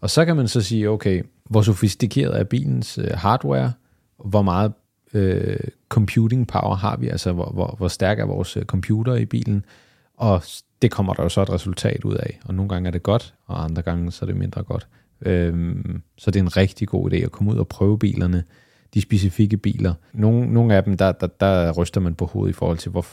Og 0.00 0.10
så 0.10 0.24
kan 0.24 0.36
man 0.36 0.48
så 0.48 0.60
sige, 0.60 0.90
okay, 0.90 1.22
hvor 1.44 1.62
sofistikeret 1.62 2.40
er 2.40 2.44
bilens 2.44 2.98
øh, 2.98 3.10
hardware, 3.14 3.72
hvor 4.24 4.42
meget 4.42 4.72
øh, 5.14 5.58
computing 5.88 6.46
power 6.46 6.74
har 6.74 6.96
vi, 6.96 7.08
altså 7.08 7.32
hvor, 7.32 7.50
hvor, 7.50 7.74
hvor 7.78 7.88
stærk 7.88 8.18
er 8.18 8.24
vores 8.24 8.56
øh, 8.56 8.64
computer 8.64 9.14
i 9.14 9.24
bilen, 9.24 9.64
og 10.16 10.42
det 10.82 10.90
kommer 10.90 11.14
der 11.14 11.22
jo 11.22 11.28
så 11.28 11.42
et 11.42 11.50
resultat 11.50 12.04
ud 12.04 12.14
af. 12.14 12.40
Og 12.44 12.54
nogle 12.54 12.68
gange 12.68 12.86
er 12.86 12.90
det 12.90 13.02
godt, 13.02 13.34
og 13.46 13.64
andre 13.64 13.82
gange 13.82 14.12
så 14.12 14.24
er 14.24 14.26
det 14.26 14.36
mindre 14.36 14.62
godt. 14.62 14.88
Øhm, 15.20 16.02
så 16.16 16.30
det 16.30 16.38
er 16.38 16.42
en 16.42 16.56
rigtig 16.56 16.88
god 16.88 17.12
idé 17.12 17.16
at 17.16 17.32
komme 17.32 17.52
ud 17.52 17.58
og 17.58 17.68
prøve 17.68 17.98
bilerne, 17.98 18.44
de 18.94 19.00
specifikke 19.00 19.56
biler. 19.56 19.94
Nogle, 20.12 20.52
nogle 20.52 20.74
af 20.74 20.84
dem, 20.84 20.96
der, 20.96 21.12
der, 21.12 21.26
der 21.26 21.72
ryster 21.72 22.00
man 22.00 22.14
på 22.14 22.26
hovedet 22.26 22.50
i 22.50 22.56
forhold 22.56 22.78
til, 22.78 22.90
hvor, 22.90 23.06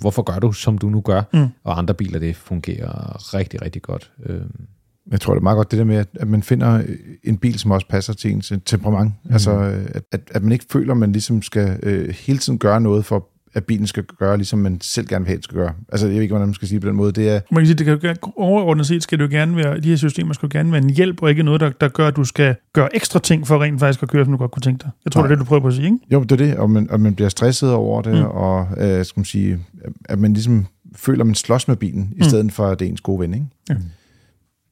hvorfor 0.00 0.22
gør 0.22 0.38
du, 0.38 0.52
som 0.52 0.78
du 0.78 0.88
nu 0.88 1.00
gør? 1.00 1.22
Mm. 1.32 1.46
Og 1.64 1.78
andre 1.78 1.94
biler, 1.94 2.18
det 2.18 2.36
fungerer 2.36 3.34
rigtig, 3.34 3.62
rigtig 3.62 3.82
godt. 3.82 4.12
Øhm. 4.26 4.66
Jeg 5.10 5.20
tror, 5.20 5.34
det 5.34 5.40
er 5.40 5.42
meget 5.42 5.56
godt 5.56 5.70
det 5.70 5.78
der 5.78 5.84
med, 5.84 6.04
at 6.14 6.28
man 6.28 6.42
finder 6.42 6.82
en 7.24 7.38
bil, 7.38 7.58
som 7.58 7.70
også 7.70 7.86
passer 7.88 8.12
til 8.12 8.32
ens 8.32 8.52
temperament. 8.64 9.12
Mm. 9.24 9.32
Altså, 9.32 9.52
at, 9.94 10.02
at, 10.12 10.20
at 10.30 10.42
man 10.42 10.52
ikke 10.52 10.64
føler, 10.70 10.92
at 10.92 10.98
man 10.98 11.12
ligesom 11.12 11.42
skal 11.42 11.78
øh, 11.82 12.08
hele 12.08 12.38
tiden 12.38 12.58
gøre 12.58 12.80
noget 12.80 13.04
for 13.04 13.28
at 13.56 13.64
bilen 13.64 13.86
skal 13.86 14.04
gøre, 14.04 14.36
ligesom 14.36 14.58
man 14.58 14.80
selv 14.80 15.06
gerne 15.06 15.24
vil 15.24 15.28
have, 15.28 15.42
skal 15.42 15.56
gøre. 15.56 15.72
Altså, 15.92 16.06
jeg 16.06 16.14
ved 16.14 16.22
ikke, 16.22 16.32
hvordan 16.32 16.48
man 16.48 16.54
skal 16.54 16.68
sige 16.68 16.80
på 16.80 16.88
den 16.88 16.96
måde. 16.96 17.12
Det 17.12 17.28
er... 17.28 17.40
Man 17.50 17.60
kan 17.60 17.66
sige, 17.66 17.84
det 17.84 18.00
kan 18.00 18.16
overordnet 18.36 18.86
set 18.86 19.02
skal 19.02 19.18
det 19.18 19.24
jo 19.24 19.30
gerne 19.30 19.56
være, 19.56 19.80
de 19.80 19.88
her 19.88 19.96
systemer 19.96 20.34
skal 20.34 20.46
jo 20.46 20.58
gerne 20.58 20.72
være 20.72 20.82
en 20.82 20.90
hjælp, 20.90 21.22
og 21.22 21.30
ikke 21.30 21.42
noget, 21.42 21.60
der, 21.60 21.70
der 21.70 21.88
gør, 21.88 22.08
at 22.08 22.16
du 22.16 22.24
skal 22.24 22.54
gøre 22.72 22.96
ekstra 22.96 23.18
ting 23.18 23.46
for 23.46 23.62
rent 23.62 23.80
faktisk 23.80 24.02
at 24.02 24.08
køre, 24.08 24.24
som 24.24 24.32
du 24.32 24.38
godt 24.38 24.50
kunne 24.50 24.60
tænke 24.60 24.82
dig. 24.82 24.90
Jeg 25.04 25.12
tror, 25.12 25.20
Nej. 25.20 25.28
det 25.28 25.32
er 25.32 25.36
det, 25.36 25.46
du 25.46 25.48
prøver 25.48 25.60
på 25.60 25.68
at 25.68 25.74
sige, 25.74 25.84
ikke? 25.84 25.98
Jo, 26.12 26.22
det 26.22 26.32
er 26.32 26.36
det, 26.36 26.56
og 26.56 26.70
man, 26.70 26.90
og 26.90 27.00
man 27.00 27.14
bliver 27.14 27.28
stresset 27.28 27.72
over 27.72 28.02
det, 28.02 28.14
mm. 28.14 28.24
og 28.24 28.68
øh, 28.78 29.04
skal 29.04 29.18
man 29.20 29.24
sige, 29.24 29.58
at 30.04 30.18
man 30.18 30.32
ligesom 30.32 30.66
føler, 30.96 31.20
at 31.20 31.26
man 31.26 31.34
slås 31.34 31.68
med 31.68 31.76
bilen, 31.76 32.02
mm. 32.02 32.20
i 32.20 32.24
stedet 32.24 32.52
for, 32.52 32.66
at 32.66 32.78
det 32.78 32.86
er 32.86 32.90
ens 32.90 33.00
gode 33.00 33.20
ven, 33.20 33.34
ikke? 33.34 33.46
Ja. 33.68 33.74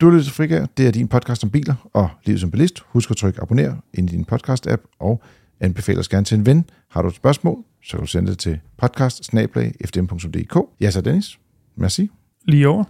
Du 0.01 0.11
lytter 0.11 0.24
til 0.24 0.32
Frigær. 0.32 0.66
Det 0.76 0.87
er 0.87 0.91
din 0.91 1.09
podcast 1.09 1.45
om 1.45 1.51
biler 1.51 1.74
og 1.93 2.09
livet 2.24 2.41
som 2.41 2.51
bilist. 2.51 2.82
Husk 2.87 3.11
at 3.11 3.16
trykke 3.16 3.43
abonner 3.43 3.74
ind 3.95 4.11
i 4.11 4.12
din 4.12 4.26
podcast-app, 4.32 4.97
og 5.01 5.22
anbefaler 5.61 6.00
os 6.00 6.09
gerne 6.09 6.24
til 6.24 6.38
en 6.38 6.46
ven. 6.46 6.64
Har 6.90 7.02
du 7.02 7.09
et 7.09 7.14
spørgsmål, 7.14 7.64
så 7.82 7.90
kan 7.90 8.00
du 8.00 8.07
sende 8.07 8.30
det 8.30 8.38
til 8.38 8.61
podcast 8.76 9.24
Ja, 10.80 10.90
så 10.90 11.00
Dennis. 11.00 11.38
Merci. 11.76 12.11
Lige 12.44 12.68
over. 12.68 12.84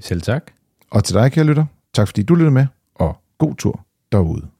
Selv 0.00 0.22
tak. 0.22 0.52
Og 0.90 1.04
til 1.04 1.14
dig, 1.14 1.32
kære 1.32 1.44
lytter. 1.44 1.64
Tak 1.94 2.08
fordi 2.08 2.22
du 2.22 2.34
lytter 2.34 2.50
med, 2.50 2.66
og 2.94 3.16
god 3.38 3.54
tur 3.54 3.86
derude. 4.12 4.59